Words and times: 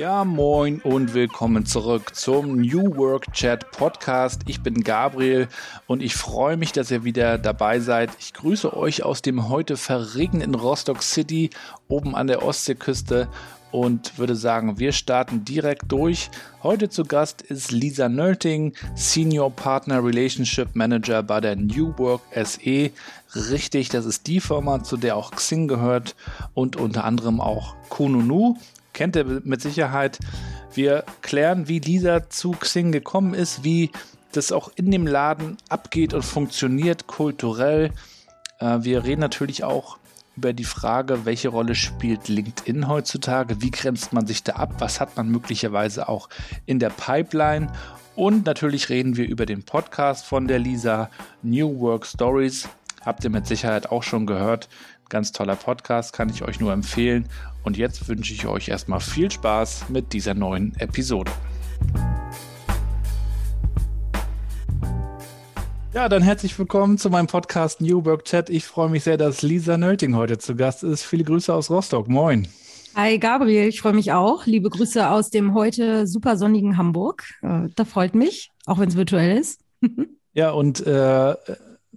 Ja, 0.00 0.24
moin 0.24 0.80
und 0.80 1.12
willkommen 1.12 1.66
zurück 1.66 2.14
zum 2.14 2.62
New 2.62 2.96
Work 2.96 3.34
Chat 3.34 3.70
Podcast. 3.70 4.40
Ich 4.46 4.62
bin 4.62 4.82
Gabriel 4.82 5.46
und 5.86 6.02
ich 6.02 6.14
freue 6.14 6.56
mich, 6.56 6.72
dass 6.72 6.90
ihr 6.90 7.04
wieder 7.04 7.36
dabei 7.36 7.80
seid. 7.80 8.08
Ich 8.18 8.32
grüße 8.32 8.74
euch 8.74 9.02
aus 9.02 9.20
dem 9.20 9.50
heute 9.50 9.76
verregneten 9.76 10.54
Rostock 10.54 11.02
City 11.02 11.50
oben 11.88 12.14
an 12.16 12.28
der 12.28 12.42
Ostseeküste 12.42 13.28
und 13.72 14.16
würde 14.16 14.36
sagen, 14.36 14.78
wir 14.78 14.92
starten 14.92 15.44
direkt 15.44 15.92
durch. 15.92 16.30
Heute 16.62 16.88
zu 16.88 17.04
Gast 17.04 17.42
ist 17.42 17.70
Lisa 17.70 18.08
Nölting, 18.08 18.72
Senior 18.94 19.50
Partner 19.50 20.02
Relationship 20.02 20.74
Manager 20.74 21.22
bei 21.22 21.42
der 21.42 21.56
New 21.56 21.92
Work 21.98 22.22
SE. 22.42 22.90
Richtig, 23.34 23.90
das 23.90 24.06
ist 24.06 24.26
die 24.26 24.40
Firma, 24.40 24.82
zu 24.82 24.96
der 24.96 25.14
auch 25.14 25.30
Xing 25.32 25.68
gehört 25.68 26.16
und 26.54 26.76
unter 26.76 27.04
anderem 27.04 27.38
auch 27.38 27.74
Kununu 27.90 28.56
kennt 29.00 29.16
ihr 29.16 29.40
mit 29.44 29.62
Sicherheit. 29.62 30.18
Wir 30.74 31.04
klären, 31.22 31.68
wie 31.68 31.78
Lisa 31.78 32.28
zu 32.28 32.50
Xing 32.50 32.92
gekommen 32.92 33.32
ist, 33.32 33.64
wie 33.64 33.90
das 34.32 34.52
auch 34.52 34.70
in 34.76 34.90
dem 34.90 35.06
Laden 35.06 35.56
abgeht 35.70 36.12
und 36.12 36.22
funktioniert 36.22 37.06
kulturell. 37.06 37.92
Äh, 38.58 38.80
wir 38.82 39.04
reden 39.04 39.22
natürlich 39.22 39.64
auch 39.64 39.96
über 40.36 40.52
die 40.52 40.64
Frage, 40.64 41.24
welche 41.24 41.48
Rolle 41.48 41.74
spielt 41.76 42.28
LinkedIn 42.28 42.88
heutzutage, 42.88 43.62
wie 43.62 43.70
grenzt 43.70 44.12
man 44.12 44.26
sich 44.26 44.44
da 44.44 44.56
ab, 44.56 44.74
was 44.80 45.00
hat 45.00 45.16
man 45.16 45.30
möglicherweise 45.30 46.06
auch 46.06 46.28
in 46.66 46.78
der 46.78 46.90
Pipeline 46.90 47.72
und 48.16 48.44
natürlich 48.44 48.90
reden 48.90 49.16
wir 49.16 49.26
über 49.26 49.46
den 49.46 49.62
Podcast 49.62 50.26
von 50.26 50.46
der 50.46 50.58
Lisa 50.58 51.08
New 51.40 51.80
Work 51.80 52.04
Stories. 52.04 52.68
Habt 53.00 53.24
ihr 53.24 53.30
mit 53.30 53.46
Sicherheit 53.46 53.90
auch 53.90 54.02
schon 54.02 54.26
gehört. 54.26 54.68
Ganz 55.08 55.32
toller 55.32 55.56
Podcast, 55.56 56.12
kann 56.12 56.28
ich 56.28 56.42
euch 56.42 56.60
nur 56.60 56.74
empfehlen. 56.74 57.26
Und 57.62 57.76
jetzt 57.76 58.08
wünsche 58.08 58.32
ich 58.32 58.46
euch 58.46 58.68
erstmal 58.68 59.00
viel 59.00 59.30
Spaß 59.30 59.90
mit 59.90 60.12
dieser 60.12 60.34
neuen 60.34 60.74
Episode. 60.78 61.30
Ja, 65.92 66.08
dann 66.08 66.22
herzlich 66.22 66.58
willkommen 66.58 66.98
zu 66.98 67.10
meinem 67.10 67.26
Podcast 67.26 67.80
New 67.80 68.04
Work 68.04 68.24
Chat. 68.24 68.48
Ich 68.48 68.64
freue 68.64 68.88
mich 68.88 69.04
sehr, 69.04 69.16
dass 69.16 69.42
Lisa 69.42 69.76
Nölting 69.76 70.14
heute 70.14 70.38
zu 70.38 70.54
Gast 70.54 70.84
ist. 70.84 71.02
Viele 71.02 71.24
Grüße 71.24 71.52
aus 71.52 71.70
Rostock. 71.70 72.08
Moin. 72.08 72.48
Hi 72.94 73.18
Gabriel, 73.18 73.68
ich 73.68 73.80
freue 73.80 73.92
mich 73.92 74.12
auch. 74.12 74.46
Liebe 74.46 74.70
Grüße 74.70 75.10
aus 75.10 75.30
dem 75.30 75.54
heute 75.54 76.06
super 76.06 76.36
sonnigen 76.36 76.76
Hamburg. 76.76 77.24
Äh, 77.42 77.68
da 77.74 77.84
freut 77.84 78.14
mich, 78.14 78.50
auch 78.66 78.78
wenn 78.78 78.88
es 78.88 78.96
virtuell 78.96 79.38
ist. 79.38 79.60
ja, 80.32 80.50
und 80.50 80.84
äh, 80.86 81.34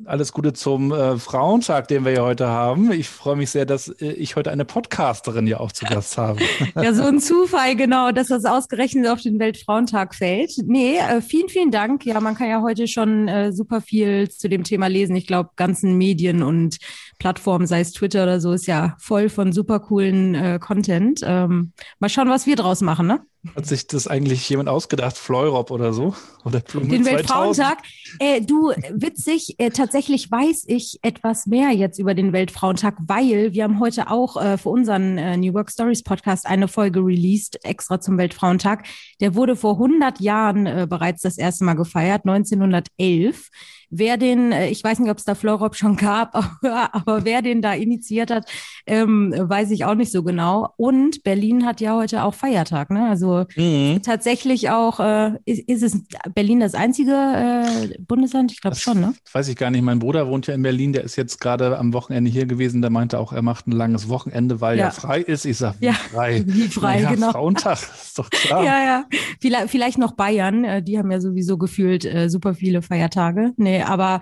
alles 0.05 0.33
Gute 0.33 0.53
zum 0.53 0.91
äh, 0.91 1.17
Frauentag, 1.17 1.87
den 1.87 2.03
wir 2.03 2.11
ja 2.13 2.23
heute 2.23 2.47
haben. 2.47 2.91
Ich 2.91 3.09
freue 3.09 3.35
mich 3.35 3.51
sehr, 3.51 3.65
dass 3.65 3.89
äh, 3.89 4.11
ich 4.13 4.35
heute 4.35 4.51
eine 4.51 4.65
Podcasterin 4.65 5.45
ja 5.47 5.59
auch 5.59 5.71
zu 5.71 5.85
Gast 5.85 6.17
habe. 6.17 6.41
Ja, 6.75 6.93
so 6.93 7.03
ein 7.03 7.19
Zufall, 7.19 7.75
genau, 7.75 8.11
dass 8.11 8.27
das 8.27 8.45
ausgerechnet 8.45 9.07
auf 9.07 9.21
den 9.21 9.39
Weltfrauentag 9.39 10.15
fällt. 10.15 10.51
Nee, 10.65 10.97
äh, 10.97 11.21
vielen, 11.21 11.49
vielen 11.49 11.71
Dank. 11.71 12.05
Ja, 12.05 12.19
man 12.19 12.35
kann 12.35 12.49
ja 12.49 12.61
heute 12.61 12.87
schon 12.87 13.27
äh, 13.27 13.53
super 13.53 13.81
viel 13.81 14.29
zu 14.29 14.49
dem 14.49 14.63
Thema 14.63 14.87
lesen. 14.87 15.15
Ich 15.15 15.27
glaube, 15.27 15.51
ganzen 15.55 15.97
Medien 15.97 16.41
und 16.43 16.77
Plattformen, 17.19 17.67
sei 17.67 17.81
es 17.81 17.91
Twitter 17.91 18.23
oder 18.23 18.39
so, 18.39 18.51
ist 18.51 18.65
ja 18.65 18.95
voll 18.99 19.29
von 19.29 19.53
super 19.53 19.79
coolen 19.79 20.35
äh, 20.35 20.59
Content. 20.59 21.21
Ähm, 21.23 21.71
mal 21.99 22.09
schauen, 22.09 22.29
was 22.29 22.47
wir 22.47 22.55
draus 22.55 22.81
machen, 22.81 23.07
ne? 23.07 23.21
Hat 23.55 23.65
sich 23.65 23.87
das 23.87 24.07
eigentlich 24.07 24.47
jemand 24.47 24.69
ausgedacht, 24.69 25.17
Fleurop 25.17 25.69
oder 25.69 25.91
so? 25.91 26.15
Oder 26.45 26.61
Blume 26.61 26.87
Den 26.87 27.05
Weltfrauentag? 27.05 27.79
Äh, 28.19 28.39
du, 28.39 28.71
witzig, 28.89 29.55
äh, 29.57 29.69
tatsächlich 29.69 30.31
weiß 30.31 30.63
ich 30.67 30.99
etwas 31.01 31.45
mehr 31.45 31.71
jetzt 31.71 31.99
über 31.99 32.13
den 32.13 32.31
Weltfrauentag, 32.31 32.95
weil 33.05 33.51
wir 33.51 33.65
haben 33.65 33.81
heute 33.81 34.09
auch 34.09 34.41
äh, 34.41 34.57
für 34.57 34.69
unseren 34.69 35.17
äh, 35.17 35.35
New 35.35 35.53
Work 35.53 35.71
Stories 35.71 36.03
Podcast 36.03 36.45
eine 36.45 36.69
Folge 36.69 37.01
released, 37.01 37.59
extra 37.65 37.99
zum 37.99 38.17
Weltfrauentag. 38.17 38.85
Der 39.19 39.35
wurde 39.35 39.57
vor 39.57 39.73
100 39.73 40.21
Jahren 40.21 40.65
äh, 40.65 40.87
bereits 40.89 41.21
das 41.21 41.37
erste 41.37 41.65
Mal 41.65 41.73
gefeiert, 41.73 42.25
1911. 42.25 43.49
Wer 43.95 44.17
den, 44.17 44.51
äh, 44.51 44.69
ich 44.69 44.83
weiß 44.83 44.99
nicht, 44.99 45.11
ob 45.11 45.17
es 45.17 45.25
da 45.25 45.35
Florop 45.35 45.75
schon 45.75 45.95
gab, 45.95 46.35
aber, 46.63 47.25
wer 47.25 47.43
den 47.43 47.61
da 47.61 47.73
initiiert 47.73 48.31
hat, 48.31 48.49
ähm, 48.87 49.33
weiß 49.37 49.69
ich 49.71 49.85
auch 49.85 49.93
nicht 49.93 50.11
so 50.11 50.23
genau. 50.23 50.73
Und 50.77 51.23
Berlin 51.23 51.65
hat 51.65 51.79
ja 51.79 51.95
heute 51.95 52.23
auch 52.23 52.33
Feiertag, 52.33 52.89
ne? 52.89 53.07
Also 53.07 53.45
mhm. 53.55 54.01
tatsächlich 54.01 54.71
auch, 54.71 54.99
äh, 54.99 55.33
ist, 55.45 55.69
ist, 55.69 55.83
es 55.83 56.03
Berlin 56.33 56.59
das 56.59 56.73
einzige 56.73 57.11
äh, 57.11 58.01
Bundesland? 58.01 58.51
Ich 58.51 58.61
glaube 58.61 58.77
schon, 58.77 58.99
ne? 58.99 59.13
Weiß 59.31 59.47
ich 59.47 59.55
gar 59.55 59.69
nicht. 59.69 59.83
Mein 59.83 59.99
Bruder 59.99 60.27
wohnt 60.27 60.47
ja 60.47 60.55
in 60.55 60.63
Berlin, 60.63 60.93
der 60.93 61.03
ist 61.03 61.15
jetzt 61.15 61.39
gerade 61.39 61.77
am 61.77 61.93
Wochenende 61.93 62.31
hier 62.31 62.47
gewesen, 62.47 62.81
der 62.81 62.89
meinte 62.89 63.19
auch, 63.19 63.31
er 63.31 63.43
macht 63.43 63.67
ein 63.67 63.71
langes 63.71 64.09
Wochenende, 64.09 64.59
weil 64.59 64.79
ja, 64.79 64.85
ja 64.85 64.91
frei 64.91 65.19
ist. 65.19 65.45
Ich 65.45 65.57
sage, 65.57 65.77
wie 65.79 65.85
ja, 65.85 65.93
frei? 65.93 66.43
Wie 66.53 66.67
frei, 66.67 66.95
naja, 67.01 67.11
genau. 67.11 67.31
Frauentag, 67.31 67.79
ist 67.79 68.17
doch 68.17 68.29
klar. 68.31 68.63
ja, 68.63 68.83
ja. 68.83 69.05
Vielleicht, 69.39 69.69
vielleicht 69.69 69.97
noch 69.97 70.13
Bayern, 70.13 70.63
äh, 70.63 70.81
die 70.81 70.97
haben 70.97 71.11
ja 71.11 71.19
sowieso 71.19 71.57
gefühlt 71.57 72.05
äh, 72.05 72.29
super 72.29 72.53
viele 72.55 72.81
Feiertage. 72.81 73.51
Nee, 73.57 73.82
aber 73.83 74.21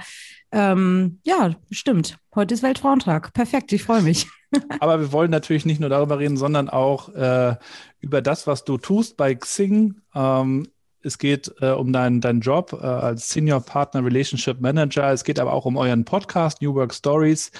ähm, 0.51 1.19
ja, 1.23 1.55
stimmt. 1.71 2.17
Heute 2.35 2.53
ist 2.53 2.63
Weltfrauentag. 2.63 3.33
Perfekt, 3.33 3.71
ich 3.73 3.83
freue 3.83 4.01
mich. 4.01 4.27
aber 4.79 4.99
wir 4.99 5.11
wollen 5.11 5.31
natürlich 5.31 5.65
nicht 5.65 5.79
nur 5.79 5.89
darüber 5.89 6.19
reden, 6.19 6.37
sondern 6.37 6.69
auch 6.69 7.09
äh, 7.09 7.55
über 7.99 8.21
das, 8.21 8.47
was 8.47 8.65
du 8.65 8.77
tust 8.77 9.17
bei 9.17 9.33
Xing. 9.35 10.01
Ähm, 10.13 10.67
es 11.03 11.17
geht 11.17 11.51
äh, 11.61 11.71
um 11.71 11.91
deinen 11.93 12.21
dein 12.21 12.41
Job 12.41 12.77
äh, 12.79 12.85
als 12.85 13.29
Senior 13.29 13.61
Partner 13.61 14.05
Relationship 14.05 14.61
Manager. 14.61 15.11
Es 15.11 15.23
geht 15.23 15.39
aber 15.39 15.53
auch 15.53 15.65
um 15.65 15.77
euren 15.77 16.05
Podcast 16.05 16.61
New 16.61 16.75
Work 16.75 16.93
Stories. 16.93 17.51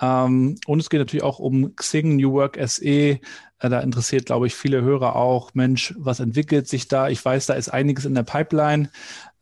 Ähm, 0.00 0.56
und 0.66 0.80
es 0.80 0.90
geht 0.90 1.00
natürlich 1.00 1.24
auch 1.24 1.38
um 1.38 1.74
Xing 1.74 2.16
New 2.16 2.32
Work 2.32 2.58
SE. 2.68 2.84
Äh, 2.84 3.18
da 3.58 3.80
interessiert, 3.80 4.26
glaube 4.26 4.46
ich, 4.46 4.54
viele 4.54 4.82
Hörer 4.82 5.16
auch, 5.16 5.54
Mensch, 5.54 5.94
was 5.98 6.20
entwickelt 6.20 6.68
sich 6.68 6.86
da? 6.86 7.08
Ich 7.08 7.24
weiß, 7.24 7.46
da 7.46 7.54
ist 7.54 7.68
einiges 7.68 8.04
in 8.04 8.14
der 8.14 8.22
Pipeline 8.22 8.90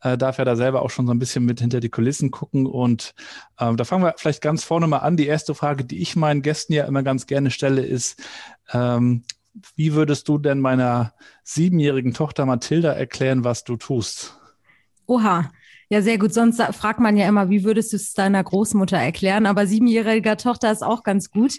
äh, 0.03 0.17
darf 0.17 0.37
ja 0.37 0.45
da 0.45 0.55
selber 0.55 0.81
auch 0.81 0.89
schon 0.89 1.07
so 1.07 1.13
ein 1.13 1.19
bisschen 1.19 1.45
mit 1.45 1.59
hinter 1.59 1.79
die 1.79 1.89
Kulissen 1.89 2.29
gucken. 2.29 2.65
Und 2.65 3.15
äh, 3.57 3.73
da 3.73 3.83
fangen 3.83 4.03
wir 4.03 4.13
vielleicht 4.17 4.41
ganz 4.41 4.63
vorne 4.63 4.87
mal 4.87 4.99
an. 4.99 5.17
Die 5.17 5.27
erste 5.27 5.55
Frage, 5.55 5.85
die 5.85 6.01
ich 6.01 6.15
meinen 6.15 6.41
Gästen 6.41 6.73
ja 6.73 6.85
immer 6.85 7.03
ganz 7.03 7.25
gerne 7.25 7.49
stelle, 7.49 7.81
ist, 7.81 8.21
ähm, 8.71 9.23
wie 9.75 9.93
würdest 9.93 10.27
du 10.27 10.37
denn 10.37 10.59
meiner 10.59 11.13
siebenjährigen 11.43 12.13
Tochter 12.13 12.45
Mathilda 12.45 12.91
erklären, 12.91 13.43
was 13.43 13.63
du 13.63 13.77
tust? 13.77 14.39
Oha. 15.05 15.51
Ja, 15.89 16.01
sehr 16.01 16.17
gut. 16.17 16.33
Sonst 16.33 16.61
fragt 16.73 16.99
man 16.99 17.17
ja 17.17 17.27
immer, 17.27 17.49
wie 17.49 17.63
würdest 17.63 17.93
du 17.93 17.97
es 17.97 18.13
deiner 18.13 18.43
Großmutter 18.43 18.97
erklären? 18.97 19.45
Aber 19.45 19.67
siebenjähriger 19.67 20.37
Tochter 20.37 20.71
ist 20.71 20.81
auch 20.83 21.03
ganz 21.03 21.29
gut. 21.29 21.53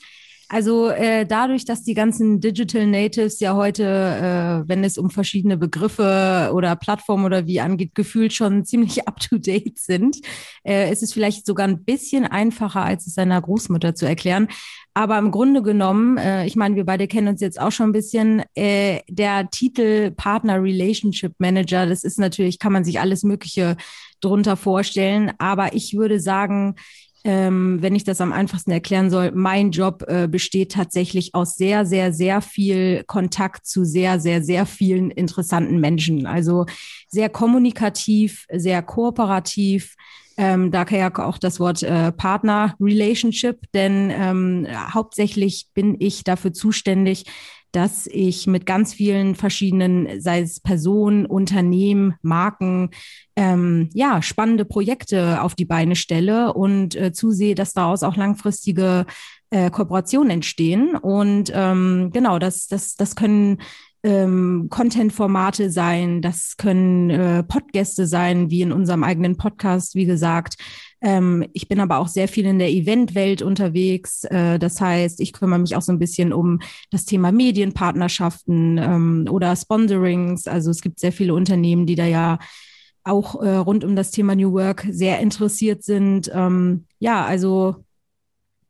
Also 0.49 0.89
äh, 0.89 1.27
dadurch, 1.27 1.65
dass 1.65 1.83
die 1.83 1.95
ganzen 1.95 2.41
Digital 2.41 2.87
Natives 2.87 3.41
ja 3.41 3.55
heute, 3.55 3.85
äh, 3.85 4.69
wenn 4.69 4.85
es 4.85 4.99
um 4.99 5.11
verschiedene 5.11 5.57
Begriffe 5.57 6.51
oder 6.53 6.77
Plattformen 6.77 7.25
oder 7.25 7.47
wie 7.47 7.61
angeht, 7.61 7.95
gefühlt 7.95 8.33
schon 8.33 8.65
ziemlich 8.65 9.09
up-to-date 9.09 9.79
sind, 9.79 10.19
äh, 10.65 10.93
ist 10.93 11.03
es 11.03 11.13
vielleicht 11.13 11.47
sogar 11.47 11.67
ein 11.67 11.85
bisschen 11.85 12.27
einfacher, 12.27 12.83
als 12.83 13.07
es 13.07 13.15
seiner 13.15 13.41
Großmutter 13.41 13.95
zu 13.95 14.07
erklären. 14.07 14.49
Aber 14.93 15.19
im 15.19 15.33
Grunde 15.33 15.63
genommen, 15.63 16.19
äh, 16.19 16.47
ich 16.47 16.55
meine, 16.55 16.77
wir 16.77 16.85
beide 16.85 17.09
kennen 17.09 17.29
uns 17.29 17.41
jetzt 17.41 17.61
auch 17.61 17.73
schon 17.73 17.89
ein 17.89 17.93
bisschen, 17.93 18.45
äh, 18.55 19.01
der 19.09 19.51
Titel 19.51 20.13
Partner 20.13 20.63
Relationship 20.63 21.33
Manager, 21.39 21.87
das 21.87 22.05
ist 22.05 22.19
natürlich, 22.19 22.61
kann 22.61 22.73
man 22.73 22.85
sich 22.85 23.01
alles 23.01 23.25
Mögliche 23.25 23.77
drunter 24.21 24.57
vorstellen. 24.57 25.33
Aber 25.39 25.75
ich 25.75 25.97
würde 25.97 26.21
sagen, 26.21 26.77
ähm, 27.25 27.79
wenn 27.81 27.95
ich 27.95 28.05
das 28.05 28.21
am 28.21 28.33
einfachsten 28.33 28.71
erklären 28.71 29.09
soll, 29.11 29.33
mein 29.33 29.71
Job 29.71 30.05
äh, 30.07 30.29
besteht 30.29 30.73
tatsächlich 30.73 31.35
aus 31.35 31.57
sehr, 31.57 31.87
sehr, 31.87 32.13
sehr 32.13 32.43
viel 32.43 33.03
Kontakt 33.07 33.67
zu 33.67 33.85
sehr, 33.85 34.21
sehr, 34.21 34.43
sehr 34.43 34.67
vielen 34.67 35.11
interessanten 35.11 35.81
Menschen. 35.81 36.27
Also 36.27 36.67
sehr 37.09 37.31
kommunikativ, 37.31 38.47
sehr 38.53 38.83
kooperativ. 38.83 39.97
Ähm, 40.37 40.71
da 40.71 40.85
ja 40.99 41.27
auch 41.27 41.39
das 41.39 41.61
Wort 41.61 41.83
äh, 41.83 42.11
Partner 42.13 42.75
Relationship, 42.81 43.61
denn 43.73 44.11
ähm, 44.11 44.67
hauptsächlich 44.93 45.69
bin 45.75 45.97
ich 46.01 46.25
dafür 46.25 46.53
zuständig, 46.53 47.25
dass 47.75 48.07
ich 48.07 48.47
mit 48.47 48.67
ganz 48.67 48.95
vielen 48.95 49.35
verschiedenen, 49.35 50.21
sei 50.21 50.41
es 50.41 50.61
Personen, 50.61 51.27
Unternehmen, 51.27 52.15
Marken, 52.23 52.91
ähm, 53.37 53.89
ja, 53.93 54.23
spannende 54.23 54.65
Projekte 54.65 55.43
auf 55.43 55.55
die 55.55 55.65
Beine 55.65 55.97
stelle 55.97 56.53
und 56.53 56.95
äh, 56.95 57.13
zusehe, 57.13 57.55
dass 57.55 57.73
daraus 57.73 58.03
auch 58.03 58.17
langfristige 58.17 59.07
äh, 59.51 59.71
Kooperationen 59.71 60.31
entstehen. 60.31 60.97
Und 60.97 61.51
ähm, 61.55 62.11
genau, 62.13 62.39
das, 62.39 62.69
das, 62.69 62.95
das 62.95 63.17
können 63.17 63.59
ähm, 64.05 64.69
Content-Formate 64.71 65.71
sein, 65.71 66.23
das 66.23 66.57
können 66.57 67.11
äh, 67.11 67.43
Podgäste 67.43 68.07
sein, 68.07 68.51
wie 68.51 68.63
in 68.63 68.71
unserem 68.71 69.03
eigenen 69.03 69.37
Podcast, 69.37 69.95
wie 69.95 70.05
gesagt. 70.05 70.57
Ähm, 71.05 71.47
ich 71.53 71.69
bin 71.69 71.81
aber 71.81 71.99
auch 71.99 72.09
sehr 72.09 72.29
viel 72.29 72.47
in 72.47 72.59
der 72.59 72.71
Eventwelt 72.71 73.43
unterwegs. 73.43 74.25
Äh, 74.25 74.59
das 74.59 74.81
heißt, 74.81 75.21
ich 75.21 75.35
kümmere 75.35 75.59
mich 75.59 75.77
auch 75.77 75.83
so 75.83 75.93
ein 75.93 75.99
bisschen 75.99 76.33
um 76.33 76.61
das 76.91 77.05
Thema 77.05 77.31
Medienpartnerschaften 77.31 78.79
ähm, 78.79 79.27
oder 79.31 79.55
Sponsorings. 79.55 80.49
Also 80.49 80.71
es 80.71 80.81
gibt 80.81 80.99
sehr 80.99 81.13
viele 81.13 81.35
Unternehmen, 81.35 81.85
die 81.85 81.95
da 81.95 82.07
ja 82.07 82.39
auch 83.05 83.43
äh, 83.43 83.51
rund 83.51 83.85
um 83.85 83.97
das 83.97 84.13
Thema 84.13 84.35
New 84.35 84.53
Work 84.53 84.87
sehr 84.91 85.21
interessiert 85.21 85.85
sind. 85.85 86.31
Ähm, 86.35 86.87
ja, 86.99 87.27
also 87.27 87.85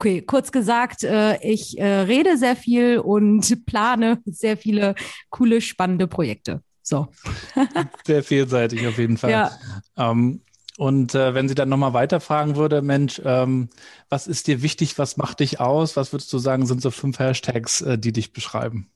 okay, 0.01 0.21
kurz 0.21 0.51
gesagt, 0.51 1.05
äh, 1.05 1.39
ich 1.41 1.79
äh, 1.79 2.01
rede 2.01 2.37
sehr 2.37 2.57
viel 2.57 2.99
und 2.99 3.65
plane 3.67 4.19
sehr 4.27 4.57
viele 4.57 4.97
coole, 5.31 5.61
spannende 5.61 6.09
Projekte. 6.09 6.63
So. 6.87 7.09
Sehr 8.07 8.23
vielseitig 8.23 8.87
auf 8.87 8.99
jeden 8.99 9.17
Fall. 9.17 9.31
Ja. 9.31 9.51
Ähm, 9.97 10.43
und 10.77 11.15
äh, 11.15 11.35
wenn 11.35 11.49
sie 11.49 11.55
dann 11.55 11.69
nochmal 11.69 11.95
weiterfragen 11.95 12.57
würde, 12.57 12.83
Mensch, 12.83 13.21
ähm, 13.25 13.69
was 14.09 14.27
ist 14.27 14.49
dir 14.49 14.63
wichtig, 14.63 14.99
was 14.99 15.17
macht 15.17 15.41
dich 15.41 15.61
aus? 15.61 15.97
Was 15.97 16.13
würdest 16.13 16.33
du 16.33 16.39
sagen, 16.39 16.67
sind 16.67 16.83
so 16.83 16.91
fünf 16.91 17.19
Hashtags, 17.19 17.81
äh, 17.83 17.99
die 17.99 18.13
dich 18.13 18.33
beschreiben? 18.33 18.91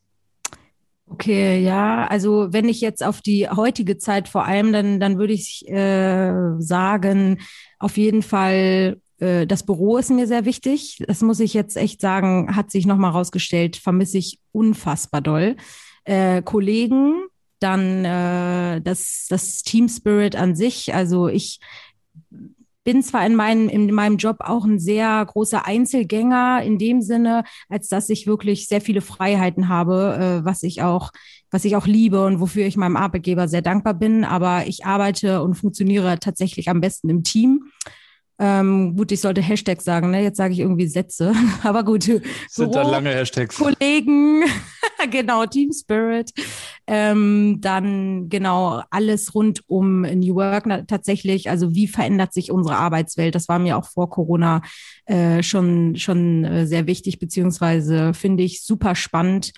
Okay, 1.10 1.62
ja, 1.62 2.06
also 2.06 2.52
wenn 2.52 2.68
ich 2.68 2.80
jetzt 2.80 3.02
auf 3.02 3.22
die 3.22 3.48
heutige 3.48 3.96
Zeit 3.96 4.28
vor 4.28 4.44
allem, 4.44 4.72
dann, 4.72 5.00
dann 5.00 5.18
würde 5.18 5.32
ich 5.32 5.66
äh, 5.68 6.32
sagen, 6.58 7.38
auf 7.78 7.96
jeden 7.96 8.22
Fall, 8.22 9.00
äh, 9.18 9.46
das 9.46 9.64
Büro 9.64 9.96
ist 9.96 10.10
mir 10.10 10.26
sehr 10.26 10.44
wichtig. 10.44 11.02
Das 11.06 11.22
muss 11.22 11.40
ich 11.40 11.54
jetzt 11.54 11.76
echt 11.76 12.00
sagen, 12.00 12.54
hat 12.54 12.70
sich 12.70 12.86
nochmal 12.86 13.12
rausgestellt, 13.12 13.76
vermisse 13.76 14.18
ich 14.18 14.40
unfassbar 14.52 15.22
doll. 15.22 15.56
Äh, 16.04 16.42
Kollegen, 16.42 17.22
dann 17.60 18.04
äh, 18.04 18.80
das, 18.80 19.26
das 19.28 19.62
Team 19.62 19.88
Spirit 19.88 20.36
an 20.36 20.54
sich. 20.54 20.94
Also 20.94 21.28
ich 21.28 21.60
bin 22.88 23.02
zwar 23.02 23.26
in, 23.26 23.34
meinem 23.34 23.68
in 23.68 23.92
meinem 23.92 24.16
Job 24.16 24.38
auch 24.40 24.64
ein 24.64 24.78
sehr 24.78 25.22
großer 25.26 25.66
Einzelgänger 25.66 26.62
in 26.62 26.78
dem 26.78 27.02
Sinne, 27.02 27.44
als 27.68 27.88
dass 27.88 28.08
ich 28.08 28.26
wirklich 28.26 28.66
sehr 28.66 28.80
viele 28.80 29.02
Freiheiten 29.02 29.68
habe, 29.68 30.40
äh, 30.40 30.44
was 30.46 30.62
ich 30.62 30.80
auch, 30.80 31.10
was 31.50 31.66
ich 31.66 31.76
auch 31.76 31.86
liebe 31.86 32.24
und 32.24 32.40
wofür 32.40 32.64
ich 32.64 32.78
meinem 32.78 32.96
Arbeitgeber 32.96 33.46
sehr 33.46 33.60
dankbar 33.60 33.92
bin. 33.92 34.24
Aber 34.24 34.66
ich 34.66 34.86
arbeite 34.86 35.42
und 35.42 35.54
funktioniere 35.54 36.18
tatsächlich 36.18 36.70
am 36.70 36.80
besten 36.80 37.10
im 37.10 37.24
Team. 37.24 37.64
Ähm, 38.40 38.96
gut, 38.96 39.10
ich 39.10 39.20
sollte 39.20 39.40
Hashtags 39.40 39.84
sagen, 39.84 40.10
ne? 40.10 40.22
Jetzt 40.22 40.36
sage 40.36 40.52
ich 40.52 40.60
irgendwie 40.60 40.86
Sätze. 40.86 41.32
Aber 41.64 41.84
gut. 41.84 42.04
Sind 42.48 42.74
da 42.74 42.82
lange 42.82 43.10
Hashtags. 43.10 43.56
Kollegen, 43.56 44.44
genau, 45.10 45.44
Team 45.46 45.72
Spirit. 45.72 46.30
Ähm, 46.86 47.58
dann 47.60 48.28
genau 48.28 48.82
alles 48.90 49.34
rund 49.34 49.62
um 49.66 50.02
New 50.02 50.36
Work 50.36 50.66
na, 50.66 50.82
tatsächlich. 50.82 51.50
Also 51.50 51.74
wie 51.74 51.88
verändert 51.88 52.32
sich 52.32 52.52
unsere 52.52 52.76
Arbeitswelt? 52.76 53.34
Das 53.34 53.48
war 53.48 53.58
mir 53.58 53.76
auch 53.76 53.86
vor 53.86 54.08
Corona 54.08 54.62
äh, 55.06 55.42
schon, 55.42 55.96
schon 55.96 56.44
äh, 56.44 56.66
sehr 56.66 56.86
wichtig, 56.86 57.18
beziehungsweise 57.18 58.14
finde 58.14 58.44
ich 58.44 58.62
super 58.62 58.94
spannend 58.94 59.52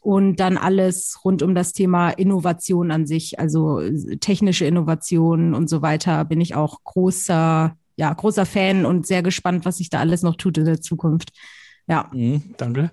und 0.00 0.36
dann 0.36 0.58
alles 0.58 1.20
rund 1.24 1.42
um 1.42 1.54
das 1.54 1.72
Thema 1.72 2.10
Innovation 2.10 2.90
an 2.90 3.06
sich, 3.06 3.38
also 3.38 3.80
äh, 3.80 4.18
technische 4.18 4.66
Innovation 4.66 5.54
und 5.54 5.70
so 5.70 5.80
weiter, 5.80 6.24
bin 6.26 6.42
ich 6.42 6.54
auch 6.54 6.82
großer 6.84 7.74
ja, 7.96 8.12
großer 8.12 8.46
Fan 8.46 8.86
und 8.86 9.06
sehr 9.06 9.22
gespannt, 9.22 9.64
was 9.64 9.78
sich 9.78 9.90
da 9.90 10.00
alles 10.00 10.22
noch 10.22 10.36
tut 10.36 10.58
in 10.58 10.64
der 10.64 10.80
Zukunft. 10.80 11.32
Ja. 11.86 12.10
Mhm, 12.12 12.54
danke. 12.56 12.90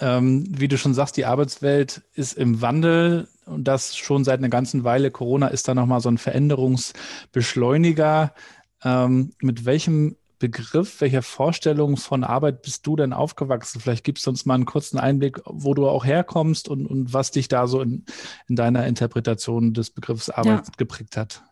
Ähm, 0.00 0.44
wie 0.48 0.68
du 0.68 0.76
schon 0.76 0.94
sagst, 0.94 1.16
die 1.16 1.24
Arbeitswelt 1.24 2.02
ist 2.14 2.34
im 2.34 2.60
Wandel 2.60 3.28
und 3.46 3.64
das 3.64 3.96
schon 3.96 4.24
seit 4.24 4.38
einer 4.38 4.48
ganzen 4.48 4.84
Weile. 4.84 5.10
Corona 5.10 5.48
ist 5.48 5.68
da 5.68 5.74
nochmal 5.74 6.00
so 6.00 6.08
ein 6.08 6.18
Veränderungsbeschleuniger. 6.18 8.34
Ähm, 8.82 9.32
mit 9.40 9.64
welchem 9.64 10.16
Begriff, 10.38 11.00
welcher 11.00 11.22
Vorstellung 11.22 11.96
von 11.96 12.24
Arbeit 12.24 12.62
bist 12.62 12.86
du 12.86 12.96
denn 12.96 13.12
aufgewachsen? 13.12 13.80
Vielleicht 13.80 14.04
gibst 14.04 14.26
du 14.26 14.30
uns 14.30 14.44
mal 14.44 14.54
einen 14.54 14.66
kurzen 14.66 14.98
Einblick, 14.98 15.40
wo 15.46 15.74
du 15.74 15.88
auch 15.88 16.04
herkommst 16.04 16.68
und, 16.68 16.86
und 16.86 17.14
was 17.14 17.30
dich 17.30 17.48
da 17.48 17.66
so 17.66 17.80
in, 17.80 18.04
in 18.48 18.56
deiner 18.56 18.86
Interpretation 18.86 19.72
des 19.72 19.90
Begriffs 19.90 20.28
Arbeit 20.28 20.66
ja. 20.66 20.72
geprägt 20.76 21.16
hat. 21.16 21.42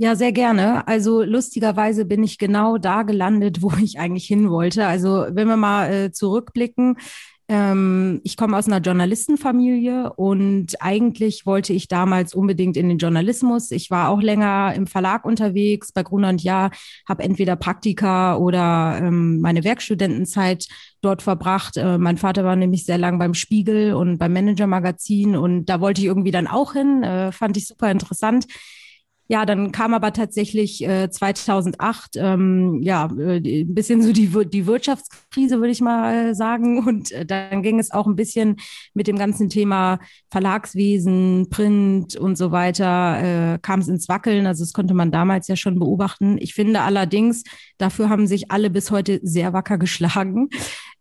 Ja, 0.00 0.14
sehr 0.14 0.30
gerne. 0.30 0.86
Also 0.86 1.22
lustigerweise 1.24 2.04
bin 2.04 2.22
ich 2.22 2.38
genau 2.38 2.78
da 2.78 3.02
gelandet, 3.02 3.62
wo 3.62 3.72
ich 3.82 3.98
eigentlich 3.98 4.26
hin 4.26 4.50
wollte. 4.50 4.86
Also 4.86 5.26
wenn 5.30 5.48
wir 5.48 5.56
mal 5.56 5.92
äh, 5.92 6.12
zurückblicken, 6.12 6.96
ähm, 7.50 8.20
ich 8.24 8.36
komme 8.36 8.56
aus 8.58 8.66
einer 8.66 8.78
Journalistenfamilie 8.80 10.12
und 10.12 10.80
eigentlich 10.80 11.46
wollte 11.46 11.72
ich 11.72 11.88
damals 11.88 12.34
unbedingt 12.34 12.76
in 12.76 12.88
den 12.90 12.98
Journalismus. 12.98 13.70
Ich 13.72 13.90
war 13.90 14.10
auch 14.10 14.20
länger 14.20 14.74
im 14.76 14.86
Verlag 14.86 15.24
unterwegs 15.24 15.90
bei 15.92 16.02
Gruner 16.02 16.28
und 16.28 16.42
Jahr, 16.44 16.70
habe 17.08 17.22
entweder 17.24 17.56
Praktika 17.56 18.36
oder 18.36 18.98
ähm, 19.02 19.40
meine 19.40 19.64
Werkstudentenzeit 19.64 20.66
dort 21.00 21.22
verbracht. 21.22 21.76
Äh, 21.78 21.98
mein 21.98 22.18
Vater 22.18 22.44
war 22.44 22.54
nämlich 22.54 22.84
sehr 22.84 22.98
lang 22.98 23.18
beim 23.18 23.34
Spiegel 23.34 23.94
und 23.94 24.18
beim 24.18 24.32
Manager 24.32 24.66
Magazin 24.68 25.34
und 25.34 25.64
da 25.66 25.80
wollte 25.80 26.02
ich 26.02 26.06
irgendwie 26.06 26.30
dann 26.30 26.46
auch 26.46 26.74
hin. 26.74 27.02
Äh, 27.02 27.32
fand 27.32 27.56
ich 27.56 27.66
super 27.66 27.90
interessant. 27.90 28.46
Ja, 29.30 29.44
dann 29.44 29.72
kam 29.72 29.92
aber 29.92 30.14
tatsächlich 30.14 30.82
äh, 30.82 31.10
2008 31.10 32.16
ähm, 32.16 32.80
ja 32.82 33.10
äh, 33.18 33.62
ein 33.62 33.74
bisschen 33.74 34.02
so 34.02 34.10
die, 34.10 34.32
die 34.48 34.66
Wirtschaftskrise, 34.66 35.58
würde 35.58 35.70
ich 35.70 35.82
mal 35.82 36.34
sagen. 36.34 36.78
Und 36.86 37.12
äh, 37.12 37.26
dann 37.26 37.62
ging 37.62 37.78
es 37.78 37.90
auch 37.90 38.06
ein 38.06 38.16
bisschen 38.16 38.56
mit 38.94 39.06
dem 39.06 39.18
ganzen 39.18 39.50
Thema 39.50 39.98
Verlagswesen, 40.30 41.48
Print 41.50 42.16
und 42.16 42.38
so 42.38 42.52
weiter, 42.52 43.54
äh, 43.54 43.58
kam 43.58 43.80
es 43.80 43.88
ins 43.88 44.08
Wackeln. 44.08 44.46
Also 44.46 44.64
das 44.64 44.72
konnte 44.72 44.94
man 44.94 45.10
damals 45.10 45.46
ja 45.46 45.56
schon 45.56 45.78
beobachten. 45.78 46.38
Ich 46.38 46.54
finde 46.54 46.80
allerdings, 46.80 47.44
dafür 47.76 48.08
haben 48.08 48.26
sich 48.26 48.50
alle 48.50 48.70
bis 48.70 48.90
heute 48.90 49.20
sehr 49.22 49.52
wacker 49.52 49.76
geschlagen. 49.76 50.48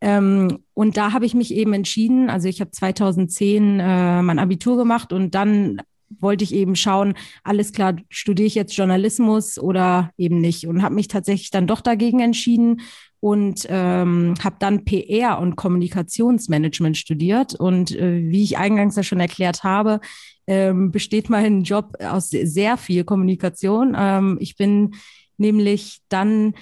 Ähm, 0.01 0.59
und 0.73 0.97
da 0.97 1.13
habe 1.13 1.25
ich 1.25 1.33
mich 1.33 1.53
eben 1.53 1.73
entschieden, 1.73 2.29
also 2.29 2.49
ich 2.49 2.59
habe 2.59 2.71
2010 2.71 3.79
äh, 3.79 4.21
mein 4.21 4.37
Abitur 4.37 4.77
gemacht 4.77 5.13
und 5.13 5.33
dann 5.33 5.81
wollte 6.19 6.43
ich 6.43 6.53
eben 6.53 6.75
schauen, 6.75 7.13
alles 7.43 7.73
klar, 7.73 7.95
studiere 8.09 8.47
ich 8.47 8.55
jetzt 8.55 8.75
Journalismus 8.75 9.59
oder 9.59 10.11
eben 10.17 10.39
nicht 10.39 10.67
und 10.67 10.81
habe 10.81 10.95
mich 10.95 11.07
tatsächlich 11.07 11.51
dann 11.51 11.67
doch 11.67 11.81
dagegen 11.81 12.19
entschieden 12.19 12.81
und 13.19 13.65
ähm, 13.69 14.35
habe 14.43 14.57
dann 14.59 14.85
PR 14.85 15.39
und 15.39 15.55
Kommunikationsmanagement 15.55 16.97
studiert 16.97 17.55
und 17.55 17.95
äh, 17.95 18.21
wie 18.29 18.43
ich 18.43 18.57
eingangs 18.57 18.95
ja 18.95 19.03
schon 19.03 19.19
erklärt 19.19 19.63
habe, 19.63 19.99
ähm, 20.45 20.91
besteht 20.91 21.29
mein 21.29 21.63
Job 21.63 21.97
aus 22.01 22.29
sehr 22.29 22.77
viel 22.77 23.03
Kommunikation. 23.03 23.95
Ähm, 23.97 24.37
ich 24.39 24.55
bin 24.55 24.95
nämlich 25.37 25.99
dann 26.09 26.53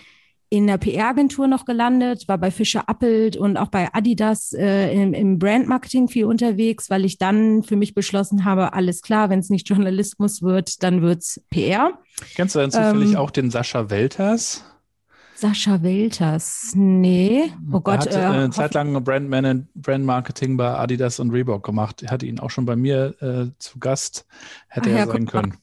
in 0.55 0.67
der 0.67 0.77
PR-Agentur 0.77 1.47
noch 1.47 1.65
gelandet, 1.65 2.27
war 2.27 2.37
bei 2.37 2.51
Fischer 2.51 2.87
Appelt 2.87 3.37
und 3.37 3.57
auch 3.57 3.67
bei 3.67 3.93
Adidas 3.93 4.53
äh, 4.53 4.93
im, 4.93 5.13
im 5.13 5.39
Brandmarketing 5.39 6.07
viel 6.07 6.25
unterwegs, 6.25 6.89
weil 6.89 7.05
ich 7.05 7.17
dann 7.17 7.63
für 7.63 7.75
mich 7.75 7.93
beschlossen 7.93 8.45
habe, 8.45 8.73
alles 8.73 9.01
klar, 9.01 9.29
wenn 9.29 9.39
es 9.39 9.49
nicht 9.49 9.69
Journalismus 9.75 10.41
wird, 10.41 10.83
dann 10.83 11.01
wird's 11.01 11.41
PR. 11.49 11.93
Kennst 12.35 12.55
du 12.55 12.59
denn 12.59 12.71
zufällig 12.71 13.11
ähm, 13.11 13.17
auch 13.17 13.31
den 13.31 13.51
Sascha 13.51 13.89
Welters? 13.89 14.63
Sascha 15.37 15.83
Welters, 15.83 16.71
nee. 16.75 17.51
Oh 17.71 17.81
Gott. 17.81 18.05
Er 18.05 18.29
hat 18.29 18.35
äh, 18.35 18.37
eine 18.37 18.49
Zeit 18.51 18.73
lang 18.73 19.03
Brand, 19.03 19.29
Brand 19.75 20.05
Marketing 20.05 20.55
bei 20.55 20.73
Adidas 20.73 21.19
und 21.19 21.31
Reebok 21.31 21.65
gemacht. 21.65 22.03
Er 22.03 22.11
hatte 22.11 22.25
ihn 22.25 22.39
auch 22.39 22.49
schon 22.49 22.65
bei 22.65 22.77
mir 22.77 23.15
äh, 23.21 23.51
zu 23.59 23.79
Gast, 23.79 24.25
hätte 24.69 24.89
Ach, 24.89 24.93
er 24.93 24.99
ja, 24.99 25.07
sein 25.07 25.25
können. 25.25 25.57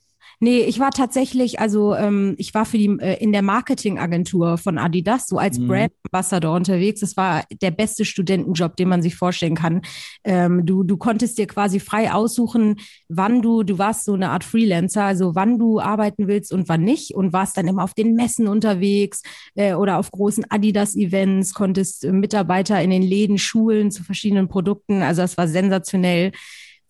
Nee, 0.45 0.63
ich 0.63 0.81
war 0.81 0.91
tatsächlich, 0.91 1.61
also 1.61 1.95
ähm, 1.95 2.35
ich 2.37 2.53
war 2.53 2.65
für 2.65 2.77
die 2.77 2.89
äh, 2.99 3.23
in 3.23 3.31
der 3.31 3.43
Marketingagentur 3.43 4.59
von 4.59 4.77
Adidas, 4.77 5.29
so 5.29 5.39
als 5.39 5.57
mhm. 5.61 5.69
Brand 5.69 5.93
Ambassador 6.11 6.57
unterwegs. 6.57 6.99
Das 6.99 7.17
war 7.17 7.45
der 7.63 7.71
beste 7.71 8.05
Studentenjob, 8.05 8.75
den 8.75 8.89
man 8.89 9.03
sich 9.03 9.15
vorstellen 9.15 9.55
kann. 9.55 9.83
Ähm, 10.25 10.67
du, 10.67 10.83
du 10.83 10.97
konntest 10.97 11.39
dir 11.39 11.47
quasi 11.47 11.79
frei 11.79 12.13
aussuchen, 12.13 12.81
wann 13.09 13.41
du, 13.41 13.63
du 13.63 13.79
warst 13.79 14.05
so 14.05 14.15
eine 14.15 14.31
Art 14.31 14.43
Freelancer, 14.43 15.05
also 15.05 15.37
wann 15.37 15.61
du 15.61 15.79
arbeiten 15.79 16.27
willst 16.27 16.53
und 16.53 16.69
wann 16.69 16.83
nicht 16.83 17.15
und 17.15 17.33
warst 17.33 17.57
dann 17.57 17.69
immer 17.69 17.85
auf 17.85 17.95
den 17.95 18.15
Messen 18.15 18.49
unterwegs 18.49 19.23
äh, 19.55 19.75
oder 19.75 19.97
auf 19.97 20.11
großen 20.11 20.47
Adidas-Events, 20.51 21.55
konntest 21.55 22.05
äh, 22.05 22.11
Mitarbeiter 22.11 22.83
in 22.83 22.91
den 22.91 23.03
Läden 23.03 23.39
schulen 23.39 23.93
zu 23.93 24.03
verschiedenen 24.03 24.49
Produkten. 24.49 25.03
Also 25.03 25.23
das 25.23 25.39
war 25.39 25.47
sensationell. 25.47 26.33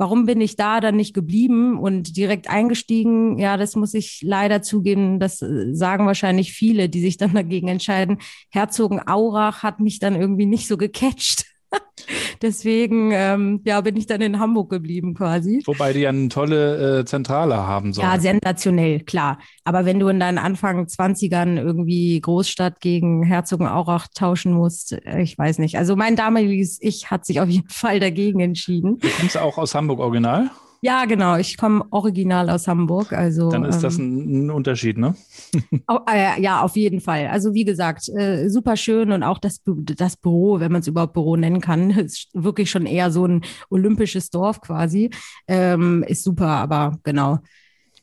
Warum 0.02 0.26
bin 0.26 0.40
ich 0.40 0.56
da 0.56 0.80
dann 0.80 0.97
nicht 0.97 1.14
geblieben 1.14 1.78
und 1.78 2.16
direkt 2.16 2.50
eingestiegen? 2.50 3.38
Ja, 3.38 3.56
das 3.56 3.76
muss 3.76 3.94
ich 3.94 4.21
leider 4.25 4.61
zugeben. 4.61 5.21
Das 5.21 5.40
äh, 5.42 5.73
sagen 5.73 6.06
wahrscheinlich 6.06 6.52
viele, 6.54 6.88
die 6.88 7.00
sich 7.00 7.18
dann 7.18 7.35
dagegen 7.35 7.68
entscheiden. 7.68 8.18
Herzogenaurach 8.50 9.62
hat 9.62 9.78
mich 9.78 10.00
dann 10.00 10.16
irgendwie 10.16 10.47
nicht 10.47 10.66
so 10.66 10.76
gecatcht. 10.76 11.51
Deswegen 12.42 13.10
ähm, 13.12 13.60
ja, 13.64 13.80
bin 13.80 13.96
ich 13.96 14.06
dann 14.06 14.20
in 14.20 14.38
Hamburg 14.38 14.70
geblieben 14.70 15.14
quasi. 15.14 15.62
Wobei 15.66 15.92
die 15.92 16.00
ja 16.00 16.08
eine 16.08 16.28
tolle 16.28 17.00
äh, 17.00 17.04
Zentrale 17.04 17.56
haben 17.56 17.92
sollen. 17.92 18.08
Ja, 18.08 18.18
sensationell, 18.18 19.00
klar. 19.00 19.38
Aber 19.64 19.84
wenn 19.84 20.00
du 20.00 20.08
in 20.08 20.20
deinen 20.20 20.38
Anfang 20.38 20.84
20ern 20.86 21.60
irgendwie 21.60 22.20
Großstadt 22.20 22.80
gegen 22.80 23.22
Herzogenaurach 23.22 24.08
tauschen 24.14 24.52
musst, 24.52 24.92
äh, 24.92 25.20
ich 25.22 25.38
weiß 25.38 25.58
nicht. 25.58 25.78
Also 25.78 25.96
mein 25.96 26.16
damaliges 26.16 26.78
Ich 26.80 27.10
hat 27.10 27.24
sich 27.24 27.40
auf 27.40 27.48
jeden 27.48 27.68
Fall 27.68 28.00
dagegen 28.00 28.40
entschieden. 28.40 28.98
Du 28.98 29.08
kommst 29.18 29.38
auch 29.38 29.58
aus 29.58 29.74
Hamburg 29.74 30.00
original? 30.00 30.50
Ja, 30.84 31.04
genau. 31.04 31.36
Ich 31.36 31.56
komme 31.56 31.84
original 31.90 32.50
aus 32.50 32.66
Hamburg. 32.66 33.12
Also, 33.12 33.50
Dann 33.50 33.64
ist 33.64 33.84
das 33.84 33.98
ähm, 33.98 34.16
ein, 34.16 34.46
ein 34.46 34.50
Unterschied, 34.50 34.98
ne? 34.98 35.14
äh, 36.10 36.42
ja, 36.42 36.60
auf 36.60 36.74
jeden 36.74 37.00
Fall. 37.00 37.28
Also 37.28 37.54
wie 37.54 37.64
gesagt, 37.64 38.08
äh, 38.08 38.48
super 38.48 38.76
schön 38.76 39.12
und 39.12 39.22
auch 39.22 39.38
das, 39.38 39.62
das 39.64 40.16
Büro, 40.16 40.58
wenn 40.58 40.72
man 40.72 40.80
es 40.80 40.88
überhaupt 40.88 41.12
Büro 41.12 41.36
nennen 41.36 41.60
kann, 41.60 41.90
ist 41.98 42.30
wirklich 42.34 42.68
schon 42.68 42.86
eher 42.86 43.12
so 43.12 43.26
ein 43.26 43.42
olympisches 43.70 44.30
Dorf 44.30 44.60
quasi. 44.60 45.10
Ähm, 45.46 46.02
ist 46.08 46.24
super, 46.24 46.48
aber 46.48 46.98
genau. 47.04 47.38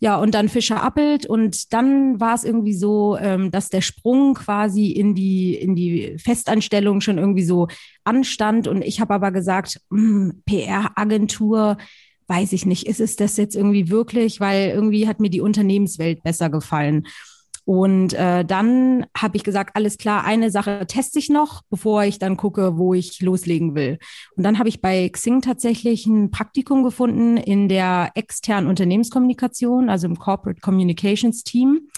Ja, 0.02 0.16
und 0.16 0.34
dann 0.34 0.48
Fischer 0.48 0.82
Appelt 0.82 1.26
und 1.26 1.74
dann 1.74 2.22
war 2.22 2.34
es 2.34 2.46
irgendwie 2.46 2.74
so, 2.74 3.18
ähm, 3.18 3.52
dass 3.52 3.68
der 3.68 3.82
Sprung 3.82 4.36
quasi 4.36 4.92
in 4.92 5.14
die, 5.14 5.54
in 5.56 5.76
die 5.76 6.16
Festanstellung 6.18 7.02
schon 7.02 7.18
irgendwie 7.18 7.44
so 7.44 7.68
anstand. 8.06 8.70
Und 8.70 8.82
ich 8.82 9.02
habe 9.02 9.14
aber 9.14 9.34
gesagt, 9.34 9.82
hm, 9.92 10.42
PR-Agentur, 10.46 11.76
weiß 12.30 12.54
ich 12.54 12.66
nicht, 12.66 12.88
ist 12.88 13.02
es 13.02 13.16
das 13.16 13.36
jetzt 13.38 13.56
irgendwie 13.56 13.90
wirklich, 13.90 14.40
weil 14.40 14.70
irgendwie 14.70 15.08
hat 15.08 15.20
mir 15.20 15.30
die 15.30 15.42
Unternehmenswelt 15.42 16.24
besser 16.24 16.50
gefallen. 16.50 17.08
Und 17.66 18.14
äh, 18.14 18.44
dann 18.46 19.06
habe 19.16 19.38
ich 19.38 19.44
gesagt, 19.44 19.76
alles 19.76 20.00
klar, 20.00 20.24
eine 20.24 20.50
Sache 20.50 20.88
teste 20.88 21.20
ich 21.20 21.30
noch, 21.30 21.62
bevor 21.70 22.04
ich 22.04 22.18
dann 22.18 22.36
gucke, 22.36 22.78
wo 22.78 22.96
ich 22.96 23.22
loslegen 23.22 23.76
will. 23.76 24.00
Und 24.36 24.44
dann 24.44 24.58
habe 24.58 24.70
ich 24.70 24.82
bei 24.82 25.08
Xing 25.08 25.42
tatsächlich 25.42 26.08
ein 26.08 26.32
Praktikum 26.32 26.84
gefunden 26.84 27.38
in 27.38 27.70
der 27.70 28.12
externen 28.16 28.68
Unternehmenskommunikation, 28.68 29.90
also 29.90 30.08
im 30.08 30.18
Corporate 30.18 30.62
Communications 30.62 31.44
Team. 31.44 31.90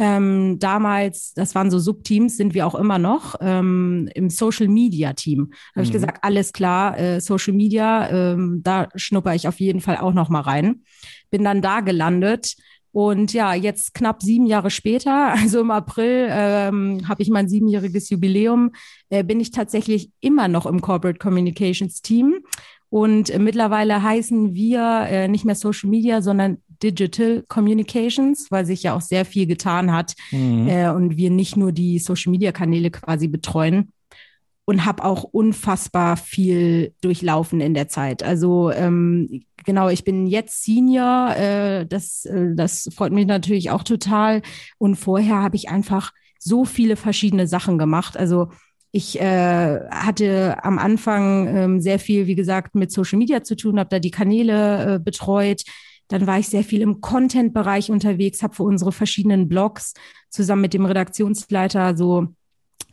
Ähm, 0.00 0.60
damals, 0.60 1.34
das 1.34 1.56
waren 1.56 1.72
so 1.72 1.80
Subteams, 1.80 2.36
sind 2.36 2.54
wir 2.54 2.68
auch 2.68 2.76
immer 2.76 2.98
noch, 2.98 3.34
ähm, 3.40 4.08
im 4.14 4.30
Social 4.30 4.68
Media 4.68 5.12
Team. 5.12 5.48
Da 5.50 5.80
habe 5.80 5.82
ich 5.82 5.88
mhm. 5.88 5.94
gesagt, 5.94 6.18
alles 6.22 6.52
klar, 6.52 6.96
äh, 6.96 7.20
Social 7.20 7.52
Media, 7.52 8.08
ähm, 8.08 8.60
da 8.62 8.88
schnupper 8.94 9.34
ich 9.34 9.48
auf 9.48 9.58
jeden 9.58 9.80
Fall 9.80 9.96
auch 9.96 10.14
noch 10.14 10.28
mal 10.28 10.42
rein. 10.42 10.82
Bin 11.30 11.42
dann 11.42 11.62
da 11.62 11.80
gelandet. 11.80 12.54
Und 12.92 13.32
ja, 13.32 13.54
jetzt 13.54 13.92
knapp 13.92 14.22
sieben 14.22 14.46
Jahre 14.46 14.70
später, 14.70 15.32
also 15.32 15.60
im 15.60 15.72
April, 15.72 16.28
ähm, 16.30 17.08
habe 17.08 17.22
ich 17.22 17.28
mein 17.30 17.48
siebenjähriges 17.48 18.08
Jubiläum, 18.08 18.70
äh, 19.10 19.24
bin 19.24 19.40
ich 19.40 19.50
tatsächlich 19.50 20.10
immer 20.20 20.46
noch 20.46 20.64
im 20.64 20.80
Corporate 20.80 21.18
Communications 21.18 22.02
Team. 22.02 22.38
Und 22.90 23.30
äh, 23.30 23.38
mittlerweile 23.38 24.02
heißen 24.02 24.54
wir 24.54 25.06
äh, 25.08 25.28
nicht 25.28 25.44
mehr 25.44 25.54
Social 25.54 25.90
Media, 25.90 26.22
sondern 26.22 26.58
Digital 26.82 27.44
Communications, 27.48 28.50
weil 28.50 28.64
sich 28.64 28.82
ja 28.84 28.94
auch 28.94 29.00
sehr 29.00 29.24
viel 29.24 29.46
getan 29.46 29.92
hat 29.92 30.14
mhm. 30.30 30.68
äh, 30.68 30.88
und 30.88 31.16
wir 31.16 31.30
nicht 31.30 31.56
nur 31.56 31.72
die 31.72 31.98
Social-Media-Kanäle 31.98 32.90
quasi 32.90 33.28
betreuen 33.28 33.92
und 34.64 34.84
habe 34.84 35.04
auch 35.04 35.24
unfassbar 35.24 36.16
viel 36.16 36.92
durchlaufen 37.00 37.60
in 37.60 37.74
der 37.74 37.88
Zeit. 37.88 38.22
Also 38.22 38.70
ähm, 38.70 39.42
genau, 39.64 39.88
ich 39.88 40.04
bin 40.04 40.26
jetzt 40.26 40.62
Senior, 40.62 41.34
äh, 41.36 41.86
das, 41.86 42.26
äh, 42.26 42.54
das 42.54 42.88
freut 42.94 43.12
mich 43.12 43.26
natürlich 43.26 43.70
auch 43.70 43.82
total. 43.82 44.42
Und 44.76 44.96
vorher 44.96 45.36
habe 45.36 45.56
ich 45.56 45.70
einfach 45.70 46.12
so 46.38 46.64
viele 46.64 46.96
verschiedene 46.96 47.46
Sachen 47.46 47.78
gemacht. 47.78 48.16
Also 48.16 48.48
ich 48.90 49.20
äh, 49.20 49.80
hatte 49.90 50.64
am 50.64 50.78
Anfang 50.78 51.46
ähm, 51.46 51.80
sehr 51.80 51.98
viel, 51.98 52.26
wie 52.26 52.34
gesagt, 52.34 52.74
mit 52.74 52.90
Social 52.90 53.18
Media 53.18 53.42
zu 53.42 53.54
tun, 53.54 53.78
habe 53.78 53.90
da 53.90 53.98
die 53.98 54.10
Kanäle 54.10 54.94
äh, 54.94 54.98
betreut. 54.98 55.62
Dann 56.08 56.26
war 56.26 56.38
ich 56.38 56.48
sehr 56.48 56.64
viel 56.64 56.80
im 56.80 57.02
Content-Bereich 57.02 57.90
unterwegs, 57.90 58.42
habe 58.42 58.54
für 58.54 58.62
unsere 58.62 58.92
verschiedenen 58.92 59.48
Blogs 59.48 59.92
zusammen 60.30 60.62
mit 60.62 60.72
dem 60.72 60.86
Redaktionsleiter 60.86 61.96
so 61.96 62.28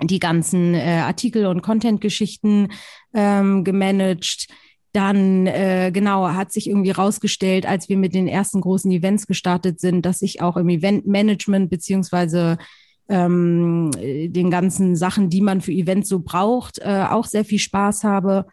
die 0.04 0.20
ganzen 0.20 0.74
äh, 0.74 1.02
Artikel 1.06 1.46
und 1.46 1.62
Content-Geschichten 1.62 2.70
ähm, 3.14 3.64
gemanagt. 3.64 4.48
Dann 4.92 5.48
äh, 5.48 5.92
genau 5.94 6.28
hat 6.28 6.52
sich 6.52 6.68
irgendwie 6.68 6.92
rausgestellt, 6.92 7.66
als 7.66 7.88
wir 7.88 7.98
mit 7.98 8.14
den 8.14 8.28
ersten 8.28 8.60
großen 8.60 8.92
Events 8.92 9.28
gestartet 9.28 9.80
sind, 9.80 10.06
dass 10.06 10.22
ich 10.22 10.42
auch 10.42 10.58
im 10.58 10.68
Event-Management 10.68 11.70
beziehungsweise 11.70 12.58
ähm, 13.10 13.92
den 13.94 14.50
ganzen 14.50 14.96
Sachen, 14.96 15.30
die 15.30 15.42
man 15.42 15.62
für 15.62 15.72
Events 15.72 16.10
so 16.10 16.20
braucht, 16.20 16.80
äh, 16.80 17.06
auch 17.10 17.26
sehr 17.26 17.46
viel 17.46 17.60
Spaß 17.60 18.04
habe. 18.04 18.48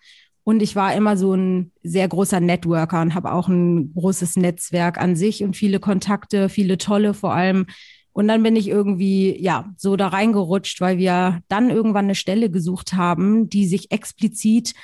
Und 0.45 0.61
ich 0.61 0.75
war 0.75 0.95
immer 0.95 1.17
so 1.17 1.35
ein 1.35 1.71
sehr 1.83 2.09
großer 2.09 2.41
Networker 2.41 3.01
und 3.01 3.15
habe 3.15 3.33
auch 3.33 3.49
ein 3.49 3.95
großes 3.95 4.37
Netzwerk 4.37 4.99
an 4.99 5.15
sich 5.15 5.45
und 5.45 5.57
viele 5.57 5.79
Kontakte, 5.79 6.49
viele 6.49 6.79
tolle 6.79 7.15
vor 7.15 7.33
allem. 7.33 7.67
Und 8.13 8.29
dann 8.29 8.43
bin 8.43 8.57
ich 8.57 8.69
irgendwie, 8.69 9.41
ja, 9.41 9.73
so 9.77 9.97
da 9.97 10.09
reingerutscht, 10.09 10.81
weil 10.81 10.99
wir 10.99 11.41
dann 11.49 11.71
irgendwann 11.71 12.07
eine 12.07 12.15
Stelle 12.15 12.51
gesucht 12.51 12.93
haben, 12.93 13.49
die 13.49 13.67
sich 13.67 13.91
explizit 13.91 14.75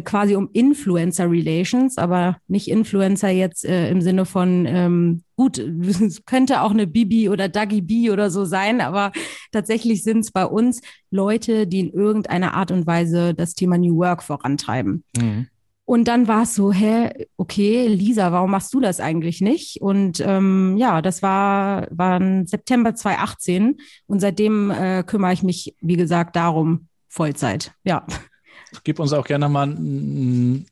quasi 0.00 0.34
um 0.34 0.48
Influencer 0.52 1.30
Relations, 1.30 1.98
aber 1.98 2.38
nicht 2.48 2.68
Influencer 2.68 3.28
jetzt 3.28 3.64
äh, 3.64 3.90
im 3.90 4.00
Sinne 4.00 4.24
von, 4.24 4.66
ähm, 4.66 5.22
gut, 5.36 5.58
es 5.98 6.24
könnte 6.24 6.62
auch 6.62 6.70
eine 6.70 6.86
Bibi 6.86 7.28
oder 7.28 7.48
Dagi 7.48 7.82
B 7.82 8.10
oder 8.10 8.30
so 8.30 8.44
sein, 8.44 8.80
aber 8.80 9.12
tatsächlich 9.52 10.02
sind 10.02 10.20
es 10.20 10.30
bei 10.30 10.46
uns 10.46 10.80
Leute, 11.10 11.66
die 11.66 11.80
in 11.80 11.90
irgendeiner 11.92 12.54
Art 12.54 12.70
und 12.70 12.86
Weise 12.86 13.34
das 13.34 13.54
Thema 13.54 13.78
New 13.78 13.96
Work 13.96 14.22
vorantreiben. 14.22 15.04
Mhm. 15.16 15.48
Und 15.84 16.06
dann 16.06 16.28
war 16.28 16.44
es 16.44 16.54
so, 16.54 16.72
hä, 16.72 17.10
okay, 17.36 17.88
Lisa, 17.88 18.32
warum 18.32 18.52
machst 18.52 18.72
du 18.72 18.80
das 18.80 19.00
eigentlich 19.00 19.40
nicht? 19.40 19.82
Und 19.82 20.20
ähm, 20.24 20.76
ja, 20.78 21.02
das 21.02 21.22
war, 21.22 21.88
war 21.90 22.20
September 22.46 22.94
2018 22.94 23.78
und 24.06 24.20
seitdem 24.20 24.70
äh, 24.70 25.02
kümmere 25.04 25.32
ich 25.32 25.42
mich, 25.42 25.74
wie 25.80 25.96
gesagt, 25.96 26.36
darum 26.36 26.86
Vollzeit. 27.08 27.74
Ja. 27.84 28.06
Gib 28.84 28.98
uns 28.98 29.12
auch 29.12 29.26
gerne 29.26 29.48
mal 29.48 29.64
einen, 29.64 30.66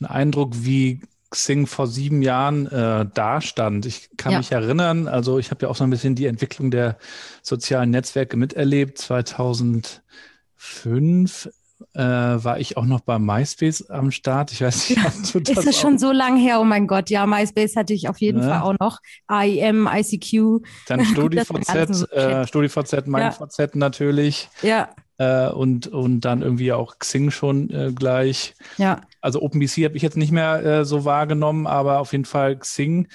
einen 0.00 0.10
Eindruck, 0.10 0.52
wie 0.54 1.00
Xing 1.30 1.66
vor 1.66 1.86
sieben 1.86 2.22
Jahren 2.22 2.66
äh, 2.66 3.06
dastand. 3.12 3.86
Ich 3.86 4.10
kann 4.16 4.32
ja. 4.32 4.38
mich 4.38 4.52
erinnern, 4.52 5.08
also 5.08 5.38
ich 5.38 5.50
habe 5.50 5.66
ja 5.66 5.70
auch 5.70 5.76
so 5.76 5.84
ein 5.84 5.90
bisschen 5.90 6.14
die 6.14 6.26
Entwicklung 6.26 6.70
der 6.70 6.98
sozialen 7.42 7.90
Netzwerke 7.90 8.36
miterlebt. 8.36 8.98
2005 8.98 11.50
äh, 11.94 12.00
war 12.00 12.60
ich 12.60 12.76
auch 12.76 12.84
noch 12.84 13.00
bei 13.00 13.18
MySpace 13.18 13.90
am 13.90 14.10
Start. 14.10 14.52
Ich 14.52 14.62
weiß 14.62 14.90
nicht, 14.90 15.04
ob 15.04 15.32
du 15.32 15.40
das 15.54 15.58
Ist 15.58 15.66
es 15.66 15.80
schon 15.80 15.98
so 15.98 16.12
lange 16.12 16.40
her? 16.40 16.60
Oh 16.60 16.64
mein 16.64 16.86
Gott, 16.86 17.10
ja, 17.10 17.26
MySpace 17.26 17.76
hatte 17.76 17.92
ich 17.92 18.08
auf 18.08 18.18
jeden 18.18 18.40
ja. 18.40 18.48
Fall 18.48 18.62
auch 18.62 18.74
noch. 18.78 19.00
AIM, 19.26 19.88
ICQ. 19.92 20.64
Dann 20.86 21.04
StudiVZ, 21.04 22.10
äh, 22.12 22.46
StudiVZ, 22.46 23.06
MeinVZ 23.06 23.58
ja. 23.58 23.68
natürlich. 23.74 24.48
Ja. 24.62 24.88
Äh, 25.18 25.48
und, 25.48 25.86
und 25.86 26.20
dann 26.20 26.42
irgendwie 26.42 26.72
auch 26.72 26.98
Xing 26.98 27.30
schon 27.30 27.70
äh, 27.70 27.92
gleich. 27.94 28.54
Ja. 28.76 29.00
Also 29.20 29.40
OpenBC 29.40 29.84
habe 29.84 29.96
ich 29.96 30.02
jetzt 30.02 30.16
nicht 30.16 30.32
mehr 30.32 30.64
äh, 30.64 30.84
so 30.84 31.04
wahrgenommen, 31.04 31.66
aber 31.66 32.00
auf 32.00 32.12
jeden 32.12 32.26
Fall 32.26 32.58
Xing. 32.58 33.08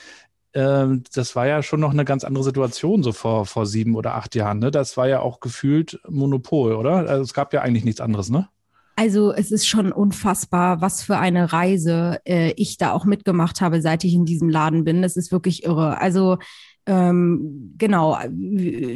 Ähm, 0.53 1.03
das 1.13 1.35
war 1.35 1.47
ja 1.47 1.63
schon 1.63 1.79
noch 1.79 1.91
eine 1.91 2.03
ganz 2.03 2.23
andere 2.23 2.43
Situation 2.43 3.03
so 3.03 3.11
vor, 3.11 3.45
vor 3.45 3.65
sieben 3.65 3.95
oder 3.95 4.15
acht 4.15 4.35
Jahren. 4.35 4.59
Ne? 4.59 4.71
Das 4.71 4.97
war 4.97 5.07
ja 5.07 5.19
auch 5.19 5.39
gefühlt 5.39 5.99
Monopol, 6.09 6.73
oder? 6.73 7.07
Also 7.07 7.21
es 7.21 7.33
gab 7.33 7.53
ja 7.53 7.61
eigentlich 7.61 7.85
nichts 7.85 8.01
anderes, 8.01 8.29
ne? 8.29 8.49
Also 8.97 9.31
es 9.31 9.51
ist 9.51 9.67
schon 9.67 9.91
unfassbar, 9.91 10.81
was 10.81 11.01
für 11.01 11.17
eine 11.17 11.53
Reise 11.53 12.19
äh, 12.25 12.51
ich 12.51 12.77
da 12.77 12.91
auch 12.91 13.05
mitgemacht 13.05 13.61
habe, 13.61 13.81
seit 13.81 14.03
ich 14.03 14.13
in 14.13 14.25
diesem 14.25 14.49
Laden 14.49 14.83
bin. 14.83 15.01
Das 15.01 15.15
ist 15.15 15.31
wirklich 15.31 15.63
irre. 15.63 15.99
Also 15.99 16.37
ähm, 16.87 17.75
genau, 17.77 18.17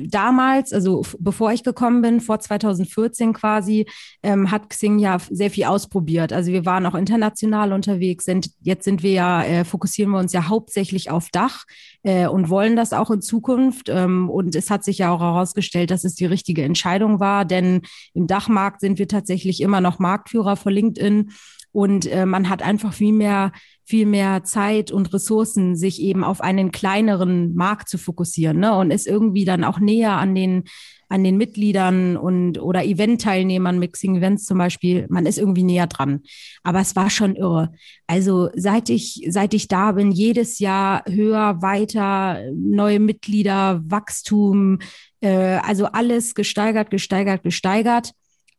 damals, 0.07 0.73
also 0.73 1.03
bevor 1.19 1.51
ich 1.51 1.63
gekommen 1.63 2.01
bin, 2.01 2.19
vor 2.19 2.39
2014 2.39 3.33
quasi, 3.33 3.85
ähm, 4.23 4.49
hat 4.49 4.69
Xing 4.69 4.97
ja 4.97 5.19
sehr 5.29 5.51
viel 5.51 5.65
ausprobiert. 5.65 6.33
Also 6.33 6.51
wir 6.51 6.65
waren 6.65 6.85
auch 6.87 6.95
international 6.95 7.73
unterwegs, 7.73 8.25
sind, 8.25 8.49
jetzt 8.61 8.85
sind 8.85 9.03
wir 9.03 9.11
ja, 9.11 9.43
äh, 9.43 9.65
fokussieren 9.65 10.11
wir 10.11 10.19
uns 10.19 10.33
ja 10.33 10.47
hauptsächlich 10.47 11.11
auf 11.11 11.29
Dach 11.29 11.65
äh, 12.01 12.27
und 12.27 12.49
wollen 12.49 12.75
das 12.75 12.91
auch 12.91 13.11
in 13.11 13.21
Zukunft. 13.21 13.89
Ähm, 13.89 14.31
und 14.31 14.55
es 14.55 14.71
hat 14.71 14.83
sich 14.83 14.97
ja 14.97 15.11
auch 15.11 15.21
herausgestellt, 15.21 15.91
dass 15.91 16.03
es 16.05 16.15
die 16.15 16.25
richtige 16.25 16.63
Entscheidung 16.63 17.19
war, 17.19 17.45
denn 17.45 17.81
im 18.15 18.25
Dachmarkt 18.25 18.81
sind 18.81 18.97
wir 18.97 19.07
tatsächlich 19.07 19.61
immer 19.61 19.79
noch 19.79 19.99
Marktführer 19.99 20.55
vor 20.55 20.71
LinkedIn. 20.71 21.29
Und 21.71 22.05
äh, 22.05 22.25
man 22.25 22.49
hat 22.49 22.61
einfach 22.61 22.93
viel 22.93 23.11
mehr, 23.11 23.51
viel 23.85 24.07
mehr 24.07 24.43
Zeit 24.43 24.91
und 24.91 25.13
Ressourcen, 25.13 25.75
sich 25.75 26.01
eben 26.01 26.23
auf 26.23 26.41
einen 26.41 26.71
kleineren 26.71 27.53
Markt 27.53 27.87
zu 27.87 27.97
fokussieren 27.99 28.59
ne? 28.59 28.75
und 28.75 28.91
ist 28.91 29.05
irgendwie 29.05 29.45
dann 29.45 29.63
auch 29.63 29.79
näher 29.79 30.13
an 30.13 30.33
den, 30.33 30.63
an 31.07 31.23
den 31.23 31.37
Mitgliedern 31.37 32.17
und 32.17 32.59
oder 32.59 32.83
Event-Teilnehmern, 32.83 33.77
Mixing 33.77 34.17
Events 34.17 34.45
zum 34.45 34.57
Beispiel. 34.57 35.05
Man 35.09 35.27
ist 35.27 35.37
irgendwie 35.37 35.63
näher 35.63 35.85
dran. 35.85 36.21
Aber 36.63 36.79
es 36.79 36.95
war 36.95 37.11
schon 37.11 37.35
irre. 37.35 37.73
Also 38.07 38.49
seit 38.55 38.89
ich, 38.89 39.23
seit 39.29 39.53
ich 39.53 39.67
da 39.67 39.91
bin, 39.91 40.11
jedes 40.11 40.57
Jahr 40.57 41.03
höher, 41.07 41.61
weiter, 41.61 42.41
neue 42.55 42.99
Mitglieder, 42.99 43.83
Wachstum, 43.85 44.79
äh, 45.21 45.59
also 45.61 45.85
alles 45.85 46.33
gesteigert, 46.33 46.89
gesteigert, 46.89 47.43
gesteigert. 47.43 48.13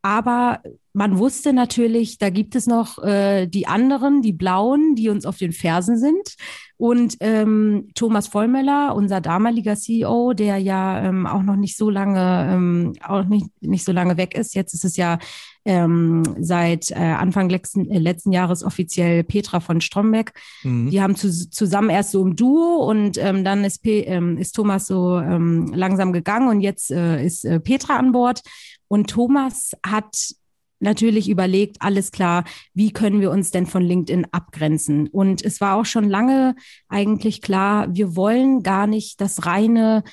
Aber 0.06 0.60
man 0.92 1.18
wusste 1.18 1.52
natürlich, 1.52 2.18
da 2.18 2.30
gibt 2.30 2.54
es 2.54 2.68
noch 2.68 3.02
äh, 3.02 3.48
die 3.48 3.66
anderen, 3.66 4.22
die 4.22 4.32
Blauen, 4.32 4.94
die 4.94 5.08
uns 5.08 5.26
auf 5.26 5.36
den 5.36 5.50
Fersen 5.50 5.98
sind. 5.98 6.36
Und 6.76 7.16
ähm, 7.18 7.88
Thomas 7.96 8.28
Vollmöller, 8.28 8.94
unser 8.94 9.20
damaliger 9.20 9.74
CEO, 9.74 10.32
der 10.32 10.58
ja 10.58 11.02
ähm, 11.02 11.26
auch 11.26 11.42
noch 11.42 11.56
nicht 11.56 11.76
so 11.76 11.90
lange, 11.90 12.48
ähm, 12.52 12.92
auch 13.02 13.24
nicht, 13.24 13.46
nicht 13.60 13.84
so 13.84 13.90
lange 13.90 14.16
weg 14.16 14.36
ist. 14.36 14.54
Jetzt 14.54 14.74
ist 14.74 14.84
es 14.84 14.96
ja 14.96 15.18
ähm, 15.64 16.22
seit 16.38 16.92
äh, 16.92 16.94
Anfang 16.94 17.50
letzten, 17.50 17.90
äh, 17.90 17.98
letzten 17.98 18.30
Jahres 18.30 18.62
offiziell 18.62 19.24
Petra 19.24 19.58
von 19.58 19.80
Strombeck. 19.80 20.34
Mhm. 20.62 20.90
Die 20.90 21.02
haben 21.02 21.16
zu, 21.16 21.30
zusammen 21.50 21.90
erst 21.90 22.12
so 22.12 22.22
im 22.22 22.36
Duo 22.36 22.88
und 22.88 23.18
ähm, 23.18 23.42
dann 23.42 23.64
ist, 23.64 23.82
P, 23.82 24.02
ähm, 24.02 24.38
ist 24.38 24.52
Thomas 24.52 24.86
so 24.86 25.18
ähm, 25.18 25.72
langsam 25.74 26.12
gegangen 26.12 26.48
und 26.48 26.60
jetzt 26.60 26.92
äh, 26.92 27.24
ist 27.24 27.44
äh, 27.44 27.58
Petra 27.58 27.96
an 27.96 28.12
Bord. 28.12 28.42
Und 28.88 29.10
Thomas 29.10 29.72
hat 29.84 30.34
natürlich 30.78 31.28
überlegt, 31.28 31.76
alles 31.80 32.10
klar, 32.12 32.44
wie 32.74 32.92
können 32.92 33.20
wir 33.20 33.30
uns 33.30 33.50
denn 33.50 33.66
von 33.66 33.82
LinkedIn 33.82 34.26
abgrenzen? 34.32 35.08
Und 35.08 35.44
es 35.44 35.60
war 35.60 35.76
auch 35.76 35.86
schon 35.86 36.08
lange 36.08 36.54
eigentlich 36.88 37.40
klar, 37.40 37.88
wir 37.94 38.14
wollen 38.14 38.62
gar 38.62 38.86
nicht 38.86 39.20
das 39.20 39.46
reine 39.46 40.04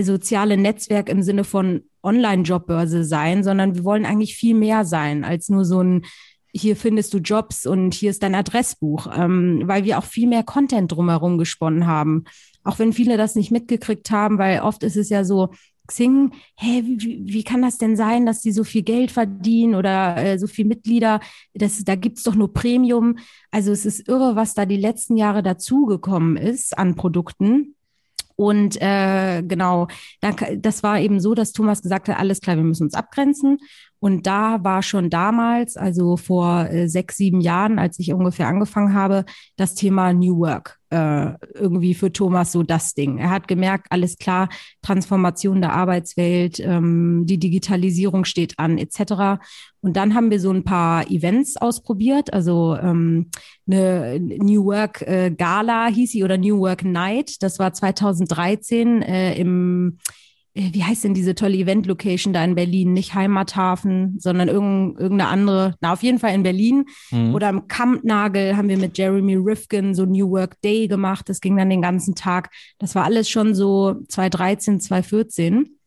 soziale 0.00 0.56
Netzwerk 0.56 1.08
im 1.08 1.22
Sinne 1.22 1.44
von 1.44 1.82
Online-Jobbörse 2.02 3.04
sein, 3.04 3.42
sondern 3.42 3.74
wir 3.74 3.84
wollen 3.84 4.06
eigentlich 4.06 4.36
viel 4.36 4.54
mehr 4.54 4.84
sein 4.84 5.24
als 5.24 5.48
nur 5.48 5.64
so 5.64 5.82
ein 5.82 6.04
hier 6.52 6.76
findest 6.76 7.12
du 7.14 7.18
Jobs 7.18 7.66
und 7.66 7.94
hier 7.94 8.10
ist 8.10 8.22
dein 8.22 8.34
Adressbuch, 8.34 9.06
ähm, 9.14 9.62
weil 9.66 9.84
wir 9.84 9.98
auch 9.98 10.04
viel 10.04 10.26
mehr 10.26 10.42
Content 10.42 10.90
drumherum 10.90 11.38
gesponnen 11.38 11.86
haben. 11.86 12.24
Auch 12.64 12.78
wenn 12.78 12.92
viele 12.92 13.16
das 13.16 13.34
nicht 13.34 13.50
mitgekriegt 13.50 14.10
haben, 14.10 14.38
weil 14.38 14.60
oft 14.60 14.82
ist 14.82 14.96
es 14.96 15.08
ja 15.10 15.24
so, 15.24 15.50
Xing, 15.88 16.32
hä, 16.56 16.82
wie, 16.84 17.22
wie 17.24 17.42
kann 17.42 17.62
das 17.62 17.78
denn 17.78 17.96
sein, 17.96 18.26
dass 18.26 18.42
die 18.42 18.52
so 18.52 18.62
viel 18.62 18.82
Geld 18.82 19.10
verdienen 19.10 19.74
oder 19.74 20.16
äh, 20.16 20.38
so 20.38 20.46
viel 20.46 20.66
Mitglieder? 20.66 21.20
Das, 21.54 21.82
da 21.82 21.96
gibt's 21.96 22.22
doch 22.22 22.34
nur 22.34 22.52
Premium. 22.52 23.16
Also 23.50 23.72
es 23.72 23.86
ist 23.86 24.06
irre, 24.06 24.36
was 24.36 24.54
da 24.54 24.66
die 24.66 24.76
letzten 24.76 25.16
Jahre 25.16 25.42
dazugekommen 25.42 26.36
ist 26.36 26.78
an 26.78 26.94
Produkten. 26.94 27.74
Und 28.36 28.80
äh, 28.80 29.42
genau, 29.42 29.88
da, 30.20 30.30
das 30.30 30.84
war 30.84 31.00
eben 31.00 31.18
so, 31.18 31.34
dass 31.34 31.52
Thomas 31.52 31.82
gesagt 31.82 32.08
hat, 32.08 32.20
alles 32.20 32.40
klar, 32.40 32.56
wir 32.56 32.62
müssen 32.62 32.84
uns 32.84 32.94
abgrenzen. 32.94 33.58
Und 34.00 34.26
da 34.26 34.62
war 34.62 34.82
schon 34.82 35.10
damals, 35.10 35.76
also 35.76 36.16
vor 36.16 36.68
äh, 36.70 36.88
sechs, 36.88 37.16
sieben 37.16 37.40
Jahren, 37.40 37.78
als 37.78 37.98
ich 37.98 38.12
ungefähr 38.12 38.48
angefangen 38.48 38.94
habe, 38.94 39.24
das 39.56 39.74
Thema 39.74 40.12
New 40.12 40.38
Work 40.38 40.78
äh, 40.90 41.32
irgendwie 41.54 41.94
für 41.94 42.12
Thomas 42.12 42.52
so 42.52 42.62
das 42.62 42.94
Ding. 42.94 43.18
Er 43.18 43.30
hat 43.30 43.48
gemerkt, 43.48 43.88
alles 43.90 44.16
klar, 44.18 44.48
Transformation 44.82 45.60
der 45.60 45.72
Arbeitswelt, 45.72 46.60
ähm, 46.60 47.24
die 47.26 47.38
Digitalisierung 47.38 48.24
steht 48.24 48.58
an, 48.58 48.78
etc. 48.78 49.40
Und 49.80 49.96
dann 49.96 50.14
haben 50.14 50.30
wir 50.30 50.40
so 50.40 50.50
ein 50.50 50.64
paar 50.64 51.10
Events 51.10 51.56
ausprobiert, 51.56 52.32
also 52.32 52.76
ähm, 52.80 53.30
eine 53.66 54.18
New 54.20 54.64
Work 54.64 55.02
äh, 55.02 55.30
Gala 55.30 55.88
hieß 55.88 56.12
sie 56.12 56.24
oder 56.24 56.38
New 56.38 56.58
Work 56.60 56.84
Night. 56.84 57.42
Das 57.42 57.58
war 57.58 57.72
2013 57.72 59.02
äh, 59.02 59.34
im 59.34 59.98
wie 60.58 60.82
heißt 60.82 61.04
denn 61.04 61.14
diese 61.14 61.34
tolle 61.34 61.56
Event-Location 61.56 62.32
da 62.32 62.44
in 62.44 62.54
Berlin? 62.54 62.92
Nicht 62.92 63.14
Heimathafen, 63.14 64.16
sondern 64.18 64.48
irgendeine 64.48 65.28
andere, 65.28 65.74
na, 65.80 65.92
auf 65.92 66.02
jeden 66.02 66.18
Fall 66.18 66.34
in 66.34 66.42
Berlin. 66.42 66.84
Mhm. 67.10 67.34
Oder 67.34 67.48
im 67.50 67.68
Kampnagel 67.68 68.56
haben 68.56 68.68
wir 68.68 68.78
mit 68.78 68.98
Jeremy 68.98 69.36
Rifkin 69.36 69.94
so 69.94 70.04
New 70.04 70.30
Work 70.30 70.60
Day 70.62 70.88
gemacht. 70.88 71.28
Das 71.28 71.40
ging 71.40 71.56
dann 71.56 71.70
den 71.70 71.82
ganzen 71.82 72.14
Tag. 72.14 72.50
Das 72.78 72.94
war 72.94 73.04
alles 73.04 73.30
schon 73.30 73.54
so 73.54 73.96
2013, 74.08 74.80
2014. 74.80 75.78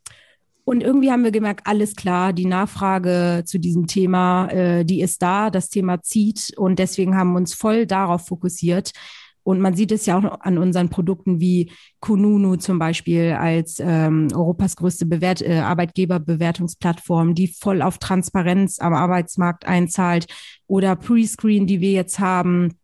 Und 0.63 0.81
irgendwie 0.83 1.11
haben 1.11 1.23
wir 1.23 1.31
gemerkt, 1.31 1.65
alles 1.65 1.95
klar, 1.95 2.33
die 2.33 2.45
Nachfrage 2.45 3.43
zu 3.45 3.59
diesem 3.59 3.87
Thema, 3.87 4.47
äh, 4.49 4.85
die 4.85 5.01
ist 5.01 5.21
da, 5.21 5.49
das 5.49 5.69
Thema 5.69 6.01
zieht. 6.01 6.53
Und 6.55 6.79
deswegen 6.79 7.17
haben 7.17 7.33
wir 7.33 7.37
uns 7.37 7.53
voll 7.53 7.85
darauf 7.85 8.27
fokussiert, 8.27 8.91
und 9.43 9.59
man 9.59 9.75
sieht 9.75 9.91
es 9.91 10.05
ja 10.05 10.17
auch 10.17 10.41
an 10.41 10.57
unseren 10.57 10.89
Produkten 10.89 11.39
wie 11.39 11.71
Kununu 11.99 12.57
zum 12.57 12.79
Beispiel 12.79 13.31
als 13.31 13.79
ähm, 13.79 14.27
Europas 14.33 14.75
größte 14.75 15.05
Bewert 15.05 15.41
äh, 15.41 15.59
Arbeitgeberbewertungsplattform, 15.59 17.33
die 17.33 17.47
voll 17.47 17.81
auf 17.81 17.97
Transparenz 17.97 18.79
am 18.79 18.93
Arbeitsmarkt 18.93 19.65
einzahlt 19.65 20.27
oder 20.67 20.95
Prescreen, 20.95 21.65
die 21.65 21.81
wir 21.81 21.91
jetzt 21.91 22.19
haben 22.19 22.75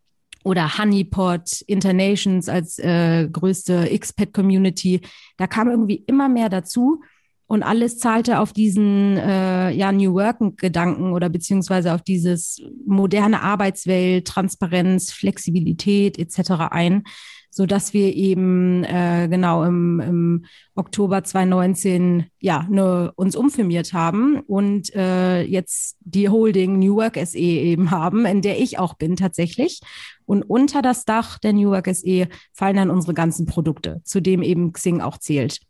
oder 0.44 0.78
Honeypot, 0.78 1.62
Internations 1.66 2.48
als 2.48 2.78
äh, 2.78 3.28
größte 3.28 3.90
Expat-Community. 3.90 5.00
Da 5.36 5.46
kam 5.46 5.68
irgendwie 5.68 6.02
immer 6.06 6.28
mehr 6.28 6.48
dazu. 6.48 7.02
Und 7.48 7.62
alles 7.62 7.98
zahlte 7.98 8.40
auf 8.40 8.52
diesen 8.52 9.16
äh, 9.16 9.70
ja, 9.70 9.90
New 9.90 10.12
Work-Gedanken 10.12 11.12
oder 11.12 11.30
beziehungsweise 11.30 11.94
auf 11.94 12.02
dieses 12.02 12.60
moderne 12.86 13.40
Arbeitswelt, 13.40 14.26
Transparenz, 14.26 15.12
Flexibilität 15.12 16.18
etc. 16.18 16.50
ein, 16.70 17.04
so 17.50 17.64
dass 17.64 17.94
wir 17.94 18.14
eben 18.14 18.84
äh, 18.84 19.28
genau 19.30 19.64
im, 19.64 19.98
im 19.98 20.44
Oktober 20.74 21.24
2019 21.24 22.26
ja 22.38 22.66
ne, 22.68 23.12
uns 23.16 23.34
umfirmiert 23.34 23.94
haben 23.94 24.40
und 24.40 24.94
äh, 24.94 25.42
jetzt 25.42 25.96
die 26.00 26.28
Holding 26.28 26.78
New 26.78 26.96
Work 26.96 27.16
SE 27.16 27.38
eben 27.38 27.90
haben, 27.90 28.26
in 28.26 28.42
der 28.42 28.60
ich 28.60 28.78
auch 28.78 28.92
bin 28.92 29.16
tatsächlich. 29.16 29.80
Und 30.26 30.42
unter 30.42 30.82
das 30.82 31.06
Dach 31.06 31.38
der 31.38 31.54
New 31.54 31.70
Work 31.70 31.88
SE 31.94 32.28
fallen 32.52 32.76
dann 32.76 32.90
unsere 32.90 33.14
ganzen 33.14 33.46
Produkte, 33.46 34.02
zu 34.04 34.20
dem 34.20 34.42
eben 34.42 34.74
Xing 34.74 35.00
auch 35.00 35.16
zählt. 35.16 35.60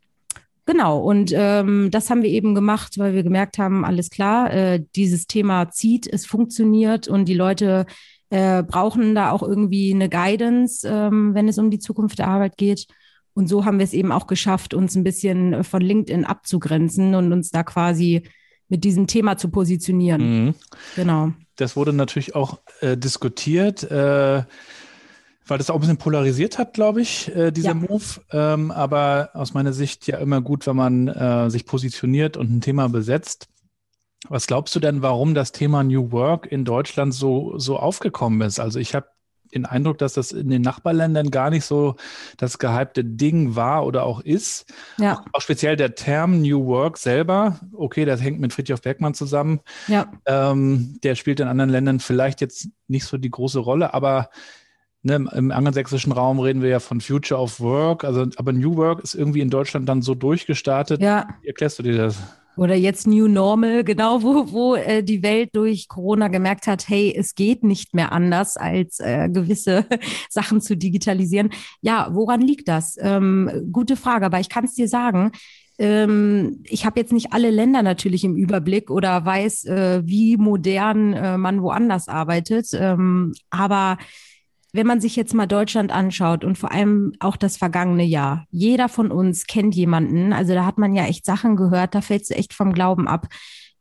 Genau, 0.69 0.99
und 0.99 1.33
ähm, 1.35 1.89
das 1.89 2.11
haben 2.11 2.21
wir 2.21 2.29
eben 2.29 2.53
gemacht, 2.53 2.99
weil 2.99 3.15
wir 3.15 3.23
gemerkt 3.23 3.57
haben, 3.57 3.83
alles 3.83 4.11
klar, 4.11 4.53
äh, 4.53 4.83
dieses 4.95 5.25
Thema 5.25 5.71
zieht, 5.71 6.05
es 6.05 6.27
funktioniert 6.27 7.07
und 7.07 7.25
die 7.25 7.33
Leute 7.33 7.87
äh, 8.29 8.61
brauchen 8.61 9.15
da 9.15 9.31
auch 9.31 9.41
irgendwie 9.41 9.91
eine 9.91 10.09
Guidance, 10.09 10.87
ähm, 10.87 11.33
wenn 11.33 11.47
es 11.47 11.57
um 11.57 11.71
die 11.71 11.79
Zukunft 11.79 12.19
der 12.19 12.27
Arbeit 12.27 12.55
geht. 12.57 12.85
Und 13.33 13.47
so 13.47 13.65
haben 13.65 13.79
wir 13.79 13.83
es 13.83 13.93
eben 13.93 14.11
auch 14.11 14.27
geschafft, 14.27 14.75
uns 14.75 14.95
ein 14.95 15.03
bisschen 15.03 15.63
von 15.63 15.81
LinkedIn 15.81 16.23
abzugrenzen 16.23 17.15
und 17.15 17.33
uns 17.33 17.49
da 17.49 17.63
quasi 17.63 18.21
mit 18.67 18.83
diesem 18.83 19.07
Thema 19.07 19.37
zu 19.37 19.49
positionieren. 19.49 20.45
Mhm. 20.45 20.55
Genau. 20.95 21.31
Das 21.55 21.77
wurde 21.77 21.93
natürlich 21.93 22.35
auch 22.35 22.59
äh, 22.81 22.95
diskutiert. 22.95 23.89
Äh, 23.89 24.43
weil 25.49 25.57
das 25.57 25.69
auch 25.69 25.75
ein 25.75 25.81
bisschen 25.81 25.97
polarisiert 25.97 26.57
hat, 26.57 26.73
glaube 26.73 27.01
ich, 27.01 27.33
äh, 27.35 27.51
dieser 27.51 27.69
ja. 27.69 27.73
Move. 27.73 28.21
Ähm, 28.31 28.71
aber 28.71 29.31
aus 29.33 29.53
meiner 29.53 29.73
Sicht 29.73 30.07
ja 30.07 30.17
immer 30.17 30.41
gut, 30.41 30.67
wenn 30.67 30.75
man 30.75 31.07
äh, 31.07 31.49
sich 31.49 31.65
positioniert 31.65 32.37
und 32.37 32.51
ein 32.51 32.61
Thema 32.61 32.87
besetzt. 32.89 33.47
Was 34.27 34.47
glaubst 34.47 34.75
du 34.75 34.79
denn, 34.79 35.01
warum 35.01 35.33
das 35.33 35.51
Thema 35.51 35.83
New 35.83 36.11
Work 36.11 36.51
in 36.51 36.65
Deutschland 36.65 37.13
so, 37.13 37.57
so 37.57 37.77
aufgekommen 37.77 38.41
ist? 38.41 38.59
Also 38.59 38.79
ich 38.79 38.93
habe 38.93 39.07
den 39.53 39.65
Eindruck, 39.65 39.97
dass 39.97 40.13
das 40.13 40.31
in 40.31 40.49
den 40.49 40.61
Nachbarländern 40.61 41.31
gar 41.31 41.49
nicht 41.49 41.65
so 41.65 41.95
das 42.37 42.59
gehypte 42.59 43.03
Ding 43.03 43.55
war 43.55 43.85
oder 43.85 44.03
auch 44.03 44.21
ist. 44.21 44.71
Ja. 44.97 45.23
Auch, 45.33 45.41
speziell 45.41 45.75
der 45.75 45.95
Term 45.95 46.41
New 46.41 46.65
Work 46.67 46.97
selber, 46.97 47.59
okay, 47.73 48.05
das 48.05 48.21
hängt 48.21 48.39
mit 48.39 48.53
Friedhof 48.53 48.81
Bergmann 48.81 49.13
zusammen. 49.13 49.61
Ja. 49.87 50.11
Ähm, 50.25 50.99
der 51.03 51.15
spielt 51.15 51.39
in 51.39 51.47
anderen 51.47 51.71
Ländern 51.71 51.99
vielleicht 51.99 52.41
jetzt 52.41 52.69
nicht 52.87 53.05
so 53.05 53.17
die 53.17 53.31
große 53.31 53.59
Rolle, 53.59 53.93
aber 53.93 54.29
Ne, 55.01 55.15
Im 55.33 55.51
angelsächsischen 55.51 56.11
Raum 56.11 56.39
reden 56.39 56.61
wir 56.61 56.69
ja 56.69 56.79
von 56.79 56.99
Future 56.99 57.39
of 57.39 57.61
Work, 57.61 58.03
also 58.03 58.25
aber 58.35 58.51
New 58.51 58.75
Work 58.75 59.01
ist 59.01 59.15
irgendwie 59.15 59.39
in 59.39 59.49
Deutschland 59.49 59.87
dann 59.87 60.01
so 60.01 60.13
durchgestartet. 60.13 61.01
Ja. 61.01 61.29
Wie 61.41 61.47
erklärst 61.47 61.79
du 61.79 61.83
dir 61.83 61.95
das? 61.95 62.17
Oder 62.57 62.75
jetzt 62.75 63.07
New 63.07 63.29
Normal, 63.29 63.85
genau, 63.85 64.21
wo, 64.21 64.51
wo 64.51 64.75
äh, 64.75 65.01
die 65.01 65.23
Welt 65.23 65.51
durch 65.53 65.87
Corona 65.87 66.27
gemerkt 66.27 66.67
hat, 66.67 66.89
hey, 66.89 67.15
es 67.17 67.33
geht 67.33 67.63
nicht 67.63 67.95
mehr 67.95 68.11
anders, 68.11 68.57
als 68.57 68.99
äh, 68.99 69.29
gewisse 69.29 69.85
Sachen 70.29 70.59
zu 70.59 70.75
digitalisieren. 70.75 71.51
Ja, 71.79 72.09
woran 72.11 72.41
liegt 72.41 72.67
das? 72.67 72.97
Ähm, 72.99 73.69
gute 73.71 73.95
Frage, 73.95 74.25
aber 74.25 74.41
ich 74.41 74.49
kann 74.49 74.65
es 74.65 74.73
dir 74.73 74.89
sagen, 74.89 75.31
ähm, 75.77 76.61
ich 76.65 76.85
habe 76.85 76.99
jetzt 76.99 77.13
nicht 77.13 77.31
alle 77.31 77.49
Länder 77.49 77.81
natürlich 77.81 78.25
im 78.25 78.35
Überblick 78.35 78.91
oder 78.91 79.23
weiß, 79.23 79.63
äh, 79.63 80.01
wie 80.03 80.35
modern 80.35 81.13
äh, 81.13 81.37
man 81.37 81.61
woanders 81.61 82.09
arbeitet. 82.09 82.67
Ähm, 82.73 83.33
aber 83.49 83.97
wenn 84.71 84.87
man 84.87 85.01
sich 85.01 85.15
jetzt 85.15 85.33
mal 85.33 85.47
Deutschland 85.47 85.91
anschaut 85.91 86.43
und 86.43 86.57
vor 86.57 86.71
allem 86.71 87.13
auch 87.19 87.37
das 87.37 87.57
vergangene 87.57 88.03
Jahr, 88.03 88.45
jeder 88.51 88.87
von 88.89 89.11
uns 89.11 89.47
kennt 89.47 89.75
jemanden, 89.75 90.31
also 90.33 90.53
da 90.53 90.65
hat 90.65 90.77
man 90.77 90.93
ja 90.93 91.05
echt 91.05 91.25
Sachen 91.25 91.55
gehört, 91.55 91.95
da 91.95 92.01
fällt 92.01 92.23
es 92.23 92.31
echt 92.31 92.53
vom 92.53 92.73
Glauben 92.73 93.07
ab. 93.07 93.27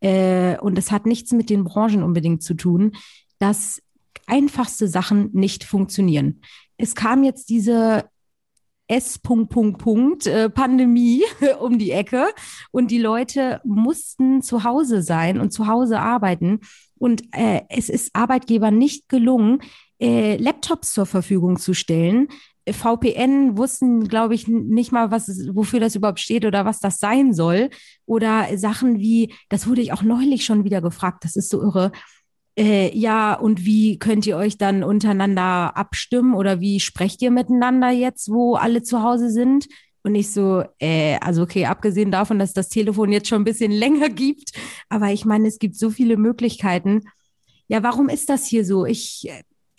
Äh, 0.01 0.57
und 0.59 0.79
es 0.79 0.91
hat 0.91 1.07
nichts 1.07 1.33
mit 1.33 1.51
den 1.51 1.65
Branchen 1.65 2.03
unbedingt 2.03 2.43
zu 2.43 2.55
tun, 2.55 2.93
dass 3.39 3.83
einfachste 4.27 4.89
Sachen 4.89 5.31
nicht 5.33 5.65
funktionieren. 5.65 6.41
Es 6.77 6.95
kam 6.95 7.25
jetzt 7.25 7.51
diese 7.51 8.05
S. 8.87 9.19
Punkt, 9.19 9.51
Punkt, 9.51 9.79
Punkt, 9.79 10.27
äh, 10.27 10.51
um 11.61 11.79
die 11.79 11.91
Ecke 11.91 12.29
und 12.71 12.91
die 12.91 12.99
Leute 12.99 13.61
mussten 13.65 14.41
zu 14.41 14.65
Hause 14.65 15.03
sein 15.03 15.41
und 15.41 15.53
zu 15.53 15.67
Hause 15.67 16.01
arbeiten. 16.01 16.61
Und 16.97 17.23
äh, 17.33 17.63
es 17.69 17.91
ist 17.91 18.11
Arbeitgebern 18.15 18.77
nicht 18.77 19.09
gelungen, 19.09 19.61
äh, 20.01 20.37
Laptops 20.37 20.93
zur 20.93 21.07
Verfügung 21.07 21.59
zu 21.59 21.75
stellen. 21.75 22.29
VPN 22.71 23.57
wussten, 23.57 24.09
glaube 24.09 24.35
ich, 24.35 24.47
nicht 24.49 24.93
mal, 24.93 25.11
was, 25.11 25.29
wofür 25.53 25.81
das 25.81 25.95
überhaupt 25.95 26.21
steht 26.21 26.45
oder 26.45 26.65
was 26.65 26.81
das 26.81 26.99
sein 26.99 27.33
soll. 27.33 27.71
Oder 28.07 28.57
Sachen 28.59 28.99
wie, 28.99 29.33
das 29.49 29.67
wurde 29.67 29.81
ich 29.81 29.93
auch 29.93 30.03
neulich 30.03 30.45
schon 30.45 30.65
wieder 30.65 30.81
gefragt, 30.81 31.25
das 31.25 31.37
ist 31.37 31.51
so 31.51 31.63
irre. 31.63 31.93
äh, 32.59 32.97
ja, 32.97 33.35
und 33.35 33.65
wie 33.65 33.99
könnt 33.99 34.27
ihr 34.27 34.37
euch 34.37 34.59
dann 34.59 34.83
untereinander 34.83 35.77
abstimmen 35.77 36.35
oder 36.35 36.61
wie 36.61 36.81
sprecht 36.81 37.23
ihr 37.23 37.31
miteinander 37.31 37.91
jetzt, 37.91 38.31
wo 38.31 38.57
alle 38.57 38.83
zu 38.83 39.03
Hause 39.03 39.31
sind? 39.31 39.67
Und 40.03 40.15
ich 40.15 40.33
so, 40.33 40.65
äh, 40.79 41.19
also 41.21 41.43
okay, 41.43 41.67
abgesehen 41.67 42.11
davon, 42.11 42.39
dass 42.39 42.53
das 42.55 42.69
Telefon 42.69 43.13
jetzt 43.13 43.29
schon 43.29 43.43
ein 43.43 43.45
bisschen 43.45 43.73
länger 43.85 44.09
gibt, 44.09 44.53
aber 44.89 45.13
ich 45.13 45.25
meine, 45.25 45.49
es 45.49 45.59
gibt 45.59 45.77
so 45.77 45.91
viele 45.91 46.17
Möglichkeiten. 46.17 47.03
Ja, 47.69 47.83
warum 47.83 48.09
ist 48.09 48.29
das 48.31 48.47
hier 48.47 48.65
so? 48.65 48.87
Ich, 48.87 49.29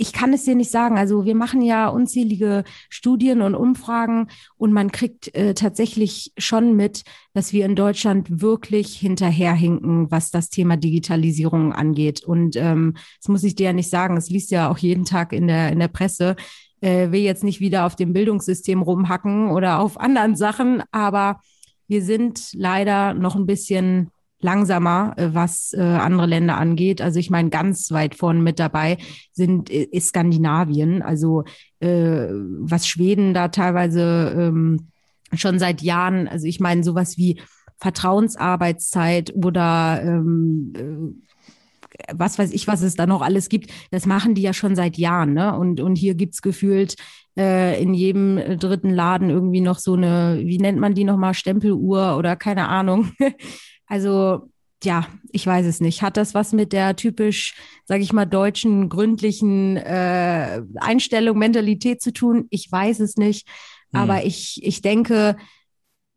ich 0.01 0.13
kann 0.13 0.31
es 0.31 0.45
dir 0.45 0.55
nicht 0.55 0.71
sagen. 0.71 0.97
Also 0.97 1.25
wir 1.25 1.35
machen 1.35 1.61
ja 1.61 1.89
unzählige 1.89 2.63
Studien 2.89 3.41
und 3.41 3.53
Umfragen 3.53 4.27
und 4.55 4.71
man 4.71 4.93
kriegt 4.93 5.35
äh, 5.35 5.53
tatsächlich 5.53 6.31
schon 6.37 6.77
mit, 6.77 7.03
dass 7.33 7.51
wir 7.51 7.65
in 7.65 7.75
Deutschland 7.75 8.41
wirklich 8.41 8.95
hinterherhinken, 8.95 10.09
was 10.09 10.31
das 10.31 10.49
Thema 10.49 10.77
Digitalisierung 10.77 11.73
angeht. 11.73 12.23
Und 12.23 12.55
ähm, 12.55 12.95
das 13.19 13.27
muss 13.27 13.43
ich 13.43 13.55
dir 13.55 13.65
ja 13.65 13.73
nicht 13.73 13.89
sagen. 13.89 14.15
Es 14.15 14.29
liest 14.29 14.51
ja 14.51 14.71
auch 14.71 14.77
jeden 14.77 15.03
Tag 15.03 15.33
in 15.33 15.47
der 15.47 15.73
in 15.73 15.79
der 15.79 15.89
Presse 15.89 16.37
äh, 16.79 17.11
will 17.11 17.21
jetzt 17.21 17.43
nicht 17.43 17.59
wieder 17.59 17.85
auf 17.85 17.97
dem 17.97 18.13
Bildungssystem 18.13 18.81
rumhacken 18.81 19.51
oder 19.51 19.79
auf 19.79 19.99
anderen 19.99 20.37
Sachen, 20.37 20.81
aber 20.91 21.41
wir 21.89 22.03
sind 22.03 22.51
leider 22.53 23.13
noch 23.13 23.35
ein 23.35 23.45
bisschen 23.47 24.11
langsamer, 24.41 25.13
äh, 25.17 25.29
was 25.33 25.73
äh, 25.73 25.81
andere 25.81 26.27
Länder 26.27 26.57
angeht. 26.57 27.01
Also 27.01 27.19
ich 27.19 27.29
meine, 27.29 27.49
ganz 27.49 27.91
weit 27.91 28.15
vorne 28.15 28.41
mit 28.41 28.59
dabei 28.59 28.97
sind 29.31 29.69
äh, 29.69 29.87
ist 29.91 30.09
Skandinavien. 30.09 31.01
Also 31.01 31.43
äh, 31.79 32.27
was 32.29 32.87
Schweden 32.87 33.33
da 33.33 33.49
teilweise 33.49 34.33
ähm, 34.37 34.87
schon 35.33 35.59
seit 35.59 35.81
Jahren, 35.81 36.27
also 36.27 36.47
ich 36.47 36.59
meine 36.59 36.83
sowas 36.83 37.17
wie 37.17 37.41
Vertrauensarbeitszeit 37.77 39.33
oder 39.35 40.01
ähm, 40.03 40.73
äh, 40.75 42.13
was 42.13 42.39
weiß 42.39 42.51
ich, 42.53 42.67
was 42.67 42.81
es 42.81 42.95
da 42.95 43.05
noch 43.05 43.21
alles 43.21 43.49
gibt, 43.49 43.71
das 43.91 44.05
machen 44.05 44.33
die 44.35 44.41
ja 44.41 44.53
schon 44.53 44.75
seit 44.75 44.97
Jahren. 44.97 45.33
Ne? 45.33 45.57
Und, 45.57 45.81
und 45.81 45.97
hier 45.97 46.15
gibt's 46.15 46.41
gefühlt 46.41 46.95
in 47.35 47.93
jedem 47.93 48.59
dritten 48.59 48.89
Laden 48.89 49.29
irgendwie 49.29 49.61
noch 49.61 49.79
so 49.79 49.93
eine, 49.93 50.41
wie 50.43 50.57
nennt 50.57 50.77
man 50.77 50.93
die 50.93 51.05
nochmal, 51.05 51.33
Stempeluhr 51.33 52.17
oder 52.17 52.35
keine 52.35 52.67
Ahnung. 52.67 53.11
also 53.89 54.49
ja, 54.83 55.07
ich 55.31 55.45
weiß 55.45 55.65
es 55.65 55.81
nicht. 55.81 56.01
Hat 56.01 56.15
das 56.15 56.33
was 56.33 56.53
mit 56.53 56.71
der 56.71 56.95
typisch, 56.95 57.55
sage 57.83 58.01
ich 58.01 58.13
mal, 58.13 58.25
deutschen 58.25 58.87
gründlichen 58.87 59.75
äh, 59.75 60.61
Einstellung, 60.75 61.37
Mentalität 61.37 62.01
zu 62.01 62.13
tun? 62.13 62.47
Ich 62.49 62.71
weiß 62.71 63.01
es 63.01 63.17
nicht. 63.17 63.45
Mhm. 63.91 63.99
Aber 63.99 64.25
ich, 64.25 64.61
ich 64.63 64.81
denke, 64.81 65.35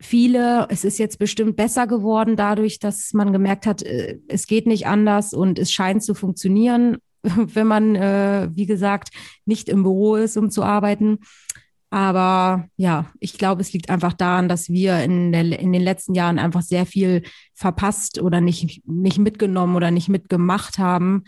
viele, 0.00 0.66
es 0.68 0.84
ist 0.84 0.98
jetzt 0.98 1.18
bestimmt 1.18 1.56
besser 1.56 1.88
geworden 1.88 2.36
dadurch, 2.36 2.78
dass 2.78 3.12
man 3.14 3.32
gemerkt 3.32 3.66
hat, 3.66 3.82
äh, 3.82 4.18
es 4.28 4.46
geht 4.46 4.66
nicht 4.66 4.86
anders 4.86 5.32
und 5.32 5.58
es 5.58 5.72
scheint 5.72 6.04
zu 6.04 6.14
funktionieren, 6.14 6.98
wenn 7.22 7.66
man, 7.66 7.96
äh, 7.96 8.48
wie 8.52 8.66
gesagt, 8.66 9.10
nicht 9.44 9.68
im 9.68 9.82
Büro 9.82 10.14
ist, 10.16 10.36
um 10.36 10.50
zu 10.50 10.62
arbeiten. 10.62 11.18
Aber 11.92 12.68
ja, 12.78 13.12
ich 13.20 13.36
glaube, 13.36 13.60
es 13.60 13.74
liegt 13.74 13.90
einfach 13.90 14.14
daran, 14.14 14.48
dass 14.48 14.70
wir 14.70 15.00
in, 15.04 15.30
der, 15.30 15.60
in 15.60 15.74
den 15.74 15.82
letzten 15.82 16.14
Jahren 16.14 16.38
einfach 16.38 16.62
sehr 16.62 16.86
viel 16.86 17.22
verpasst 17.52 18.18
oder 18.18 18.40
nicht, 18.40 18.80
nicht 18.88 19.18
mitgenommen 19.18 19.76
oder 19.76 19.90
nicht 19.90 20.08
mitgemacht 20.08 20.78
haben. 20.78 21.24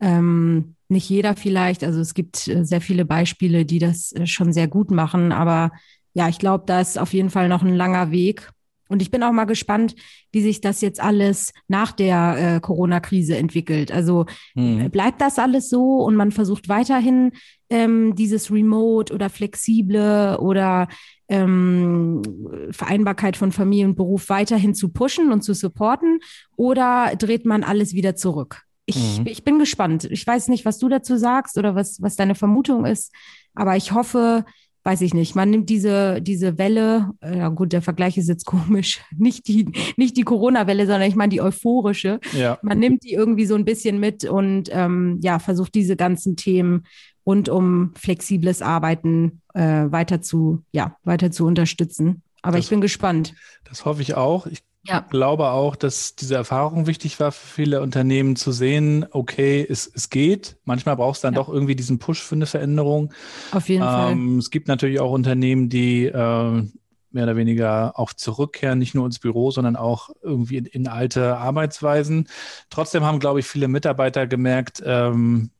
Ähm, 0.00 0.74
nicht 0.88 1.08
jeder 1.08 1.36
vielleicht. 1.36 1.84
Also 1.84 2.00
es 2.00 2.14
gibt 2.14 2.48
äh, 2.48 2.64
sehr 2.64 2.80
viele 2.80 3.04
Beispiele, 3.04 3.64
die 3.64 3.78
das 3.78 4.12
schon 4.24 4.52
sehr 4.52 4.66
gut 4.66 4.90
machen. 4.90 5.30
Aber 5.30 5.70
ja, 6.14 6.28
ich 6.28 6.40
glaube, 6.40 6.64
da 6.66 6.80
ist 6.80 6.98
auf 6.98 7.12
jeden 7.12 7.30
Fall 7.30 7.48
noch 7.48 7.62
ein 7.62 7.76
langer 7.76 8.10
Weg. 8.10 8.50
Und 8.88 9.02
ich 9.02 9.12
bin 9.12 9.22
auch 9.22 9.30
mal 9.30 9.44
gespannt, 9.44 9.94
wie 10.32 10.42
sich 10.42 10.60
das 10.60 10.80
jetzt 10.80 11.00
alles 11.00 11.52
nach 11.68 11.92
der 11.92 12.56
äh, 12.56 12.60
Corona-Krise 12.60 13.36
entwickelt. 13.36 13.92
Also 13.92 14.26
mhm. 14.56 14.90
bleibt 14.90 15.20
das 15.20 15.38
alles 15.38 15.70
so 15.70 15.98
und 15.98 16.16
man 16.16 16.32
versucht 16.32 16.68
weiterhin 16.68 17.30
ähm, 17.70 18.14
dieses 18.14 18.50
Remote 18.50 19.12
oder 19.12 19.30
flexible 19.30 20.38
oder 20.40 20.88
ähm, 21.28 22.22
Vereinbarkeit 22.70 23.36
von 23.36 23.52
Familie 23.52 23.86
und 23.86 23.96
Beruf 23.96 24.28
weiterhin 24.28 24.74
zu 24.74 24.88
pushen 24.88 25.32
und 25.32 25.42
zu 25.42 25.54
supporten 25.54 26.20
oder 26.56 27.14
dreht 27.16 27.44
man 27.44 27.62
alles 27.62 27.92
wieder 27.92 28.16
zurück? 28.16 28.62
Ich, 28.86 29.20
mhm. 29.20 29.26
ich 29.26 29.44
bin 29.44 29.58
gespannt. 29.58 30.04
Ich 30.04 30.26
weiß 30.26 30.48
nicht, 30.48 30.64
was 30.64 30.78
du 30.78 30.88
dazu 30.88 31.18
sagst 31.18 31.58
oder 31.58 31.74
was, 31.74 32.00
was 32.00 32.16
deine 32.16 32.34
Vermutung 32.34 32.86
ist, 32.86 33.12
aber 33.54 33.76
ich 33.76 33.92
hoffe, 33.92 34.44
weiß 34.88 35.02
ich 35.02 35.12
nicht, 35.12 35.34
man 35.34 35.50
nimmt 35.50 35.68
diese, 35.68 36.22
diese 36.22 36.56
Welle, 36.56 37.10
äh, 37.20 37.36
ja 37.36 37.48
gut, 37.48 37.74
der 37.74 37.82
Vergleich 37.82 38.16
ist 38.16 38.28
jetzt 38.28 38.46
komisch, 38.46 39.02
nicht 39.14 39.46
die, 39.46 39.66
nicht 39.98 40.16
die 40.16 40.22
Corona-Welle, 40.22 40.86
sondern 40.86 41.08
ich 41.08 41.16
meine 41.16 41.28
die 41.28 41.42
euphorische. 41.42 42.20
Ja. 42.32 42.58
Man 42.62 42.78
nimmt 42.78 43.04
die 43.04 43.12
irgendwie 43.12 43.44
so 43.44 43.54
ein 43.54 43.66
bisschen 43.66 44.00
mit 44.00 44.24
und 44.24 44.70
ähm, 44.72 45.18
ja, 45.20 45.38
versucht 45.38 45.74
diese 45.74 45.94
ganzen 45.94 46.36
Themen 46.36 46.84
rund 47.28 47.50
um 47.50 47.92
flexibles 47.94 48.62
Arbeiten 48.62 49.42
äh, 49.52 49.60
weiter 49.60 50.22
zu, 50.22 50.64
ja, 50.72 50.96
weiter 51.04 51.30
zu 51.30 51.44
unterstützen. 51.44 52.22
Aber 52.40 52.56
das, 52.56 52.64
ich 52.64 52.70
bin 52.70 52.80
gespannt. 52.80 53.34
Das 53.64 53.84
hoffe 53.84 54.00
ich 54.00 54.14
auch. 54.14 54.46
Ich 54.46 54.62
ja. 54.84 55.00
glaube 55.00 55.50
auch, 55.50 55.76
dass 55.76 56.16
diese 56.16 56.36
Erfahrung 56.36 56.86
wichtig 56.86 57.20
war 57.20 57.30
für 57.30 57.46
viele 57.46 57.82
Unternehmen 57.82 58.34
zu 58.34 58.50
sehen, 58.50 59.04
okay, 59.10 59.66
es, 59.68 59.86
es 59.94 60.08
geht. 60.08 60.56
Manchmal 60.64 60.96
brauchst 60.96 61.22
du 61.22 61.26
dann 61.26 61.34
ja. 61.34 61.40
doch 61.40 61.50
irgendwie 61.50 61.76
diesen 61.76 61.98
Push 61.98 62.22
für 62.22 62.34
eine 62.34 62.46
Veränderung. 62.46 63.12
Auf 63.52 63.68
jeden 63.68 63.82
ähm, 63.82 63.88
Fall. 63.88 64.38
Es 64.38 64.50
gibt 64.50 64.66
natürlich 64.66 64.98
auch 64.98 65.12
Unternehmen, 65.12 65.68
die 65.68 66.06
äh, 66.06 66.62
mehr 67.10 67.24
oder 67.24 67.36
weniger 67.36 67.98
auch 67.98 68.14
zurückkehren, 68.14 68.78
nicht 68.78 68.94
nur 68.94 69.04
ins 69.04 69.18
Büro, 69.18 69.50
sondern 69.50 69.76
auch 69.76 70.08
irgendwie 70.22 70.56
in, 70.56 70.64
in 70.64 70.88
alte 70.88 71.36
Arbeitsweisen. 71.36 72.26
Trotzdem 72.70 73.04
haben, 73.04 73.18
glaube 73.18 73.40
ich, 73.40 73.46
viele 73.46 73.68
Mitarbeiter 73.68 74.26
gemerkt, 74.26 74.82
ähm, 74.86 75.50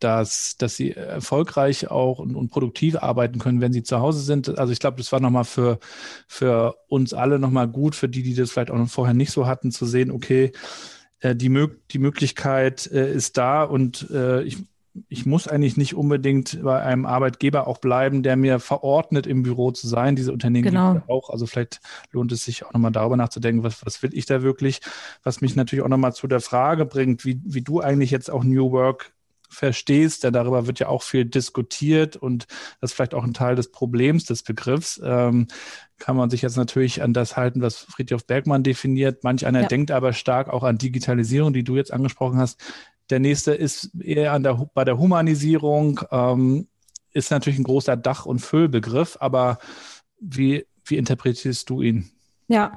dass, 0.00 0.56
dass 0.58 0.76
sie 0.76 0.92
erfolgreich 0.92 1.90
auch 1.90 2.18
und, 2.18 2.36
und, 2.36 2.50
produktiv 2.50 2.96
arbeiten 2.96 3.38
können, 3.38 3.60
wenn 3.60 3.72
sie 3.72 3.82
zu 3.82 4.00
Hause 4.00 4.20
sind. 4.20 4.58
Also 4.58 4.72
ich 4.72 4.78
glaube, 4.78 4.98
das 4.98 5.10
war 5.12 5.20
nochmal 5.20 5.44
für, 5.44 5.78
für 6.28 6.76
uns 6.88 7.14
alle 7.14 7.38
nochmal 7.38 7.68
gut, 7.68 7.94
für 7.94 8.08
die, 8.08 8.22
die 8.22 8.34
das 8.34 8.50
vielleicht 8.50 8.70
auch 8.70 8.78
noch 8.78 8.88
vorher 8.88 9.14
nicht 9.14 9.32
so 9.32 9.46
hatten, 9.46 9.70
zu 9.70 9.86
sehen, 9.86 10.10
okay, 10.10 10.52
äh, 11.20 11.34
die, 11.34 11.48
Mö 11.48 11.68
die 11.90 11.98
Möglichkeit 11.98 12.90
äh, 12.92 13.12
ist 13.12 13.38
da 13.38 13.62
und 13.64 14.10
äh, 14.10 14.42
ich, 14.42 14.58
ich 15.08 15.26
muss 15.26 15.48
eigentlich 15.48 15.76
nicht 15.76 15.94
unbedingt 15.94 16.62
bei 16.62 16.82
einem 16.82 17.06
Arbeitgeber 17.06 17.66
auch 17.66 17.78
bleiben, 17.78 18.22
der 18.22 18.36
mir 18.36 18.58
verordnet, 18.58 19.26
im 19.26 19.42
Büro 19.42 19.70
zu 19.70 19.88
sein. 19.88 20.16
Diese 20.16 20.32
Unternehmen 20.32 20.68
genau. 20.68 20.94
gibt 20.94 21.04
es 21.04 21.10
auch. 21.10 21.30
Also 21.30 21.46
vielleicht 21.46 21.80
lohnt 22.12 22.32
es 22.32 22.44
sich 22.44 22.64
auch 22.64 22.72
nochmal 22.72 22.92
darüber 22.92 23.16
nachzudenken, 23.16 23.62
was, 23.62 23.84
was 23.84 24.02
will 24.02 24.10
ich 24.14 24.26
da 24.26 24.42
wirklich? 24.42 24.80
Was 25.22 25.40
mich 25.40 25.56
natürlich 25.56 25.84
auch 25.84 25.88
nochmal 25.88 26.14
zu 26.14 26.26
der 26.26 26.40
Frage 26.40 26.86
bringt, 26.86 27.24
wie, 27.24 27.40
wie 27.44 27.62
du 27.62 27.80
eigentlich 27.80 28.10
jetzt 28.10 28.30
auch 28.30 28.44
New 28.44 28.70
Work 28.72 29.12
verstehst, 29.56 30.22
denn 30.22 30.34
darüber 30.34 30.66
wird 30.66 30.80
ja 30.80 30.88
auch 30.88 31.02
viel 31.02 31.24
diskutiert 31.24 32.14
und 32.14 32.46
das 32.80 32.90
ist 32.90 32.94
vielleicht 32.94 33.14
auch 33.14 33.24
ein 33.24 33.32
Teil 33.32 33.56
des 33.56 33.72
Problems 33.72 34.26
des 34.26 34.42
Begriffs. 34.42 35.00
Ähm, 35.02 35.48
kann 35.98 36.14
man 36.14 36.28
sich 36.28 36.42
jetzt 36.42 36.58
natürlich 36.58 37.02
an 37.02 37.14
das 37.14 37.38
halten, 37.38 37.62
was 37.62 37.78
Friedhof 37.78 38.26
Bergmann 38.26 38.62
definiert. 38.62 39.24
Manch 39.24 39.46
einer 39.46 39.62
ja. 39.62 39.66
denkt 39.66 39.90
aber 39.90 40.12
stark 40.12 40.50
auch 40.50 40.62
an 40.62 40.76
Digitalisierung, 40.76 41.54
die 41.54 41.64
du 41.64 41.76
jetzt 41.76 41.90
angesprochen 41.90 42.38
hast. 42.38 42.60
Der 43.08 43.18
nächste 43.18 43.54
ist 43.54 43.94
eher 43.98 44.32
an 44.32 44.42
der, 44.42 44.68
bei 44.74 44.84
der 44.84 44.98
Humanisierung, 44.98 46.00
ähm, 46.10 46.68
ist 47.12 47.30
natürlich 47.30 47.58
ein 47.58 47.64
großer 47.64 47.96
Dach- 47.96 48.26
und 48.26 48.40
Füllbegriff, 48.40 49.16
aber 49.20 49.58
wie, 50.20 50.66
wie 50.84 50.98
interpretierst 50.98 51.70
du 51.70 51.80
ihn? 51.80 52.10
Ja, 52.48 52.72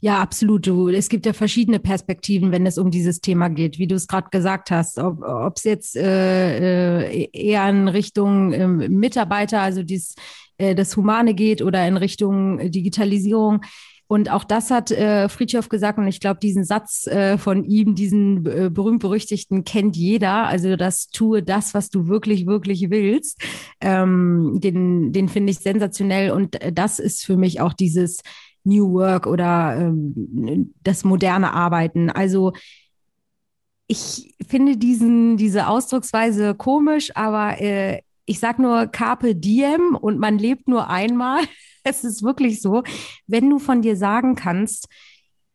ja, 0.00 0.20
absolut. 0.20 0.66
Du, 0.66 0.88
es 0.88 1.08
gibt 1.08 1.24
ja 1.24 1.32
verschiedene 1.32 1.78
Perspektiven, 1.78 2.52
wenn 2.52 2.66
es 2.66 2.76
um 2.76 2.90
dieses 2.90 3.22
Thema 3.22 3.48
geht, 3.48 3.78
wie 3.78 3.86
du 3.86 3.94
es 3.94 4.06
gerade 4.06 4.28
gesagt 4.30 4.70
hast. 4.70 4.98
Ob 4.98 5.56
es 5.56 5.64
jetzt 5.64 5.96
äh, 5.96 7.06
äh, 7.08 7.28
eher 7.32 7.66
in 7.70 7.88
Richtung 7.88 8.52
äh, 8.52 8.68
Mitarbeiter, 8.68 9.62
also 9.62 9.82
dies, 9.82 10.14
äh, 10.58 10.74
das 10.74 10.96
Humane 10.96 11.32
geht, 11.34 11.62
oder 11.62 11.86
in 11.88 11.96
Richtung 11.96 12.70
Digitalisierung. 12.70 13.62
Und 14.06 14.30
auch 14.30 14.44
das 14.44 14.70
hat 14.70 14.90
äh, 14.90 15.30
Friedhoff 15.30 15.70
gesagt, 15.70 15.98
und 15.98 16.06
ich 16.06 16.20
glaube, 16.20 16.38
diesen 16.38 16.64
Satz 16.64 17.06
äh, 17.06 17.38
von 17.38 17.64
ihm, 17.64 17.94
diesen 17.94 18.44
äh, 18.44 18.68
berühmt-berüchtigten, 18.70 19.64
kennt 19.64 19.96
jeder. 19.96 20.46
Also 20.46 20.76
das 20.76 21.08
tue 21.08 21.42
das, 21.42 21.72
was 21.72 21.88
du 21.88 22.08
wirklich, 22.08 22.46
wirklich 22.46 22.90
willst. 22.90 23.40
Ähm, 23.80 24.60
den 24.62 25.12
den 25.12 25.30
finde 25.30 25.52
ich 25.52 25.60
sensationell. 25.60 26.30
Und 26.30 26.60
äh, 26.60 26.70
das 26.74 26.98
ist 26.98 27.24
für 27.24 27.38
mich 27.38 27.62
auch 27.62 27.72
dieses 27.72 28.20
New 28.64 28.92
Work 28.92 29.26
oder 29.26 29.76
ähm, 29.78 30.74
das 30.82 31.04
moderne 31.04 31.52
Arbeiten. 31.52 32.10
Also 32.10 32.52
ich 33.86 34.34
finde 34.46 34.76
diesen, 34.76 35.36
diese 35.36 35.68
Ausdrucksweise 35.68 36.54
komisch, 36.54 37.14
aber 37.14 37.60
äh, 37.60 38.00
ich 38.26 38.40
sag 38.40 38.58
nur 38.58 38.86
Carpe 38.86 39.34
Diem 39.34 39.96
und 40.00 40.18
man 40.18 40.38
lebt 40.38 40.68
nur 40.68 40.88
einmal. 40.90 41.42
Es 41.86 42.02
ist 42.02 42.22
wirklich 42.22 42.62
so, 42.62 42.82
wenn 43.26 43.50
du 43.50 43.58
von 43.58 43.82
dir 43.82 43.94
sagen 43.94 44.36
kannst, 44.36 44.88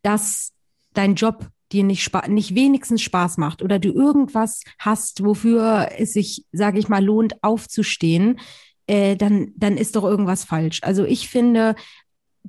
dass 0.03 0.51
dein 0.93 1.15
Job 1.15 1.49
dir 1.71 1.83
nicht, 1.83 2.11
nicht 2.27 2.53
wenigstens 2.53 3.01
Spaß 3.01 3.37
macht 3.37 3.63
oder 3.63 3.79
du 3.79 3.89
irgendwas 3.91 4.61
hast, 4.77 5.25
wofür 5.25 5.89
es 5.97 6.13
sich, 6.13 6.45
sage 6.51 6.77
ich 6.77 6.87
mal, 6.87 7.03
lohnt 7.03 7.43
aufzustehen, 7.43 8.39
äh, 8.85 9.15
dann, 9.15 9.53
dann 9.55 9.75
ist 9.75 9.95
doch 9.95 10.03
irgendwas 10.03 10.43
falsch. 10.43 10.81
Also 10.83 11.03
ich 11.03 11.29
finde, 11.29 11.75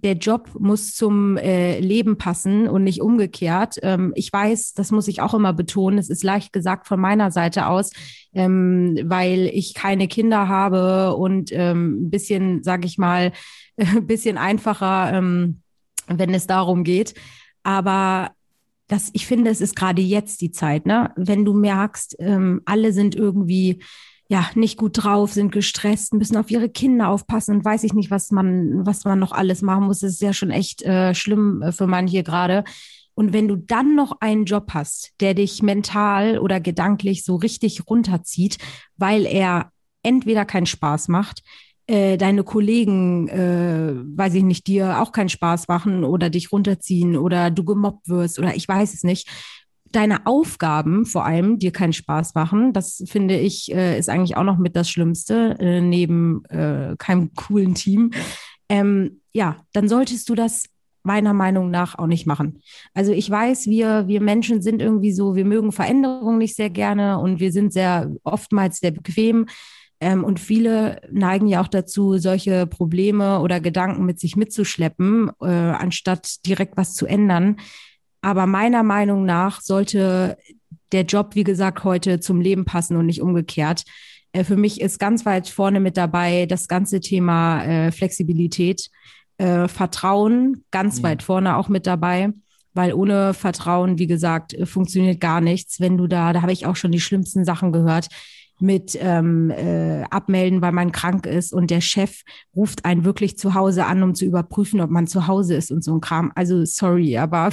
der 0.03 0.15
Job 0.15 0.51
muss 0.59 0.95
zum 0.95 1.37
äh, 1.37 1.81
Leben 1.81 2.17
passen 2.17 2.69
und 2.69 2.85
nicht 2.85 3.01
umgekehrt. 3.01 3.79
Ähm, 3.83 4.13
ich 4.15 4.33
weiß, 4.33 4.75
das 4.75 4.91
muss 4.91 5.09
ich 5.09 5.21
auch 5.21 5.35
immer 5.35 5.53
betonen, 5.53 5.99
es 5.99 6.11
ist 6.11 6.25
leicht 6.25 6.53
gesagt 6.53 6.87
von 6.87 7.01
meiner 7.01 7.31
Seite 7.31 7.67
aus, 7.67 7.91
ähm, 8.33 8.99
weil 9.05 9.51
ich 9.53 9.75
keine 9.75 10.09
Kinder 10.09 10.49
habe 10.49 11.17
und 11.17 11.51
ähm, 11.53 12.07
ein 12.07 12.11
bisschen, 12.11 12.63
sage 12.63 12.87
ich 12.87 12.99
mal, 12.99 13.33
ein 13.77 14.07
bisschen 14.07 14.39
einfacher, 14.39 15.13
ähm, 15.13 15.61
wenn 16.07 16.35
es 16.35 16.47
darum 16.47 16.85
geht. 16.85 17.15
Aber 17.63 18.31
das, 18.89 19.11
ich 19.13 19.27
finde, 19.27 19.51
es 19.51 19.61
ist 19.61 19.77
gerade 19.77 20.03
jetzt 20.03 20.41
die 20.41 20.51
Zeit, 20.51 20.85
ne? 20.87 21.13
Wenn 21.17 21.45
du 21.45 21.55
merkst, 21.55 22.17
ähm, 22.19 22.61
alle 22.65 22.93
sind 22.93 23.15
irgendwie 23.15 23.83
ja 24.31 24.49
nicht 24.55 24.79
gut 24.79 24.93
drauf, 25.03 25.33
sind 25.33 25.51
gestresst, 25.51 26.15
müssen 26.15 26.37
auf 26.37 26.53
ihre 26.53 26.69
Kinder 26.69 27.09
aufpassen 27.09 27.57
und 27.57 27.65
weiß 27.65 27.83
ich 27.83 27.95
nicht, 27.95 28.13
was 28.13 28.31
man, 28.31 28.87
was 28.87 29.05
man 29.05 29.19
noch 29.19 29.33
alles 29.33 29.61
machen 29.61 29.85
muss. 29.85 29.99
Das 29.99 30.13
ist 30.13 30.23
ja 30.23 30.33
schon 30.33 30.53
echt 30.53 30.83
äh, 30.83 31.15
schlimm 31.17 31.63
äh, 31.63 31.73
für 31.73 31.89
manche 31.89 32.23
gerade. 32.23 32.63
Und 33.15 33.33
wenn 33.33 33.49
du 33.49 33.57
dann 33.57 33.97
noch 33.97 34.21
einen 34.21 34.45
Job 34.45 34.69
hast, 34.73 35.11
der 35.19 35.35
dich 35.35 35.63
mental 35.63 36.39
oder 36.39 36.61
gedanklich 36.61 37.25
so 37.25 37.35
richtig 37.35 37.89
runterzieht, 37.89 38.59
weil 38.97 39.27
er 39.27 39.73
entweder 40.05 40.45
keinen 40.45 40.67
Spaß 40.67 41.09
macht, 41.09 41.43
äh, 41.89 42.17
deine 42.17 42.45
Kollegen, 42.45 43.27
äh, 43.27 43.95
weiß 44.17 44.35
ich 44.35 44.45
nicht, 44.45 44.69
dir 44.69 45.01
auch 45.03 45.11
keinen 45.11 45.29
Spaß 45.29 45.67
machen 45.67 46.05
oder 46.05 46.31
dich 46.31 46.53
runterziehen 46.53 47.17
oder 47.17 47.51
du 47.51 47.65
gemobbt 47.65 48.09
wirst 48.09 48.39
oder 48.39 48.55
ich 48.55 48.69
weiß 48.69 48.95
es 48.95 49.03
nicht, 49.03 49.29
deine 49.93 50.27
Aufgaben 50.27 51.05
vor 51.05 51.25
allem 51.25 51.59
dir 51.59 51.73
keinen 51.73 51.93
Spaß 51.93 52.35
machen. 52.35 52.73
Das 52.73 53.03
finde 53.07 53.39
ich 53.39 53.73
äh, 53.73 53.99
ist 53.99 54.09
eigentlich 54.09 54.37
auch 54.37 54.45
noch 54.45 54.59
mit 54.59 54.77
das 54.77 54.91
Schlimmste 54.91 55.57
äh, 55.59 55.81
neben 55.81 56.45
äh, 56.47 56.95
keinem 56.99 57.35
coolen 57.35 57.75
Team. 57.75 58.13
Ähm, 58.69 59.21
ja, 59.33 59.57
dann 59.73 59.89
solltest 59.89 60.29
du 60.29 60.35
das 60.35 60.65
meiner 61.03 61.33
Meinung 61.33 61.71
nach 61.71 61.99
auch 61.99 62.07
nicht 62.07 62.27
machen. 62.27 62.61
Also 62.95 63.13
ich 63.13 63.29
weiß, 63.29 63.67
wir, 63.67 64.07
wir 64.07 64.21
Menschen 64.21 64.63
sind 64.63 64.83
irgendwie 64.83 65.13
so, 65.13 65.35
wir 65.35 65.45
mögen 65.45 65.73
Veränderungen 65.73 66.39
nicht 66.39 66.57
sehr 66.57 66.71
gerne 66.71 67.19
und 67.19 67.41
wir 67.41 67.53
sind 67.53 67.73
sehr 67.73 68.13
oftmals 68.23 68.81
sehr 68.81 68.91
bequem. 68.91 69.47
Ähm, 70.01 70.25
und 70.25 70.41
viele 70.41 71.01
neigen 71.11 71.47
ja 71.47 71.61
auch 71.63 71.69
dazu, 71.69 72.17
solche 72.19 72.67
Probleme 72.67 73.41
oder 73.41 73.61
Gedanken 73.61 74.07
mit 74.07 74.19
sich 74.19 74.37
mitzuschleppen, 74.37 75.31
äh, 75.41 75.47
anstatt 75.47 76.47
direkt 76.47 76.77
was 76.77 76.95
zu 76.95 77.07
ändern. 77.07 77.57
Aber 78.23 78.47
meiner 78.47 78.83
Meinung 78.83 79.25
nach 79.25 79.61
sollte 79.61 80.37
der 80.93 81.03
Job, 81.05 81.35
wie 81.35 81.45
gesagt, 81.45 81.85
heute 81.85 82.21
zum 82.21 82.41
Leben 82.41 82.65
passen 82.65 82.97
und 82.97 83.07
nicht 83.07 83.23
umgekehrt. 83.23 83.85
Äh, 84.33 84.45
für 84.45 84.57
mich 84.57 84.81
ist 84.81 84.99
ganz 84.99 85.25
weit 85.27 85.49
vorne 85.49 85.81
mit 85.81 85.97
dabei 85.97 86.47
das 86.47 86.69
ganze 86.69 87.01
Thema 87.01 87.65
äh, 87.65 87.93
Flexibilität, 87.93 88.91
äh, 89.39 89.69
Vertrauen, 89.69 90.65
ganz 90.71 90.99
mhm. 90.99 91.03
weit 91.05 91.23
vorne 91.23 91.57
auch 91.57 91.69
mit 91.69 91.87
dabei. 91.87 92.31
Weil 92.73 92.93
ohne 92.93 93.35
Vertrauen, 93.35 93.99
wie 93.99 94.07
gesagt, 94.07 94.55
äh, 94.55 94.67
funktioniert 94.67 95.21
gar 95.21 95.41
nichts. 95.41 95.81
Wenn 95.81 95.97
du 95.97 96.07
da, 96.07 96.33
da 96.33 96.43
habe 96.43 96.53
ich 96.53 96.67
auch 96.67 96.77
schon 96.77 96.93
die 96.93 97.01
schlimmsten 97.01 97.45
Sachen 97.45 97.73
gehört 97.73 98.09
mit 98.61 98.99
ähm, 99.01 99.51
äh, 99.51 100.03
abmelden, 100.11 100.63
weil 100.63 100.73
man 100.73 100.93
krank 100.93 101.27
ist 101.27 101.53
und 101.53 101.71
der 101.71 101.81
Chef 101.81 102.23
ruft 102.55 102.85
einen 102.85 103.05
wirklich 103.05 103.39
zu 103.39 103.55
Hause 103.55 103.87
an, 103.87 104.03
um 104.03 104.15
zu 104.15 104.25
überprüfen, 104.25 104.81
ob 104.81 104.91
man 104.91 105.07
zu 105.07 105.27
Hause 105.27 105.55
ist 105.55 105.71
und 105.71 105.83
so 105.83 105.95
ein 105.95 106.01
Kram. 106.01 106.33
Also 106.35 106.65
sorry, 106.65 107.19
aber 107.19 107.51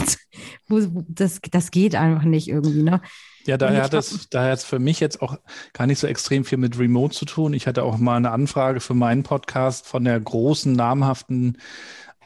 das, 1.07 1.39
das 1.51 1.71
geht 1.71 1.95
einfach 1.95 2.23
nicht 2.23 2.47
irgendwie, 2.47 2.83
ne? 2.83 3.01
Ja, 3.47 3.55
daher 3.57 3.83
hat 3.83 3.93
das, 3.93 4.27
daher 4.29 4.51
hat 4.51 4.59
es 4.59 4.65
für 4.65 4.77
mich 4.77 4.99
jetzt 4.99 5.21
auch 5.21 5.37
gar 5.71 5.87
nicht 5.87 5.99
so 5.99 6.07
extrem 6.07 6.43
viel 6.43 6.57
mit 6.57 6.77
Remote 6.77 7.15
zu 7.15 7.23
tun. 7.23 7.53
Ich 7.53 7.65
hatte 7.65 7.83
auch 7.83 7.97
mal 7.97 8.17
eine 8.17 8.31
Anfrage 8.31 8.81
für 8.81 8.93
meinen 8.93 9.23
Podcast 9.23 9.87
von 9.87 10.03
der 10.03 10.19
großen, 10.19 10.73
namhaften 10.73 11.57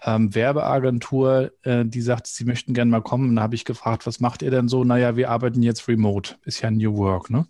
ähm, 0.04 0.34
Werbeagentur, 0.34 1.52
äh, 1.64 1.86
die 1.86 2.02
sagt, 2.02 2.28
sie 2.28 2.46
möchten 2.46 2.74
gerne 2.74 2.90
mal 2.90 3.02
kommen. 3.02 3.30
Und 3.30 3.36
da 3.36 3.44
habe 3.44 3.56
ich 3.56 3.66
gefragt, 3.66 4.08
was 4.08 4.20
macht 4.20 4.42
ihr 4.42 4.52
denn 4.52 4.68
so? 4.68 4.84
Naja, 4.84 5.16
wir 5.16 5.30
arbeiten 5.30 5.62
jetzt 5.62 5.88
remote. 5.88 6.36
Ist 6.44 6.62
ja 6.62 6.72
New 6.72 6.98
Work, 6.98 7.30
ne? 7.30 7.46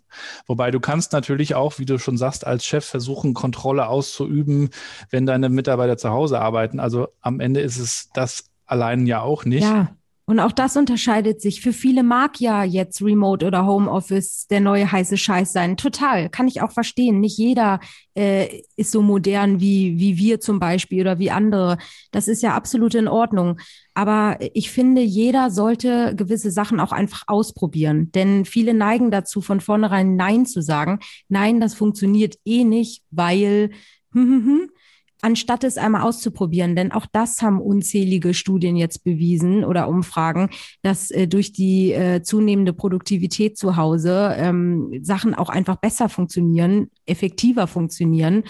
Wobei 0.46 0.70
du 0.70 0.80
kannst 0.80 1.12
natürlich 1.12 1.54
auch, 1.54 1.78
wie 1.78 1.86
du 1.86 1.98
schon 1.98 2.18
sagst, 2.18 2.46
als 2.46 2.64
Chef 2.64 2.84
versuchen, 2.84 3.34
Kontrolle 3.34 3.86
auszuüben, 3.86 4.70
wenn 5.10 5.26
deine 5.26 5.48
Mitarbeiter 5.48 5.96
zu 5.96 6.10
Hause 6.10 6.40
arbeiten. 6.40 6.80
Also 6.80 7.08
am 7.20 7.40
Ende 7.40 7.60
ist 7.60 7.78
es 7.78 8.10
das 8.12 8.50
allein 8.66 9.06
ja 9.06 9.20
auch 9.22 9.44
nicht. 9.44 9.64
Ja. 9.64 9.94
Und 10.32 10.40
auch 10.40 10.52
das 10.52 10.78
unterscheidet 10.78 11.42
sich. 11.42 11.60
Für 11.60 11.74
viele 11.74 12.02
mag 12.02 12.40
ja 12.40 12.64
jetzt 12.64 13.02
Remote 13.02 13.46
oder 13.46 13.66
Homeoffice 13.66 14.46
der 14.46 14.60
neue 14.60 14.90
heiße 14.90 15.18
Scheiß 15.18 15.52
sein. 15.52 15.76
Total. 15.76 16.30
Kann 16.30 16.48
ich 16.48 16.62
auch 16.62 16.72
verstehen. 16.72 17.20
Nicht 17.20 17.36
jeder 17.36 17.80
äh, 18.14 18.62
ist 18.76 18.92
so 18.92 19.02
modern 19.02 19.60
wie, 19.60 19.98
wie 19.98 20.16
wir 20.16 20.40
zum 20.40 20.58
Beispiel 20.58 21.02
oder 21.02 21.18
wie 21.18 21.30
andere. 21.30 21.76
Das 22.12 22.28
ist 22.28 22.42
ja 22.42 22.54
absolut 22.54 22.94
in 22.94 23.08
Ordnung. 23.08 23.60
Aber 23.92 24.38
ich 24.54 24.70
finde, 24.70 25.02
jeder 25.02 25.50
sollte 25.50 26.14
gewisse 26.16 26.50
Sachen 26.50 26.80
auch 26.80 26.92
einfach 26.92 27.24
ausprobieren. 27.26 28.10
Denn 28.12 28.46
viele 28.46 28.72
neigen 28.72 29.10
dazu, 29.10 29.42
von 29.42 29.60
vornherein 29.60 30.16
Nein 30.16 30.46
zu 30.46 30.62
sagen. 30.62 31.00
Nein, 31.28 31.60
das 31.60 31.74
funktioniert 31.74 32.38
eh 32.46 32.64
nicht, 32.64 33.02
weil 33.10 33.68
hm, 34.14 34.22
hm, 34.22 34.46
hm 34.46 34.70
anstatt 35.22 35.64
es 35.64 35.78
einmal 35.78 36.02
auszuprobieren. 36.02 36.76
Denn 36.76 36.92
auch 36.92 37.06
das 37.10 37.40
haben 37.40 37.60
unzählige 37.60 38.34
Studien 38.34 38.76
jetzt 38.76 39.04
bewiesen 39.04 39.64
oder 39.64 39.88
Umfragen, 39.88 40.50
dass 40.82 41.10
äh, 41.10 41.26
durch 41.26 41.52
die 41.52 41.92
äh, 41.92 42.22
zunehmende 42.22 42.74
Produktivität 42.74 43.56
zu 43.56 43.76
Hause 43.76 44.34
ähm, 44.36 44.98
Sachen 45.02 45.34
auch 45.34 45.48
einfach 45.48 45.76
besser 45.76 46.08
funktionieren, 46.08 46.90
effektiver 47.06 47.66
funktionieren. 47.66 48.44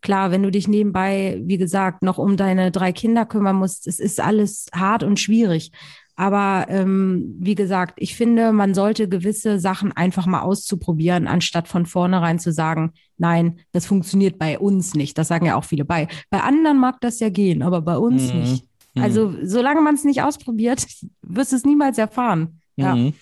Klar, 0.00 0.30
wenn 0.30 0.44
du 0.44 0.50
dich 0.50 0.68
nebenbei, 0.68 1.40
wie 1.44 1.58
gesagt, 1.58 2.02
noch 2.02 2.18
um 2.18 2.36
deine 2.36 2.70
drei 2.70 2.92
Kinder 2.92 3.26
kümmern 3.26 3.56
musst, 3.56 3.88
es 3.88 3.98
ist 3.98 4.20
alles 4.20 4.66
hart 4.72 5.02
und 5.02 5.18
schwierig. 5.18 5.72
Aber 6.18 6.66
ähm, 6.68 7.36
wie 7.38 7.54
gesagt, 7.54 7.94
ich 7.98 8.16
finde, 8.16 8.50
man 8.50 8.74
sollte 8.74 9.08
gewisse 9.08 9.60
Sachen 9.60 9.92
einfach 9.92 10.26
mal 10.26 10.40
auszuprobieren, 10.40 11.28
anstatt 11.28 11.68
von 11.68 11.86
vornherein 11.86 12.40
zu 12.40 12.52
sagen, 12.52 12.92
nein, 13.18 13.60
das 13.70 13.86
funktioniert 13.86 14.36
bei 14.36 14.58
uns 14.58 14.94
nicht. 14.94 15.16
Das 15.16 15.28
sagen 15.28 15.46
ja 15.46 15.54
auch 15.54 15.62
viele 15.62 15.84
bei. 15.84 16.08
Bei 16.28 16.40
anderen 16.40 16.80
mag 16.80 17.00
das 17.02 17.20
ja 17.20 17.28
gehen, 17.28 17.62
aber 17.62 17.82
bei 17.82 17.96
uns 17.96 18.34
mhm. 18.34 18.40
nicht. 18.40 18.64
Mhm. 18.94 19.02
Also 19.02 19.32
solange 19.44 19.80
man 19.80 19.94
es 19.94 20.02
nicht 20.02 20.20
ausprobiert, 20.20 20.84
wirst 21.22 21.52
du 21.52 21.56
es 21.56 21.64
niemals 21.64 21.98
erfahren. 21.98 22.62
Ja. 22.74 22.96
Mhm. 22.96 23.12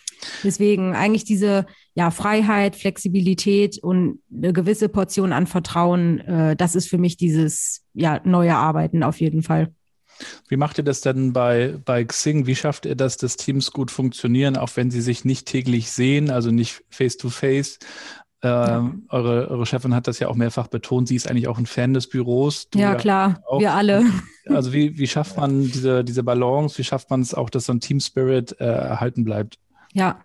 Deswegen 0.42 0.94
eigentlich 0.94 1.24
diese 1.24 1.66
ja, 1.94 2.10
Freiheit, 2.10 2.76
Flexibilität 2.76 3.76
und 3.76 4.20
eine 4.34 4.54
gewisse 4.54 4.88
Portion 4.88 5.34
an 5.34 5.46
Vertrauen, 5.46 6.20
äh, 6.20 6.56
das 6.56 6.74
ist 6.74 6.88
für 6.88 6.96
mich 6.96 7.18
dieses 7.18 7.84
ja, 7.92 8.22
neue 8.24 8.56
Arbeiten 8.56 9.02
auf 9.02 9.20
jeden 9.20 9.42
Fall. 9.42 9.74
Wie 10.48 10.56
macht 10.56 10.78
ihr 10.78 10.84
das 10.84 11.00
denn 11.00 11.32
bei, 11.32 11.76
bei 11.84 12.04
Xing? 12.04 12.46
Wie 12.46 12.56
schafft 12.56 12.86
ihr 12.86 12.96
das, 12.96 13.16
dass 13.16 13.36
Teams 13.36 13.72
gut 13.72 13.90
funktionieren, 13.90 14.56
auch 14.56 14.70
wenn 14.74 14.90
sie 14.90 15.00
sich 15.00 15.24
nicht 15.24 15.46
täglich 15.46 15.90
sehen, 15.90 16.30
also 16.30 16.50
nicht 16.50 16.82
face-to-face? 16.90 17.78
-face? 17.78 17.86
ja. 18.46 18.78
Ähm, 18.78 19.06
eure, 19.08 19.48
eure 19.48 19.66
Chefin 19.66 19.94
hat 19.94 20.06
das 20.06 20.18
ja 20.18 20.28
auch 20.28 20.34
mehrfach 20.34 20.68
betont. 20.68 21.08
Sie 21.08 21.16
ist 21.16 21.28
eigentlich 21.28 21.48
auch 21.48 21.58
ein 21.58 21.66
Fan 21.66 21.94
des 21.94 22.08
Büros. 22.08 22.68
Ja, 22.74 22.92
ja, 22.92 22.94
klar, 22.94 23.42
auch. 23.46 23.60
wir 23.60 23.72
alle. 23.72 24.04
Also 24.48 24.72
wie, 24.72 24.96
wie 24.96 25.08
schafft 25.08 25.36
man 25.36 25.62
diese, 25.62 26.04
diese 26.04 26.22
Balance? 26.22 26.78
Wie 26.78 26.84
schafft 26.84 27.10
man 27.10 27.20
es 27.20 27.34
auch, 27.34 27.50
dass 27.50 27.64
so 27.64 27.72
ein 27.72 27.80
Team 27.80 27.98
Spirit 27.98 28.54
äh, 28.60 28.64
erhalten 28.64 29.24
bleibt? 29.24 29.58
Ja, 29.92 30.20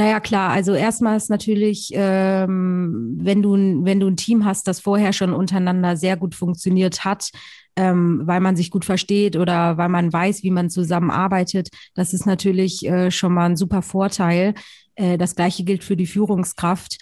naja, 0.00 0.18
klar. 0.18 0.50
Also 0.52 0.72
erstmal 0.72 1.18
ist 1.18 1.28
natürlich, 1.28 1.90
ähm, 1.92 3.18
wenn 3.20 3.42
du, 3.42 3.52
wenn 3.84 4.00
du 4.00 4.06
ein 4.06 4.16
Team 4.16 4.46
hast, 4.46 4.66
das 4.66 4.80
vorher 4.80 5.12
schon 5.12 5.34
untereinander 5.34 5.94
sehr 5.94 6.16
gut 6.16 6.34
funktioniert 6.34 7.04
hat, 7.04 7.28
ähm, 7.76 8.22
weil 8.24 8.40
man 8.40 8.56
sich 8.56 8.70
gut 8.70 8.86
versteht 8.86 9.36
oder 9.36 9.76
weil 9.76 9.90
man 9.90 10.10
weiß, 10.10 10.42
wie 10.42 10.50
man 10.50 10.70
zusammenarbeitet, 10.70 11.68
das 11.94 12.14
ist 12.14 12.24
natürlich 12.24 12.82
äh, 12.86 13.10
schon 13.10 13.34
mal 13.34 13.50
ein 13.50 13.56
super 13.56 13.82
Vorteil. 13.82 14.54
Äh, 14.94 15.18
das 15.18 15.34
gleiche 15.34 15.64
gilt 15.64 15.84
für 15.84 15.98
die 15.98 16.06
Führungskraft. 16.06 16.96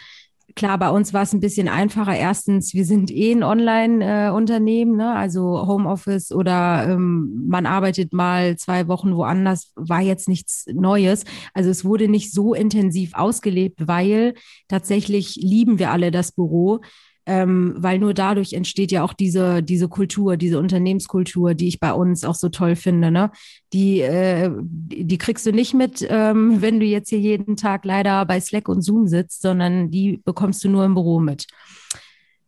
Klar, 0.58 0.76
bei 0.76 0.90
uns 0.90 1.14
war 1.14 1.22
es 1.22 1.32
ein 1.32 1.38
bisschen 1.38 1.68
einfacher. 1.68 2.16
Erstens, 2.16 2.74
wir 2.74 2.84
sind 2.84 3.12
eh 3.12 3.30
ein 3.30 3.44
Online-Unternehmen, 3.44 4.96
ne? 4.96 5.14
also 5.14 5.68
Homeoffice 5.68 6.32
oder 6.32 6.84
ähm, 6.88 7.44
man 7.46 7.64
arbeitet 7.64 8.12
mal 8.12 8.56
zwei 8.56 8.88
Wochen 8.88 9.14
woanders, 9.14 9.70
war 9.76 10.00
jetzt 10.00 10.28
nichts 10.28 10.66
Neues. 10.66 11.22
Also 11.54 11.70
es 11.70 11.84
wurde 11.84 12.08
nicht 12.08 12.32
so 12.32 12.54
intensiv 12.54 13.14
ausgelebt, 13.14 13.86
weil 13.86 14.34
tatsächlich 14.66 15.36
lieben 15.36 15.78
wir 15.78 15.92
alle 15.92 16.10
das 16.10 16.32
Büro 16.32 16.80
ähm, 17.28 17.74
weil 17.76 17.98
nur 17.98 18.14
dadurch 18.14 18.54
entsteht 18.54 18.90
ja 18.90 19.04
auch 19.04 19.12
diese, 19.12 19.62
diese 19.62 19.86
Kultur, 19.86 20.38
diese 20.38 20.58
Unternehmenskultur, 20.58 21.52
die 21.52 21.68
ich 21.68 21.78
bei 21.78 21.92
uns 21.92 22.24
auch 22.24 22.34
so 22.34 22.48
toll 22.48 22.74
finde. 22.74 23.10
Ne? 23.10 23.30
Die, 23.74 24.00
äh, 24.00 24.50
die 24.62 25.18
kriegst 25.18 25.44
du 25.44 25.52
nicht 25.52 25.74
mit, 25.74 26.06
ähm, 26.08 26.62
wenn 26.62 26.80
du 26.80 26.86
jetzt 26.86 27.10
hier 27.10 27.20
jeden 27.20 27.56
Tag 27.56 27.84
leider 27.84 28.24
bei 28.24 28.40
Slack 28.40 28.66
und 28.66 28.80
Zoom 28.80 29.08
sitzt, 29.08 29.42
sondern 29.42 29.90
die 29.90 30.22
bekommst 30.24 30.64
du 30.64 30.70
nur 30.70 30.86
im 30.86 30.94
Büro 30.94 31.20
mit. 31.20 31.46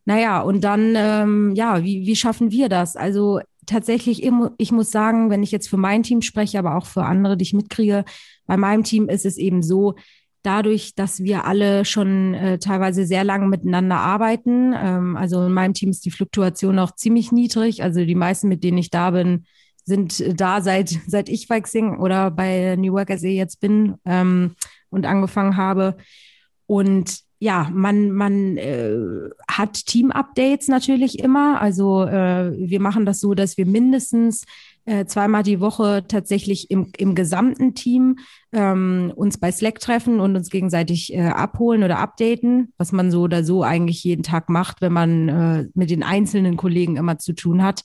Naja, 0.05 0.41
und 0.41 0.63
dann, 0.63 0.95
ähm, 0.97 1.53
ja, 1.53 1.83
wie, 1.83 2.07
wie 2.07 2.15
schaffen 2.15 2.49
wir 2.49 2.67
das? 2.67 2.95
Also 2.95 3.39
tatsächlich, 3.67 4.23
ich 4.57 4.71
muss 4.71 4.89
sagen, 4.89 5.29
wenn 5.29 5.43
ich 5.43 5.51
jetzt 5.51 5.69
für 5.69 5.77
mein 5.77 6.01
Team 6.01 6.23
spreche, 6.23 6.57
aber 6.57 6.75
auch 6.75 6.87
für 6.87 7.05
andere, 7.05 7.37
die 7.37 7.43
ich 7.43 7.53
mitkriege, 7.53 8.03
bei 8.47 8.57
meinem 8.57 8.83
Team 8.83 9.09
ist 9.09 9.27
es 9.27 9.37
eben 9.37 9.61
so, 9.61 9.93
dadurch, 10.43 10.95
dass 10.95 11.23
wir 11.23 11.45
alle 11.45 11.85
schon 11.85 12.33
äh, 12.33 12.59
teilweise 12.59 13.05
sehr 13.05 13.23
lange 13.23 13.47
miteinander 13.47 13.97
arbeiten. 13.97 14.73
Ähm, 14.75 15.15
also 15.15 15.45
in 15.45 15.53
meinem 15.53 15.73
Team 15.73 15.89
ist 15.89 16.05
die 16.05 16.11
Fluktuation 16.11 16.79
auch 16.79 16.95
ziemlich 16.95 17.31
niedrig. 17.31 17.83
Also 17.83 18.05
die 18.05 18.15
meisten, 18.15 18.47
mit 18.47 18.63
denen 18.63 18.77
ich 18.77 18.89
da 18.89 19.11
bin, 19.11 19.45
sind 19.85 20.39
da 20.39 20.61
seit, 20.61 20.89
seit 21.07 21.29
ich 21.29 21.47
bei 21.47 21.61
Xing 21.61 21.97
oder 21.99 22.31
bei 22.31 22.75
New 22.77 22.93
Work 22.93 23.11
SE 23.17 23.27
jetzt 23.27 23.59
bin 23.59 23.95
ähm, 24.05 24.55
und 24.89 25.05
angefangen 25.05 25.57
habe. 25.57 25.97
Und 26.65 27.21
ja, 27.39 27.67
man, 27.73 28.11
man 28.11 28.57
äh, 28.57 28.95
hat 29.49 29.73
Team-Updates 29.87 30.67
natürlich 30.67 31.19
immer. 31.19 31.59
Also 31.59 32.03
äh, 32.03 32.51
wir 32.55 32.79
machen 32.79 33.05
das 33.05 33.19
so, 33.19 33.33
dass 33.33 33.57
wir 33.57 33.65
mindestens 33.65 34.45
äh, 34.85 35.05
zweimal 35.05 35.43
die 35.43 35.59
Woche 35.59 36.03
tatsächlich 36.07 36.71
im, 36.71 36.91
im 36.97 37.15
gesamten 37.15 37.75
Team 37.75 38.17
ähm, 38.51 39.11
uns 39.15 39.39
bei 39.39 39.51
Slack 39.51 39.79
treffen 39.79 40.19
und 40.19 40.35
uns 40.35 40.49
gegenseitig 40.49 41.13
äh, 41.13 41.21
abholen 41.21 41.83
oder 41.83 41.99
updaten, 41.99 42.73
was 42.77 42.91
man 42.91 43.11
so 43.11 43.21
oder 43.21 43.43
so 43.43 43.63
eigentlich 43.63 44.03
jeden 44.03 44.23
Tag 44.23 44.49
macht, 44.49 44.81
wenn 44.81 44.93
man 44.93 45.29
äh, 45.29 45.67
mit 45.73 45.89
den 45.89 46.03
einzelnen 46.03 46.57
Kollegen 46.57 46.97
immer 46.97 47.17
zu 47.17 47.33
tun 47.33 47.63
hat. 47.63 47.83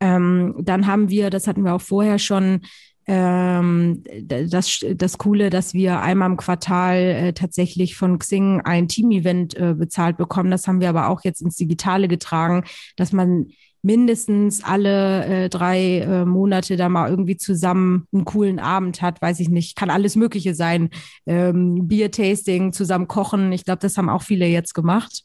Ähm, 0.00 0.56
dann 0.58 0.86
haben 0.86 1.10
wir, 1.10 1.30
das 1.30 1.46
hatten 1.46 1.64
wir 1.64 1.74
auch 1.74 1.80
vorher 1.80 2.18
schon, 2.18 2.62
ähm, 3.06 4.02
das, 4.22 4.84
das 4.94 5.18
Coole, 5.18 5.50
dass 5.50 5.74
wir 5.74 6.00
einmal 6.00 6.30
im 6.30 6.36
Quartal 6.36 6.96
äh, 6.96 7.32
tatsächlich 7.32 7.96
von 7.96 8.18
Xing 8.18 8.60
ein 8.60 8.88
Team-Event 8.88 9.56
äh, 9.56 9.74
bezahlt 9.74 10.16
bekommen. 10.16 10.50
Das 10.50 10.68
haben 10.68 10.80
wir 10.80 10.88
aber 10.88 11.08
auch 11.08 11.22
jetzt 11.24 11.42
ins 11.42 11.56
Digitale 11.56 12.08
getragen, 12.08 12.64
dass 12.96 13.12
man 13.12 13.46
mindestens 13.82 14.62
alle 14.62 15.24
äh, 15.24 15.48
drei 15.48 15.98
äh, 15.98 16.24
Monate 16.24 16.76
da 16.76 16.88
mal 16.88 17.10
irgendwie 17.10 17.36
zusammen 17.36 18.06
einen 18.12 18.24
coolen 18.24 18.60
Abend 18.60 19.02
hat, 19.02 19.20
weiß 19.20 19.40
ich 19.40 19.48
nicht, 19.48 19.76
kann 19.76 19.90
alles 19.90 20.14
Mögliche 20.14 20.54
sein. 20.54 20.90
Ähm, 21.26 21.88
Bier-Tasting, 21.88 22.72
zusammen 22.72 23.08
kochen. 23.08 23.50
Ich 23.50 23.64
glaube, 23.64 23.80
das 23.80 23.98
haben 23.98 24.08
auch 24.08 24.22
viele 24.22 24.46
jetzt 24.46 24.74
gemacht. 24.74 25.24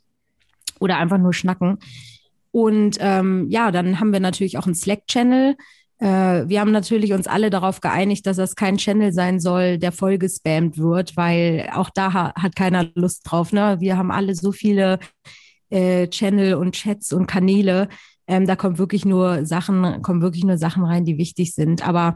Oder 0.80 0.98
einfach 0.98 1.20
nur 1.20 1.34
schnacken. 1.34 1.78
Und 2.52 2.98
ähm, 3.00 3.48
ja, 3.50 3.72
dann 3.72 4.00
haben 4.00 4.14
wir 4.14 4.20
natürlich 4.20 4.58
auch 4.58 4.66
einen 4.66 4.76
Slack-Channel. 4.76 5.56
Äh, 6.00 6.48
wir 6.48 6.60
haben 6.60 6.72
natürlich 6.72 7.14
uns 7.14 7.28
alle 7.28 7.50
darauf 7.50 7.82
geeinigt, 7.82 8.26
dass 8.26 8.38
das 8.38 8.56
kein 8.56 8.78
Channel 8.78 9.12
sein 9.12 9.40
soll, 9.40 9.78
der 9.78 9.92
voll 9.92 10.18
gespammt 10.18 10.78
wird, 10.78 11.18
weil 11.18 11.70
auch 11.74 11.90
da 11.90 12.14
ha 12.14 12.34
hat 12.36 12.56
keiner 12.56 12.88
Lust 12.96 13.22
drauf. 13.26 13.52
Ne? 13.52 13.78
Wir 13.80 13.98
haben 13.98 14.12
alle 14.12 14.36
so 14.36 14.52
viele 14.52 15.00
äh, 15.70 16.08
Channel 16.08 16.56
und 16.56 16.76
Chats 16.76 17.14
und 17.14 17.28
Kanäle, 17.28 17.90
ähm, 18.28 18.46
da 18.46 18.56
kommt 18.56 18.78
wirklich 18.78 19.06
nur 19.06 19.46
Sachen, 19.46 20.02
kommen 20.02 20.22
wirklich 20.22 20.44
nur 20.44 20.58
Sachen 20.58 20.84
rein, 20.84 21.06
die 21.06 21.18
wichtig 21.18 21.54
sind. 21.54 21.88
Aber 21.88 22.16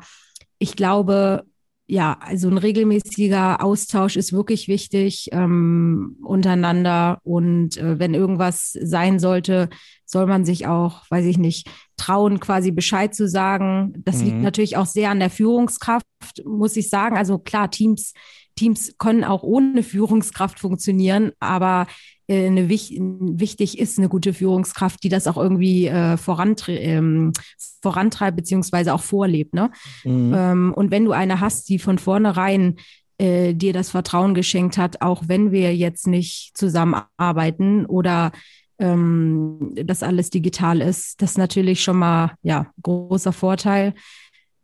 ich 0.60 0.76
glaube, 0.76 1.44
ja, 1.92 2.18
also 2.22 2.48
ein 2.48 2.58
regelmäßiger 2.58 3.62
Austausch 3.62 4.16
ist 4.16 4.32
wirklich 4.32 4.70
wichtig 4.70 5.28
ähm, 5.34 6.16
untereinander. 6.24 7.20
Und 7.24 7.76
äh, 7.76 8.00
wenn 8.00 8.14
irgendwas 8.14 8.72
sein 8.82 9.20
sollte, 9.20 9.68
soll 10.06 10.26
man 10.26 10.46
sich 10.46 10.68
auch, 10.68 11.04
weiß 11.12 11.26
ich 11.26 11.38
nicht, 11.38 11.70
trauen, 11.98 12.40
quasi 12.40 12.72
Bescheid 12.72 13.14
zu 13.14 13.28
sagen. 13.28 13.94
Das 14.06 14.20
mhm. 14.20 14.24
liegt 14.24 14.42
natürlich 14.42 14.78
auch 14.78 14.86
sehr 14.86 15.10
an 15.10 15.20
der 15.20 15.30
Führungskraft, 15.30 16.06
muss 16.46 16.78
ich 16.78 16.90
sagen. 16.90 17.18
Also 17.18 17.40
klar, 17.40 17.70
Teams, 17.70 18.14
Teams 18.56 18.96
können 18.98 19.26
auch 19.26 19.44
ohne 19.44 19.84
Führungskraft 19.84 20.60
funktionieren, 20.60 21.34
aber 21.42 21.88
eine, 22.32 22.70
wichtig 22.70 23.80
ist 23.80 23.98
eine 23.98 24.10
gute 24.10 24.34
Führungskraft, 24.34 25.04
die 25.04 25.10
das 25.10 25.28
auch 25.28 25.38
irgendwie 25.38 25.88
äh, 25.88 26.18
vorantre 26.18 26.74
ähm, 26.74 27.34
vorantreibt 27.82 28.38
beziehungsweise 28.38 28.94
auch 28.94 29.02
vorlebt. 29.02 29.54
Ne? 29.54 29.72
Mhm. 30.04 30.34
Ähm, 30.36 30.74
und 30.74 30.92
wenn 30.92 31.06
du 31.06 31.12
eine 31.12 31.40
hast, 31.40 31.70
die 31.70 31.80
von 31.80 31.98
vornherein 31.98 32.78
äh, 33.18 33.54
dir 33.54 33.74
das 33.74 33.92
Vertrauen 33.92 34.34
geschenkt 34.34 34.78
hat, 34.78 35.02
auch 35.02 35.24
wenn 35.28 35.52
wir 35.52 35.76
jetzt 35.76 36.08
nicht 36.08 36.52
zusammenarbeiten 36.56 37.86
oder 37.86 38.32
ähm, 38.80 39.74
das 39.76 40.04
alles 40.04 40.30
digital 40.30 40.82
ist, 40.82 41.22
das 41.22 41.32
ist 41.32 41.38
natürlich 41.38 41.84
schon 41.84 41.98
mal 41.98 42.34
ja 42.42 42.68
großer 42.82 43.34
Vorteil. 43.34 43.94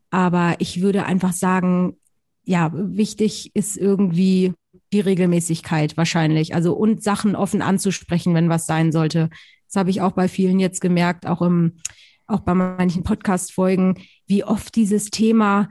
Aber 0.09 0.55
ich 0.59 0.81
würde 0.81 1.05
einfach 1.05 1.33
sagen, 1.33 1.97
ja, 2.45 2.71
wichtig 2.73 3.51
ist 3.55 3.77
irgendwie 3.77 4.53
die 4.93 4.99
Regelmäßigkeit 4.99 5.97
wahrscheinlich. 5.97 6.55
Also 6.55 6.73
und 6.73 7.03
Sachen 7.03 7.35
offen 7.35 7.61
anzusprechen, 7.61 8.33
wenn 8.33 8.49
was 8.49 8.65
sein 8.65 8.91
sollte. 8.91 9.29
Das 9.67 9.75
habe 9.75 9.89
ich 9.89 10.01
auch 10.01 10.13
bei 10.13 10.27
vielen 10.27 10.59
jetzt 10.59 10.79
gemerkt, 10.81 11.25
auch 11.25 11.41
im, 11.41 11.77
auch 12.25 12.41
bei 12.41 12.53
manchen 12.53 13.03
Podcast-Folgen, 13.03 13.99
wie 14.25 14.43
oft 14.43 14.75
dieses 14.75 15.09
Thema, 15.09 15.69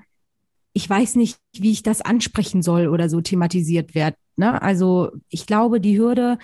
ich 0.73 0.89
weiß 0.89 1.17
nicht, 1.17 1.39
wie 1.53 1.73
ich 1.73 1.83
das 1.83 2.03
ansprechen 2.03 2.63
soll 2.63 2.89
oder 2.89 3.09
so 3.09 3.21
thematisiert 3.21 3.95
wird. 3.95 4.15
Ne? 4.37 4.61
Also 4.61 5.13
ich 5.29 5.47
glaube, 5.47 5.81
die 5.81 5.99
Hürde 5.99 6.39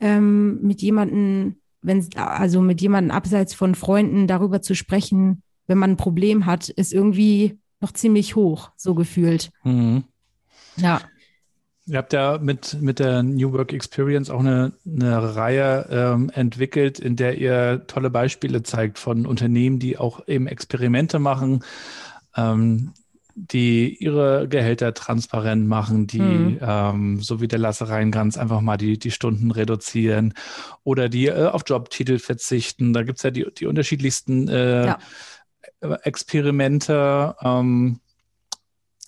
ähm, 0.00 0.60
mit 0.62 0.82
jemanden, 0.82 1.60
wenn 1.82 2.04
also 2.16 2.60
mit 2.60 2.80
jemandem 2.80 3.12
abseits 3.12 3.54
von 3.54 3.76
Freunden 3.76 4.26
darüber 4.26 4.60
zu 4.60 4.74
sprechen, 4.74 5.42
wenn 5.68 5.78
man 5.78 5.92
ein 5.92 5.96
Problem 5.96 6.46
hat, 6.46 6.68
ist 6.68 6.92
irgendwie 6.92 7.58
noch 7.80 7.92
ziemlich 7.92 8.34
hoch, 8.34 8.70
so 8.76 8.94
gefühlt. 8.94 9.50
Mhm. 9.62 10.04
Ja. 10.76 11.00
Ihr 11.88 11.98
habt 11.98 12.12
ja 12.12 12.38
mit, 12.38 12.80
mit 12.80 12.98
der 12.98 13.22
New 13.22 13.52
Work 13.52 13.72
Experience 13.72 14.28
auch 14.28 14.40
eine, 14.40 14.72
eine 14.84 15.36
Reihe 15.36 15.86
ähm, 15.88 16.30
entwickelt, 16.34 16.98
in 16.98 17.14
der 17.14 17.38
ihr 17.38 17.86
tolle 17.86 18.10
Beispiele 18.10 18.64
zeigt 18.64 18.98
von 18.98 19.24
Unternehmen, 19.24 19.78
die 19.78 19.96
auch 19.96 20.26
eben 20.26 20.48
Experimente 20.48 21.20
machen, 21.20 21.64
ähm, 22.36 22.92
die 23.36 23.94
ihre 24.02 24.48
Gehälter 24.48 24.94
transparent 24.94 25.68
machen, 25.68 26.08
die, 26.08 26.18
mhm. 26.18 26.58
ähm, 26.60 27.20
so 27.20 27.40
wie 27.40 27.46
der 27.46 27.60
Lasse 27.60 27.88
Reingans, 27.88 28.36
einfach 28.36 28.62
mal 28.62 28.78
die, 28.78 28.98
die 28.98 29.12
Stunden 29.12 29.52
reduzieren 29.52 30.34
oder 30.82 31.08
die 31.08 31.26
äh, 31.26 31.46
auf 31.46 31.62
Jobtitel 31.66 32.18
verzichten. 32.18 32.94
Da 32.94 33.04
gibt's 33.04 33.22
ja 33.22 33.30
die, 33.30 33.46
die 33.56 33.66
unterschiedlichsten 33.66 34.48
äh, 34.48 34.86
ja. 34.86 34.98
Experimente. 36.02 37.36
Ähm, 37.42 38.00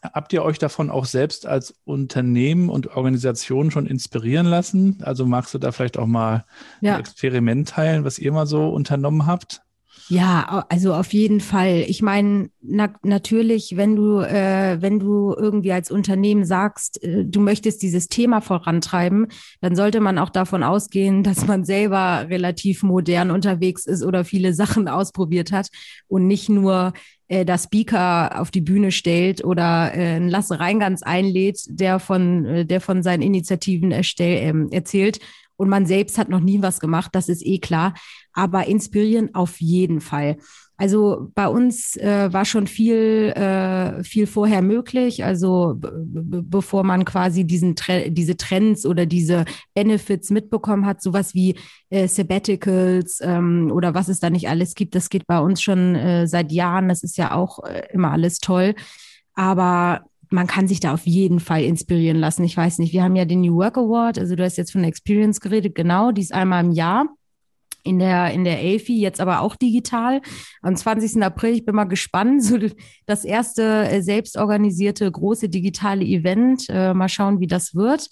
Habt 0.02 0.32
ihr 0.32 0.44
euch 0.44 0.58
davon 0.58 0.90
auch 0.90 1.06
selbst 1.06 1.46
als 1.46 1.74
Unternehmen 1.84 2.68
und 2.68 2.96
Organisation 2.96 3.70
schon 3.70 3.87
inspirieren 3.87 4.46
lassen? 4.46 4.98
Also 5.02 5.26
magst 5.26 5.52
du 5.54 5.58
da 5.58 5.72
vielleicht 5.72 5.98
auch 5.98 6.06
mal 6.06 6.44
ja. 6.80 6.94
ein 6.94 7.00
Experiment 7.00 7.68
teilen, 7.68 8.04
was 8.04 8.18
ihr 8.18 8.32
mal 8.32 8.46
so 8.46 8.68
unternommen 8.68 9.26
habt? 9.26 9.62
Ja, 10.11 10.64
also 10.71 10.94
auf 10.94 11.12
jeden 11.12 11.40
Fall. 11.40 11.85
Ich 11.87 12.01
meine, 12.01 12.49
na, 12.62 12.94
natürlich, 13.03 13.77
wenn 13.77 13.94
du, 13.94 14.21
äh, 14.21 14.81
wenn 14.81 14.99
du 14.99 15.35
irgendwie 15.37 15.73
als 15.73 15.90
Unternehmen 15.90 16.44
sagst, 16.47 17.03
äh, 17.05 17.27
du 17.27 17.40
möchtest 17.40 17.83
dieses 17.83 18.09
Thema 18.09 18.40
vorantreiben, 18.40 19.27
dann 19.61 19.77
sollte 19.77 20.01
man 20.01 20.18
auch 20.18 20.31
davon 20.31 20.62
ausgehen, 20.62 21.23
dass 21.25 21.47
man 21.47 21.64
selber 21.64 22.27
relativ 22.31 22.83
modern 22.83 23.31
unterwegs 23.31 23.85
ist 23.85 24.03
oder 24.03 24.25
viele 24.25 24.55
Sachen 24.55 24.88
ausprobiert 24.88 25.53
hat 25.53 25.68
und 26.07 26.27
nicht 26.27 26.49
nur 26.49 26.94
äh, 27.29 27.44
das 27.44 27.64
Speaker 27.64 28.40
auf 28.40 28.51
die 28.51 28.62
Bühne 28.62 28.92
stellt 28.92 29.44
oder 29.44 29.94
äh, 29.94 30.16
einen 30.16 30.31
Lasse 30.31 30.59
Reingans 30.59 31.03
einlädt, 31.03 31.61
der 31.68 31.99
von, 31.99 32.47
äh, 32.47 32.64
der 32.64 32.81
von 32.81 33.03
seinen 33.03 33.23
Initiativen 33.23 33.90
erstell, 33.90 34.68
äh, 34.71 34.75
erzählt 34.75 35.18
und 35.59 35.68
man 35.68 35.87
selbst 35.87 36.16
hat 36.18 36.29
noch 36.29 36.40
nie 36.40 36.62
was 36.62 36.81
gemacht, 36.81 37.11
das 37.12 37.29
ist 37.29 37.44
eh 37.44 37.59
klar. 37.59 37.94
Aber 38.33 38.66
inspirieren 38.66 39.35
auf 39.35 39.61
jeden 39.61 40.01
Fall. 40.01 40.38
Also 40.81 41.29
bei 41.35 41.49
uns 41.49 41.97
äh, 41.97 42.33
war 42.33 42.44
schon 42.44 42.68
viel, 42.68 43.33
äh, 43.35 44.05
viel 44.05 44.29
vorher 44.29 44.62
möglich. 44.62 45.25
Also 45.25 45.75
bevor 45.77 46.85
man 46.85 47.05
quasi 47.05 47.44
diesen 47.44 47.75
Tre 47.75 48.12
diese 48.12 48.37
Trends 48.37 48.87
oder 48.87 49.05
diese 49.05 49.44
Benefits 49.75 50.31
mitbekommen 50.31 50.87
hat, 50.87 51.03
sowas 51.03 51.35
wie 51.35 51.57
äh, 51.90 52.07
Sabbaticals 52.07 53.18
ähm, 53.21 53.73
oder 53.73 53.94
was 53.94 54.07
es 54.07 54.21
da 54.21 54.31
nicht 54.31 54.49
alles 54.49 54.77
gibt, 54.77 54.94
das 54.94 55.11
geht 55.11 55.27
bei 55.27 55.40
uns 55.40 55.61
schon 55.61 55.97
äh, 55.97 56.29
seit 56.29 56.53
Jahren. 56.53 56.88
Das 56.88 57.03
ist 57.03 57.18
ja 57.18 57.33
auch 57.33 57.64
äh, 57.64 57.88
immer 57.92 58.12
alles 58.12 58.38
toll. 58.38 58.77
Aber 59.35 60.05
man 60.31 60.47
kann 60.47 60.69
sich 60.69 60.81
da 60.81 60.95
auf 60.95 61.07
jeden 61.07 61.41
Fall 61.41 61.62
inspirieren 61.62 62.19
lassen. 62.19 62.45
Ich 62.45 62.57
weiß 62.57 62.79
nicht, 62.79 62.93
wir 62.93 63.03
haben 63.03 63.17
ja 63.17 63.25
den 63.25 63.41
New 63.41 63.57
Work 63.57 63.79
Award, 63.79 64.19
also 64.19 64.37
du 64.37 64.45
hast 64.45 64.57
jetzt 64.57 64.73
von 64.73 64.85
Experience 64.85 65.41
geredet, 65.41 65.75
genau, 65.75 66.12
die 66.12 66.23
ist 66.23 66.35
einmal 66.35 66.64
im 66.64 66.73
Jahr 66.73 67.07
in 67.85 67.99
der, 67.99 68.33
in 68.33 68.45
der 68.45 68.61
Elfi, 68.61 69.01
jetzt 69.01 69.21
aber 69.21 69.41
auch 69.41 69.57
digital. 69.57 70.21
Am 70.62 70.77
20. 70.77 71.23
April, 71.23 71.55
ich 71.55 71.64
bin 71.64 71.75
mal 71.75 71.85
gespannt, 71.85 72.43
so 72.45 72.59
das 73.07 73.25
erste 73.25 73.88
äh, 73.88 74.03
selbstorganisierte 74.03 75.11
große 75.11 75.49
digitale 75.49 76.05
Event. 76.05 76.67
Äh, 76.69 76.93
mal 76.95 77.09
schauen, 77.09 77.41
wie 77.41 77.47
das 77.47 77.75
wird. 77.75 78.09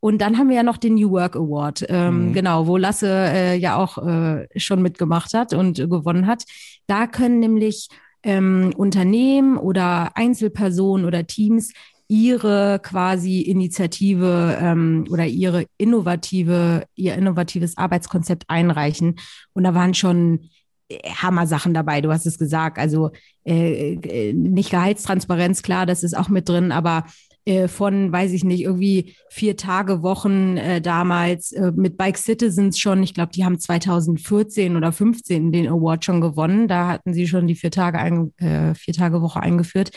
Und 0.00 0.20
dann 0.20 0.38
haben 0.38 0.48
wir 0.48 0.56
ja 0.56 0.62
noch 0.62 0.76
den 0.76 0.94
New 0.94 1.10
Work 1.10 1.34
Award, 1.34 1.84
ähm, 1.88 2.28
mhm. 2.28 2.32
genau, 2.32 2.68
wo 2.68 2.76
Lasse 2.76 3.08
äh, 3.08 3.56
ja 3.56 3.76
auch 3.76 3.98
äh, 3.98 4.46
schon 4.54 4.80
mitgemacht 4.80 5.34
hat 5.34 5.52
und 5.52 5.78
gewonnen 5.78 6.28
hat. 6.28 6.44
Da 6.86 7.08
können 7.08 7.40
nämlich 7.40 7.88
ähm, 8.22 8.72
Unternehmen 8.76 9.56
oder 9.56 10.16
Einzelpersonen 10.16 11.06
oder 11.06 11.26
Teams 11.26 11.72
ihre 12.08 12.80
quasi 12.82 13.42
Initiative 13.42 14.58
ähm, 14.60 15.04
oder 15.10 15.26
ihre 15.26 15.66
innovative, 15.76 16.86
ihr 16.94 17.14
innovatives 17.14 17.76
Arbeitskonzept 17.76 18.44
einreichen. 18.48 19.16
Und 19.52 19.64
da 19.64 19.74
waren 19.74 19.92
schon 19.92 20.48
Hammer-Sachen 20.90 21.74
dabei, 21.74 22.00
du 22.00 22.10
hast 22.10 22.26
es 22.26 22.38
gesagt. 22.38 22.78
Also 22.78 23.10
äh, 23.44 23.94
äh, 23.94 24.32
nicht 24.32 24.70
Gehaltstransparenz, 24.70 25.62
klar, 25.62 25.84
das 25.84 26.02
ist 26.02 26.16
auch 26.16 26.28
mit 26.28 26.48
drin, 26.48 26.72
aber 26.72 27.04
äh, 27.06 27.27
von, 27.68 28.12
weiß 28.12 28.32
ich 28.32 28.44
nicht, 28.44 28.62
irgendwie 28.62 29.14
vier 29.30 29.56
Tage 29.56 30.02
Wochen 30.02 30.56
äh, 30.56 30.80
damals 30.80 31.52
äh, 31.52 31.72
mit 31.74 31.96
Bike 31.96 32.18
Citizens 32.18 32.78
schon. 32.78 33.02
Ich 33.02 33.14
glaube, 33.14 33.32
die 33.32 33.44
haben 33.44 33.58
2014 33.58 34.76
oder 34.76 34.92
15 34.92 35.52
den 35.52 35.68
Award 35.68 36.04
schon 36.04 36.20
gewonnen. 36.20 36.68
Da 36.68 36.88
hatten 36.88 37.14
sie 37.14 37.26
schon 37.26 37.46
die 37.46 37.54
vier 37.54 37.70
Tage, 37.70 37.98
ein, 37.98 38.32
äh, 38.38 38.74
vier 38.74 38.94
Tage 38.94 39.22
Woche 39.22 39.40
eingeführt. 39.40 39.90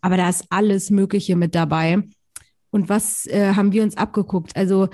Aber 0.00 0.16
da 0.16 0.28
ist 0.28 0.44
alles 0.50 0.90
Mögliche 0.90 1.36
mit 1.36 1.54
dabei. 1.54 2.02
Und 2.70 2.88
was 2.88 3.26
äh, 3.26 3.54
haben 3.54 3.72
wir 3.72 3.82
uns 3.82 3.96
abgeguckt? 3.96 4.56
Also 4.56 4.88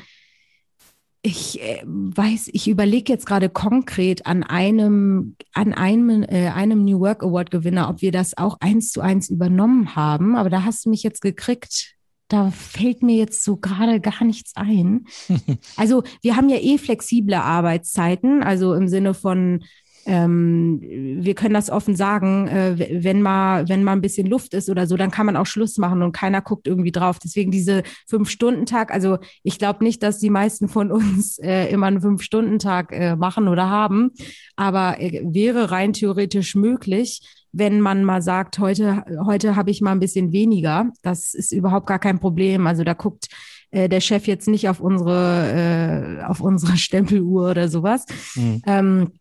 ich 1.27 1.61
äh, 1.61 1.83
weiß, 1.85 2.51
ich 2.53 2.69
überlege 2.69 3.13
jetzt 3.13 3.27
gerade 3.27 3.49
konkret 3.49 4.27
an 4.27 4.45
einem, 4.45 5.35
an 5.53 5.73
einem, 5.73 6.23
äh, 6.23 6.51
einem 6.51 6.85
New 6.85 7.01
Work 7.01 7.25
Award 7.25 7.51
Gewinner, 7.51 7.91
ob 7.91 8.01
wir 8.01 8.13
das 8.13 8.39
auch 8.39 8.59
eins 8.61 8.93
zu 8.93 9.01
eins 9.01 9.29
übernommen 9.29 9.97
haben. 9.97 10.37
Aber 10.37 10.51
da 10.51 10.65
hast 10.65 10.87
du 10.87 10.91
mich 10.91 11.03
jetzt 11.03 11.21
gekriegt. 11.21 11.96
Da 12.29 12.51
fällt 12.51 13.03
mir 13.03 13.17
jetzt 13.17 13.45
so 13.45 13.57
gerade 13.57 14.01
gar 14.01 14.25
nichts 14.25 14.53
ein. 14.57 15.07
also 15.77 16.03
wir 16.23 16.37
haben 16.37 16.49
ja 16.49 16.59
eh 16.59 16.79
flexible 16.79 17.35
Arbeitszeiten, 17.35 18.43
also 18.43 18.75
im 18.75 18.89
Sinne 18.89 19.15
von 19.15 19.63
ähm, 20.07 20.81
wir 20.81 21.35
können 21.35 21.55
das 21.55 21.69
offen 21.69 21.97
sagen, 21.97 22.47
äh, 22.47 23.03
wenn 23.03 23.23
mal, 23.23 23.69
wenn 23.69 23.83
mal 23.83 23.93
ein 23.93 24.01
bisschen 24.01 24.29
Luft 24.29 24.55
ist 24.55 24.71
oder 24.71 24.87
so, 24.87 24.97
dann 24.97 25.11
kann 25.11 25.27
man 25.27 25.37
auch 25.37 25.47
Schluss 25.47 25.79
machen 25.79 26.03
und 26.03 26.13
keiner 26.13 26.41
guckt 26.41 26.69
irgendwie 26.69 26.93
drauf. 26.93 27.19
Deswegen 27.19 27.51
diese 27.51 27.83
Fünf-Stunden-Tag, 28.07 28.93
also 28.93 29.19
ich 29.43 29.59
glaube 29.59 29.83
nicht, 29.83 30.03
dass 30.03 30.19
die 30.19 30.31
meisten 30.31 30.69
von 30.69 30.93
uns 30.93 31.39
äh, 31.39 31.67
immer 31.71 31.87
einen 31.87 32.01
Fünf-Stunden-Tag 32.01 32.93
äh, 32.93 33.17
machen 33.17 33.49
oder 33.49 33.69
haben, 33.69 34.13
aber 34.55 35.01
äh, 35.01 35.23
wäre 35.25 35.73
rein 35.73 35.93
theoretisch 35.93 36.55
möglich, 36.55 37.21
wenn 37.59 37.81
man 37.81 38.05
mal 38.05 38.23
sagt, 38.23 38.59
heute, 38.59 39.05
heute 39.25 39.57
habe 39.57 39.71
ich 39.71 39.81
mal 39.81 39.93
ein 39.93 40.01
bisschen 40.01 40.33
weniger. 40.33 40.91
Das 41.03 41.35
ist 41.35 41.53
überhaupt 41.53 41.87
gar 41.87 41.99
kein 41.99 42.19
Problem. 42.19 42.67
Also 42.67 42.85
da 42.85 42.93
guckt 42.93 43.29
äh, 43.71 43.89
der 43.89 44.01
Chef 44.01 44.27
jetzt 44.27 44.49
nicht 44.49 44.69
auf 44.69 44.81
unsere, 44.81 46.19
äh, 46.21 46.25
auf 46.25 46.41
unsere 46.41 46.77
Stempeluhr 46.77 47.51
oder 47.51 47.69
sowas. 47.69 48.05
Mhm. 48.35 48.63
Ähm, 48.67 49.13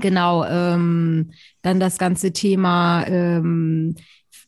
Genau, 0.00 0.44
ähm, 0.44 1.30
dann 1.62 1.78
das 1.78 1.98
ganze 1.98 2.32
Thema, 2.32 3.06
ähm, 3.06 3.94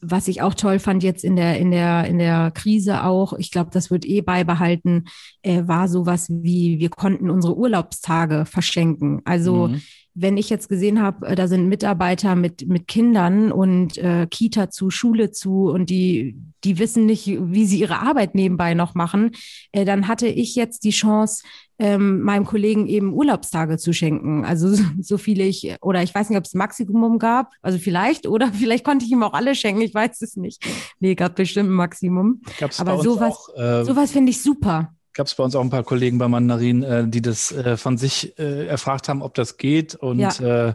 was 0.01 0.29
ich 0.29 0.43
auch 0.43 0.55
toll 0.55 0.79
fand 0.79 1.03
jetzt 1.03 1.25
in 1.25 1.37
der 1.37 1.59
in 1.59 1.71
der 1.71 2.07
in 2.07 2.19
der 2.19 2.51
Krise 2.53 3.05
auch, 3.05 3.33
ich 3.35 3.51
glaube, 3.51 3.71
das 3.73 3.91
wird 3.91 4.05
eh 4.05 4.21
beibehalten, 4.21 5.05
äh, 5.43 5.63
war 5.67 5.89
sowas 5.89 6.29
wie 6.31 6.79
wir 6.79 6.91
konnten 6.91 7.31
unsere 7.31 7.57
Urlaubstage 7.57 8.45
verschenken. 8.47 9.23
Also 9.25 9.69
mhm 9.69 9.83
wenn 10.19 10.39
ich 10.39 10.49
jetzt 10.49 10.69
gesehen 10.69 11.03
habe, 11.03 11.27
äh, 11.27 11.35
da 11.35 11.47
sind 11.47 11.69
Mitarbeiter 11.69 12.35
mit, 12.35 12.67
mit 12.67 12.89
Kindern 12.89 13.53
und 13.53 13.99
äh, 13.99 14.27
Kita 14.29 14.71
zu, 14.71 14.91
Schule 14.91 15.31
zu 15.31 15.69
und 15.69 15.91
die, 15.91 16.39
die 16.65 16.79
wissen 16.79 17.05
nicht, 17.05 17.27
wie 17.27 17.67
sie 17.67 17.81
ihre 17.81 18.01
Arbeit 18.01 18.35
nebenbei 18.35 18.73
noch 18.73 18.95
machen, 18.95 19.33
äh, 19.73 19.85
dann 19.85 20.09
hatte 20.09 20.27
ich 20.27 20.57
jetzt 20.57 20.85
die 20.85 20.91
Chance, 20.91 21.45
ähm, 21.79 22.23
meinem 22.23 22.45
Kollegen 22.45 22.87
eben 22.87 23.13
Urlaubstage 23.13 23.79
zu 23.79 23.93
schenken. 23.93 24.45
Also 24.45 24.75
so, 24.75 24.85
so 25.01 25.19
viele 25.19 25.45
ich, 25.45 25.77
oder 25.83 26.03
ich 26.03 26.15
weiß 26.15 26.31
nicht, 26.31 26.39
ob 26.39 26.45
es 26.45 26.55
Maximum 26.55 27.19
gab, 27.19 27.53
also 27.63 27.79
vielleicht, 27.79 28.27
oder 28.27 28.49
vielleicht 28.53 28.85
konnte 28.85 29.05
ich 29.05 29.13
ihm 29.13 29.23
auch 29.23 29.35
alle 29.35 29.55
schenken, 29.55 29.83
ich 29.83 29.95
weiß 29.95 30.23
es 30.23 30.37
nicht. 30.37 30.65
Nee, 31.01 31.15
gab 31.15 31.37
bestimmt 31.37 31.71
ein 31.71 31.75
Maximum. 31.75 32.41
Gab's 32.59 32.81
Aber 32.81 33.03
sowas, 33.03 33.51
äh, 33.57 33.85
sowas 33.85 34.11
finde 34.11 34.31
ich 34.31 34.43
super 34.43 34.93
gab 35.17 35.27
es 35.27 35.35
bei 35.35 35.43
uns 35.43 35.57
auch 35.57 35.63
ein 35.63 35.71
paar 35.71 35.83
Kollegen 35.83 36.19
bei 36.19 36.29
Mandarin, 36.29 36.83
äh, 36.83 37.09
die 37.09 37.23
das 37.23 37.51
äh, 37.51 37.77
von 37.77 37.97
sich 37.97 38.39
äh, 38.39 38.67
erfragt 38.67 39.09
haben, 39.09 39.23
ob 39.23 39.35
das 39.35 39.57
geht. 39.57 39.95
Und 39.95 40.19
ja, 40.19 40.69
äh, 40.69 40.75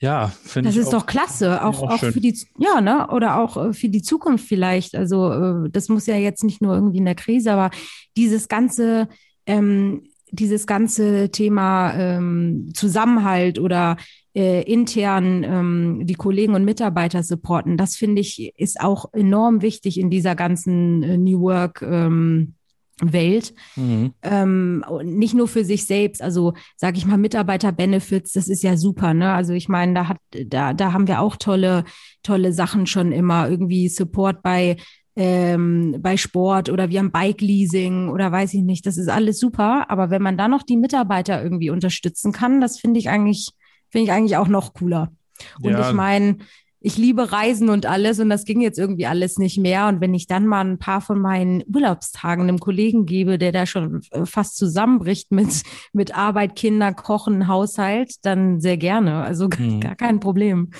ja 0.00 0.32
finde 0.42 0.68
ich. 0.68 0.74
Das 0.74 0.84
ist 0.84 0.92
auch, 0.92 1.02
doch 1.02 1.06
klasse, 1.06 1.64
auch, 1.64 1.80
auch, 1.80 1.92
auch 1.92 1.98
für 1.98 2.20
die, 2.20 2.36
ja, 2.58 2.80
ne, 2.80 3.06
oder 3.08 3.38
auch 3.38 3.68
äh, 3.68 3.72
für 3.72 3.88
die 3.88 4.02
Zukunft 4.02 4.46
vielleicht. 4.46 4.96
Also 4.96 5.32
äh, 5.32 5.70
das 5.70 5.88
muss 5.88 6.06
ja 6.06 6.16
jetzt 6.16 6.42
nicht 6.42 6.60
nur 6.60 6.74
irgendwie 6.74 6.98
in 6.98 7.04
der 7.04 7.14
Krise, 7.14 7.52
aber 7.52 7.70
dieses 8.16 8.48
ganze, 8.48 9.08
ähm, 9.46 10.08
dieses 10.32 10.66
ganze 10.66 11.30
Thema 11.30 11.94
ähm, 11.94 12.70
Zusammenhalt 12.74 13.58
oder 13.58 13.96
äh, 14.34 14.62
intern 14.62 15.44
ähm, 15.44 16.00
die 16.06 16.14
Kollegen 16.14 16.54
und 16.54 16.64
Mitarbeiter 16.64 17.22
supporten, 17.22 17.76
das 17.76 17.96
finde 17.96 18.20
ich 18.22 18.52
ist 18.56 18.80
auch 18.80 19.12
enorm 19.12 19.62
wichtig 19.62 20.00
in 20.00 20.10
dieser 20.10 20.34
ganzen 20.34 21.02
äh, 21.02 21.16
New 21.18 21.40
Work. 21.40 21.82
Ähm, 21.82 22.54
Welt. 23.00 23.54
Mhm. 23.74 24.12
Ähm, 24.22 24.84
nicht 25.02 25.34
nur 25.34 25.48
für 25.48 25.64
sich 25.64 25.86
selbst, 25.86 26.22
also 26.22 26.54
sage 26.76 26.98
ich 26.98 27.06
mal, 27.06 27.18
Mitarbeiter-Benefits, 27.18 28.32
das 28.32 28.48
ist 28.48 28.62
ja 28.62 28.76
super, 28.76 29.14
ne? 29.14 29.32
Also 29.32 29.54
ich 29.54 29.68
meine, 29.68 29.94
da 29.94 30.08
hat, 30.08 30.18
da, 30.30 30.72
da 30.72 30.92
haben 30.92 31.08
wir 31.08 31.20
auch 31.20 31.36
tolle, 31.36 31.84
tolle 32.22 32.52
Sachen 32.52 32.86
schon 32.86 33.10
immer, 33.10 33.48
irgendwie 33.48 33.88
Support 33.88 34.42
bei 34.42 34.76
ähm, 35.14 35.96
bei 36.00 36.16
Sport 36.16 36.70
oder 36.70 36.88
wir 36.88 36.98
haben 36.98 37.12
Bike-Leasing 37.12 38.08
oder 38.08 38.32
weiß 38.32 38.54
ich 38.54 38.62
nicht, 38.62 38.86
das 38.86 38.96
ist 38.96 39.08
alles 39.08 39.38
super. 39.38 39.90
Aber 39.90 40.10
wenn 40.10 40.22
man 40.22 40.36
da 40.36 40.48
noch 40.48 40.62
die 40.62 40.76
Mitarbeiter 40.76 41.42
irgendwie 41.42 41.70
unterstützen 41.70 42.32
kann, 42.32 42.60
das 42.60 42.78
finde 42.78 42.98
ich 42.98 43.10
eigentlich, 43.10 43.50
finde 43.90 44.04
ich 44.04 44.12
eigentlich 44.12 44.36
auch 44.36 44.48
noch 44.48 44.74
cooler. 44.74 45.12
Und 45.60 45.72
ja. 45.72 45.88
ich 45.88 45.94
meine, 45.94 46.38
ich 46.84 46.96
liebe 46.98 47.30
Reisen 47.30 47.68
und 47.68 47.86
alles 47.86 48.18
und 48.18 48.28
das 48.28 48.44
ging 48.44 48.60
jetzt 48.60 48.78
irgendwie 48.78 49.06
alles 49.06 49.38
nicht 49.38 49.58
mehr. 49.58 49.86
Und 49.86 50.00
wenn 50.00 50.14
ich 50.14 50.26
dann 50.26 50.46
mal 50.46 50.64
ein 50.64 50.78
paar 50.78 51.00
von 51.00 51.20
meinen 51.20 51.62
Urlaubstagen 51.72 52.42
einem 52.42 52.58
Kollegen 52.58 53.06
gebe, 53.06 53.38
der 53.38 53.52
da 53.52 53.66
schon 53.66 54.00
äh, 54.10 54.26
fast 54.26 54.56
zusammenbricht 54.56 55.30
mit, 55.30 55.62
mit 55.92 56.16
Arbeit, 56.16 56.56
Kinder, 56.56 56.92
Kochen, 56.92 57.46
Haushalt, 57.46 58.14
dann 58.22 58.60
sehr 58.60 58.76
gerne. 58.76 59.22
Also 59.22 59.48
mhm. 59.58 59.80
gar 59.80 59.94
kein 59.94 60.20
Problem. 60.20 60.70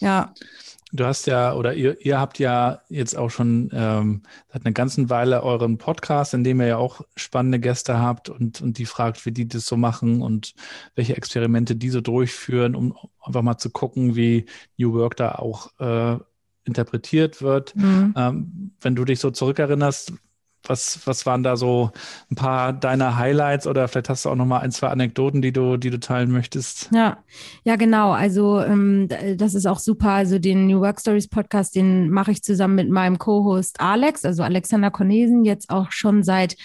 Ja. 0.00 0.32
Du 0.94 1.06
hast 1.06 1.26
ja, 1.26 1.54
oder 1.54 1.72
ihr, 1.72 2.04
ihr 2.04 2.20
habt 2.20 2.38
ja 2.38 2.82
jetzt 2.90 3.16
auch 3.16 3.30
schon 3.30 3.70
ähm, 3.72 4.22
seit 4.52 4.66
einer 4.66 4.74
ganzen 4.74 5.08
Weile 5.08 5.42
euren 5.42 5.78
Podcast, 5.78 6.34
in 6.34 6.44
dem 6.44 6.60
ihr 6.60 6.66
ja 6.66 6.76
auch 6.76 7.00
spannende 7.16 7.58
Gäste 7.58 7.98
habt 7.98 8.28
und, 8.28 8.60
und 8.60 8.76
die 8.76 8.84
fragt, 8.84 9.24
wie 9.24 9.32
die 9.32 9.48
das 9.48 9.64
so 9.64 9.78
machen 9.78 10.20
und 10.20 10.54
welche 10.94 11.16
Experimente 11.16 11.76
die 11.76 11.88
so 11.88 12.02
durchführen, 12.02 12.74
um 12.74 12.94
einfach 13.22 13.40
mal 13.40 13.56
zu 13.56 13.70
gucken, 13.70 14.16
wie 14.16 14.44
New 14.76 14.92
Work 14.92 15.16
da 15.16 15.36
auch 15.36 15.70
äh, 15.80 16.18
interpretiert 16.64 17.40
wird. 17.40 17.74
Mhm. 17.74 18.14
Ähm, 18.14 18.70
wenn 18.82 18.94
du 18.94 19.06
dich 19.06 19.18
so 19.18 19.30
zurückerinnerst, 19.30 20.12
was, 20.66 21.06
was 21.06 21.26
waren 21.26 21.42
da 21.42 21.56
so 21.56 21.90
ein 22.30 22.36
paar 22.36 22.72
deiner 22.72 23.16
Highlights 23.16 23.66
oder 23.66 23.88
vielleicht 23.88 24.08
hast 24.08 24.24
du 24.24 24.30
auch 24.30 24.36
noch 24.36 24.46
mal 24.46 24.60
ein, 24.60 24.70
zwei 24.70 24.88
Anekdoten, 24.88 25.42
die 25.42 25.52
du, 25.52 25.76
die 25.76 25.90
du 25.90 25.98
teilen 25.98 26.30
möchtest? 26.30 26.88
Ja, 26.92 27.18
ja, 27.64 27.76
genau. 27.76 28.12
Also 28.12 28.60
ähm, 28.60 29.08
das 29.36 29.54
ist 29.54 29.66
auch 29.66 29.78
super. 29.78 30.10
Also 30.10 30.38
den 30.38 30.66
New 30.66 30.80
Work 30.80 31.00
Stories 31.00 31.28
Podcast, 31.28 31.74
den 31.74 32.10
mache 32.10 32.30
ich 32.30 32.42
zusammen 32.42 32.74
mit 32.76 32.90
meinem 32.90 33.18
Co-Host 33.18 33.80
Alex, 33.80 34.24
also 34.24 34.42
Alexander 34.42 34.90
Cornesen, 34.90 35.44
jetzt 35.44 35.70
auch 35.70 35.90
schon 35.90 36.22
seit 36.22 36.56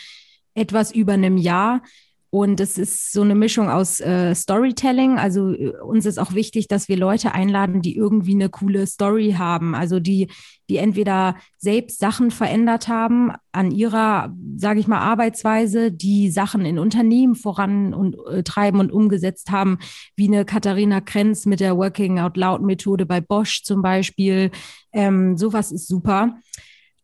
etwas 0.54 0.91
über 0.91 1.14
einem 1.14 1.38
Jahr. 1.38 1.82
Und 2.30 2.59
es 2.59 2.78
ist 2.78 3.13
so 3.13 3.21
eine 3.21 3.36
Mischung 3.36 3.69
aus 3.69 4.01
äh, 4.01 4.36
Storytelling. 4.36 5.17
Also 5.17 5.53
äh, 5.53 5.69
uns 5.80 6.05
ist 6.05 6.17
auch 6.17 6.34
wichtig, 6.34 6.67
dass 6.67 6.89
wir 6.89 6.97
Leute 6.97 7.34
einladen, 7.34 7.82
die 7.82 7.95
irgendwie 7.95 8.34
eine 8.34 8.49
coole 8.49 8.86
Story 8.86 9.36
haben. 9.38 9.73
Also 9.73 10.01
die, 10.01 10.28
die 10.69 10.78
entweder 10.78 11.38
selbst 11.57 11.99
Sachen 11.99 12.30
verändert 12.32 12.89
haben 12.89 13.32
an 13.53 13.71
ihrer, 13.71 14.36
sage 14.57 14.82
ich 14.82 14.88
mal, 14.88 14.99
Arbeitsweise, 14.99 15.91
die 15.91 16.30
Sachen 16.30 16.65
in 16.65 16.80
Unternehmen 16.80 17.36
voran 17.36 17.93
und 17.93 18.17
äh, 18.30 18.43
treiben 18.43 18.82
und 18.82 18.91
umgesetzt 18.91 19.49
haben, 19.49 19.78
wie 20.17 20.28
eine 20.28 20.43
Katharina 20.43 20.99
Krenz 20.99 21.45
mit 21.45 21.61
der 21.61 21.78
Working 21.78 22.19
Out 22.19 22.36
Loud 22.36 22.61
Methode 22.61 23.05
bei 23.05 23.21
Bosch 23.21 23.63
zum 23.63 23.82
Beispiel. 23.82 24.51
Ähm, 24.91 25.38
sowas 25.38 25.71
ist 25.71 25.88
super. 25.88 26.39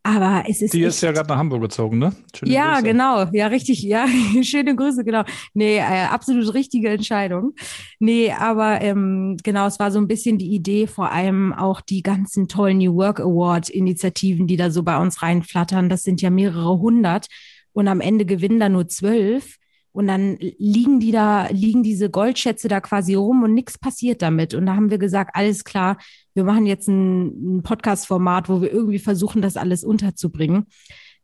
Aber 0.05 0.43
es 0.47 0.61
ist. 0.61 0.73
Die 0.73 0.81
ist 0.81 1.01
ja 1.01 1.13
gerade 1.13 1.29
nach 1.29 1.37
Hamburg 1.37 1.61
gezogen, 1.61 1.97
ne? 1.97 2.13
Schöne 2.35 2.51
ja, 2.51 2.73
Grüße. 2.73 2.83
genau. 2.83 3.23
Ja, 3.31 3.47
richtig. 3.47 3.81
Ja, 3.83 4.05
schöne 4.41 4.75
Grüße, 4.75 5.05
genau. 5.05 5.23
Nee, 5.53 5.77
äh, 5.77 6.07
absolut 6.09 6.53
richtige 6.53 6.89
Entscheidung. 6.89 7.53
Nee, 7.99 8.33
aber 8.33 8.81
ähm, 8.81 9.37
genau, 9.43 9.65
es 9.65 9.79
war 9.79 9.91
so 9.91 9.99
ein 9.99 10.09
bisschen 10.09 10.37
die 10.37 10.53
Idee, 10.53 10.87
vor 10.87 11.11
allem 11.11 11.53
auch 11.53 11.79
die 11.79 12.03
ganzen 12.03 12.49
tollen 12.49 12.79
New 12.79 12.95
Work 12.95 13.21
Award 13.21 13.69
Initiativen, 13.69 14.45
die 14.45 14.57
da 14.57 14.71
so 14.71 14.83
bei 14.83 14.97
uns 14.97 15.21
reinflattern. 15.21 15.87
Das 15.87 16.03
sind 16.03 16.21
ja 16.21 16.29
mehrere 16.29 16.79
hundert. 16.79 17.27
Und 17.71 17.87
am 17.87 18.01
Ende 18.01 18.25
gewinnen 18.25 18.59
da 18.59 18.67
nur 18.67 18.89
zwölf. 18.89 19.57
Und 19.93 20.07
dann 20.07 20.37
liegen 20.39 20.99
die 20.99 21.11
da, 21.11 21.47
liegen 21.47 21.83
diese 21.83 22.09
Goldschätze 22.09 22.67
da 22.67 22.81
quasi 22.81 23.13
rum 23.13 23.43
und 23.43 23.53
nichts 23.53 23.77
passiert 23.77 24.21
damit. 24.21 24.53
Und 24.55 24.65
da 24.65 24.75
haben 24.75 24.89
wir 24.89 24.97
gesagt, 24.97 25.35
alles 25.35 25.63
klar, 25.63 25.97
wir 26.33 26.43
machen 26.43 26.65
jetzt 26.65 26.87
ein, 26.87 27.57
ein 27.57 27.63
Podcast-Format, 27.63 28.49
wo 28.49 28.61
wir 28.61 28.71
irgendwie 28.71 28.99
versuchen, 28.99 29.41
das 29.41 29.55
alles 29.55 29.83
unterzubringen. 29.83 30.65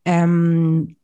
Ähm, 0.04 0.96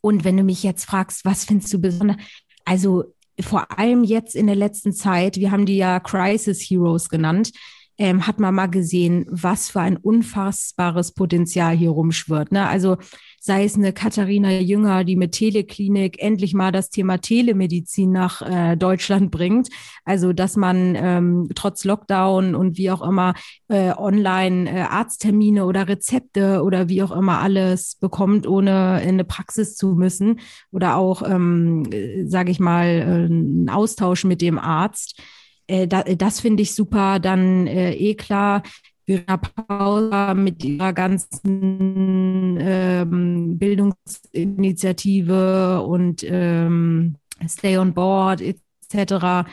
und 0.00 0.24
wenn 0.24 0.36
du 0.38 0.42
mich 0.42 0.62
jetzt 0.62 0.86
fragst, 0.86 1.24
was 1.24 1.44
findest 1.44 1.72
du 1.74 1.78
besonders? 1.80 2.16
Also 2.64 3.04
vor 3.40 3.78
allem 3.78 4.04
jetzt 4.04 4.34
in 4.34 4.46
der 4.46 4.56
letzten 4.56 4.92
Zeit, 4.92 5.36
wir 5.36 5.50
haben 5.50 5.66
die 5.66 5.76
ja 5.76 6.00
Crisis 6.00 6.60
Heroes 6.60 7.08
genannt. 7.08 7.52
ähm, 7.98 8.26
hat 8.26 8.40
man 8.40 8.54
mal 8.54 8.66
gesehen, 8.66 9.26
was 9.30 9.70
für 9.70 9.80
ein 9.80 9.96
unfassbares 9.96 11.12
Potenzial 11.12 11.76
hier 11.76 11.90
rumschwirrt. 11.90 12.50
Ne? 12.50 12.66
Also 12.66 12.96
sei 13.44 13.64
es 13.64 13.74
eine 13.74 13.92
Katharina 13.92 14.52
Jünger, 14.52 15.02
die 15.02 15.16
mit 15.16 15.32
Teleklinik 15.32 16.22
endlich 16.22 16.54
mal 16.54 16.70
das 16.70 16.90
Thema 16.90 17.18
Telemedizin 17.18 18.12
nach 18.12 18.40
äh, 18.40 18.76
Deutschland 18.76 19.32
bringt. 19.32 19.68
Also 20.04 20.32
dass 20.32 20.54
man 20.56 20.94
ähm, 20.94 21.48
trotz 21.56 21.84
Lockdown 21.84 22.54
und 22.54 22.78
wie 22.78 22.92
auch 22.92 23.02
immer 23.02 23.34
äh, 23.66 23.90
online 23.96 24.70
äh, 24.70 24.82
Arzttermine 24.82 25.66
oder 25.66 25.88
Rezepte 25.88 26.62
oder 26.62 26.88
wie 26.88 27.02
auch 27.02 27.10
immer 27.10 27.40
alles 27.40 27.96
bekommt, 27.96 28.46
ohne 28.46 29.02
in 29.02 29.08
eine 29.08 29.24
Praxis 29.24 29.74
zu 29.74 29.88
müssen 29.96 30.38
oder 30.70 30.96
auch, 30.96 31.28
ähm, 31.28 31.82
äh, 31.90 32.24
sage 32.26 32.52
ich 32.52 32.60
mal, 32.60 32.86
äh, 32.86 33.02
einen 33.02 33.68
Austausch 33.68 34.22
mit 34.22 34.40
dem 34.40 34.56
Arzt. 34.56 35.20
Äh, 35.66 35.88
da, 35.88 36.04
das 36.04 36.38
finde 36.38 36.62
ich 36.62 36.76
super. 36.76 37.18
Dann 37.18 37.66
äh, 37.66 37.92
eh 37.94 38.14
klar, 38.14 38.62
Verena 39.06 39.36
Pauser 39.36 40.34
mit 40.34 40.64
ihrer 40.64 40.92
ganzen 40.92 42.58
ähm, 42.60 43.58
Bildungsinitiative 43.58 45.82
und 45.82 46.24
ähm, 46.24 47.16
Stay 47.48 47.78
on 47.78 47.94
Board 47.94 48.40
etc. 48.40 49.44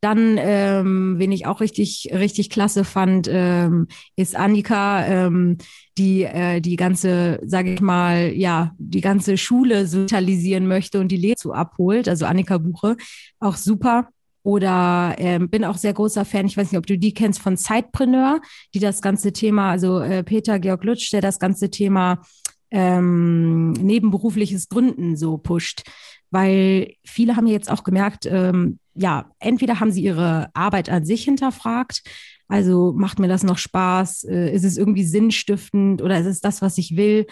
Dann, 0.00 0.36
ähm, 0.36 1.14
wen 1.18 1.30
ich 1.30 1.46
auch 1.46 1.60
richtig, 1.60 2.10
richtig 2.12 2.50
klasse 2.50 2.82
fand, 2.82 3.28
ähm, 3.30 3.86
ist 4.16 4.34
Annika, 4.34 5.06
ähm, 5.06 5.58
die 5.96 6.24
äh, 6.24 6.60
die 6.60 6.74
ganze, 6.74 7.38
sage 7.44 7.74
ich 7.74 7.80
mal, 7.80 8.32
ja, 8.32 8.74
die 8.78 9.00
ganze 9.00 9.38
Schule 9.38 9.86
sozialisieren 9.86 10.66
möchte 10.66 10.98
und 10.98 11.12
die 11.12 11.18
Lehre 11.18 11.36
zu 11.36 11.52
abholt. 11.52 12.08
Also 12.08 12.26
Annika 12.26 12.58
Buche, 12.58 12.96
auch 13.38 13.54
super. 13.54 14.08
Oder 14.42 15.14
ähm, 15.18 15.48
bin 15.48 15.64
auch 15.64 15.76
sehr 15.76 15.92
großer 15.92 16.24
Fan, 16.24 16.46
ich 16.46 16.56
weiß 16.56 16.72
nicht, 16.72 16.78
ob 16.78 16.86
du 16.86 16.98
die 16.98 17.14
kennst, 17.14 17.40
von 17.40 17.56
Zeitpreneur, 17.56 18.40
die 18.74 18.80
das 18.80 19.00
ganze 19.00 19.32
Thema, 19.32 19.70
also 19.70 20.00
äh, 20.00 20.24
Peter 20.24 20.58
Georg 20.58 20.84
Lutsch, 20.84 21.12
der 21.12 21.20
das 21.20 21.38
ganze 21.38 21.70
Thema 21.70 22.22
ähm, 22.70 23.72
nebenberufliches 23.72 24.68
Gründen 24.68 25.16
so 25.16 25.38
pusht. 25.38 25.82
Weil 26.30 26.94
viele 27.04 27.36
haben 27.36 27.46
jetzt 27.46 27.70
auch 27.70 27.84
gemerkt, 27.84 28.26
ähm, 28.26 28.78
ja, 28.94 29.30
entweder 29.38 29.80
haben 29.80 29.92
sie 29.92 30.02
ihre 30.02 30.48
Arbeit 30.54 30.88
an 30.88 31.04
sich 31.04 31.24
hinterfragt, 31.24 32.02
also 32.48 32.92
macht 32.94 33.18
mir 33.18 33.28
das 33.28 33.42
noch 33.44 33.58
Spaß, 33.58 34.24
äh, 34.24 34.52
ist 34.52 34.64
es 34.64 34.76
irgendwie 34.76 35.04
sinnstiftend 35.04 36.02
oder 36.02 36.18
ist 36.18 36.26
es 36.26 36.40
das, 36.40 36.62
was 36.62 36.78
ich 36.78 36.96
will? 36.96 37.26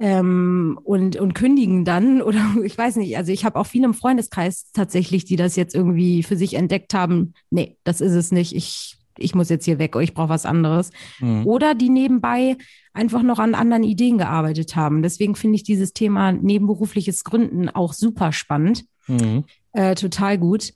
Ähm, 0.00 0.80
und, 0.82 1.16
und 1.16 1.34
kündigen 1.34 1.84
dann 1.84 2.22
oder 2.22 2.42
ich 2.64 2.76
weiß 2.76 2.96
nicht, 2.96 3.16
also 3.16 3.30
ich 3.30 3.44
habe 3.44 3.58
auch 3.58 3.66
viele 3.66 3.84
im 3.84 3.94
Freundeskreis 3.94 4.72
tatsächlich, 4.72 5.24
die 5.26 5.36
das 5.36 5.54
jetzt 5.54 5.74
irgendwie 5.74 6.22
für 6.22 6.36
sich 6.36 6.54
entdeckt 6.54 6.94
haben, 6.94 7.34
nee, 7.50 7.76
das 7.84 8.00
ist 8.00 8.14
es 8.14 8.32
nicht, 8.32 8.56
ich, 8.56 8.96
ich 9.18 9.34
muss 9.34 9.50
jetzt 9.50 9.66
hier 9.66 9.78
weg 9.78 9.94
oder 9.94 10.02
ich 10.02 10.14
brauche 10.14 10.30
was 10.30 10.46
anderes. 10.46 10.90
Mhm. 11.20 11.46
Oder 11.46 11.74
die 11.74 11.90
nebenbei 11.90 12.56
einfach 12.94 13.22
noch 13.22 13.38
an 13.38 13.54
anderen 13.54 13.84
Ideen 13.84 14.16
gearbeitet 14.16 14.74
haben. 14.74 15.02
Deswegen 15.02 15.36
finde 15.36 15.56
ich 15.56 15.62
dieses 15.62 15.92
Thema 15.92 16.32
nebenberufliches 16.32 17.22
Gründen 17.22 17.68
auch 17.68 17.92
super 17.92 18.32
spannend, 18.32 18.84
mhm. 19.06 19.44
äh, 19.72 19.94
total 19.94 20.38
gut. 20.38 20.72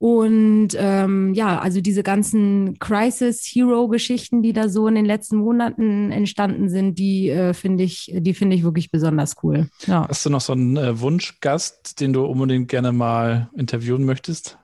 Und 0.00 0.68
ähm, 0.78 1.34
ja, 1.34 1.58
also 1.58 1.82
diese 1.82 2.02
ganzen 2.02 2.78
Crisis-Hero-Geschichten, 2.78 4.40
die 4.40 4.54
da 4.54 4.70
so 4.70 4.88
in 4.88 4.94
den 4.94 5.04
letzten 5.04 5.36
Monaten 5.36 6.10
entstanden 6.10 6.70
sind, 6.70 6.98
die 6.98 7.28
äh, 7.28 7.52
finde 7.52 7.84
ich, 7.84 8.10
die 8.10 8.32
finde 8.32 8.56
ich 8.56 8.64
wirklich 8.64 8.90
besonders 8.90 9.36
cool. 9.42 9.68
Ja. 9.84 10.08
Hast 10.08 10.24
du 10.24 10.30
noch 10.30 10.40
so 10.40 10.54
einen 10.54 10.78
äh, 10.78 10.98
Wunschgast, 10.98 12.00
den 12.00 12.14
du 12.14 12.24
unbedingt 12.24 12.68
gerne 12.68 12.92
mal 12.92 13.50
interviewen 13.54 14.06
möchtest? 14.06 14.58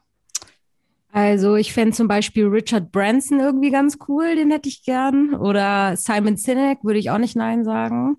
Also 1.12 1.56
ich 1.56 1.74
fände 1.74 1.94
zum 1.94 2.08
Beispiel 2.08 2.46
Richard 2.46 2.90
Branson 2.90 3.38
irgendwie 3.38 3.70
ganz 3.70 3.98
cool, 4.08 4.36
den 4.36 4.50
hätte 4.50 4.70
ich 4.70 4.84
gern. 4.84 5.34
Oder 5.34 5.98
Simon 5.98 6.38
Sinek 6.38 6.78
würde 6.82 6.98
ich 6.98 7.10
auch 7.10 7.18
nicht 7.18 7.36
Nein 7.36 7.62
sagen. 7.62 8.16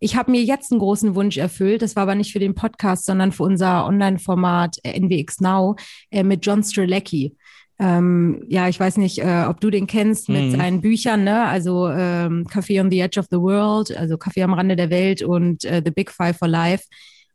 Ich 0.00 0.16
habe 0.16 0.30
mir 0.30 0.42
jetzt 0.42 0.70
einen 0.72 0.80
großen 0.80 1.14
Wunsch 1.14 1.36
erfüllt. 1.36 1.82
Das 1.82 1.96
war 1.96 2.04
aber 2.04 2.14
nicht 2.14 2.32
für 2.32 2.38
den 2.38 2.54
Podcast, 2.54 3.04
sondern 3.04 3.32
für 3.32 3.42
unser 3.42 3.86
Online-Format 3.86 4.76
äh, 4.84 4.98
NWX 4.98 5.40
Now 5.40 5.76
äh, 6.10 6.22
mit 6.22 6.44
John 6.44 6.62
Strelecki. 6.62 7.36
Ähm, 7.80 8.42
ja, 8.48 8.68
ich 8.68 8.78
weiß 8.78 8.96
nicht, 8.96 9.18
äh, 9.18 9.44
ob 9.48 9.60
du 9.60 9.70
den 9.70 9.86
kennst 9.86 10.28
mit 10.28 10.46
mhm. 10.46 10.56
seinen 10.56 10.80
Büchern, 10.80 11.22
ne? 11.22 11.44
Also 11.44 11.88
ähm, 11.88 12.44
Café 12.48 12.80
on 12.80 12.90
the 12.90 13.00
Edge 13.00 13.20
of 13.20 13.26
the 13.30 13.38
World, 13.38 13.96
also 13.96 14.18
Kaffee 14.18 14.42
am 14.42 14.54
Rande 14.54 14.74
der 14.74 14.90
Welt 14.90 15.22
und 15.22 15.64
äh, 15.64 15.80
The 15.84 15.92
Big 15.92 16.10
Five 16.10 16.36
for 16.38 16.48
Life. 16.48 16.84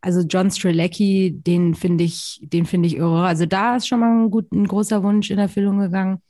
Also 0.01 0.19
John 0.21 0.51
Strelecki, 0.51 1.33
den 1.33 1.75
finde 1.75 2.03
ich, 2.03 2.41
den 2.43 2.65
finde 2.65 2.87
ich 2.87 2.97
irre. 2.97 3.25
Also 3.25 3.45
da 3.45 3.77
ist 3.77 3.87
schon 3.87 4.01
mal 4.01 4.23
ein, 4.23 4.31
gut, 4.31 4.51
ein 4.51 4.67
großer 4.67 5.01
Wunsch 5.01 5.31
in 5.31 5.39
Erfüllung 5.39 5.79
gegangen. 5.79 6.21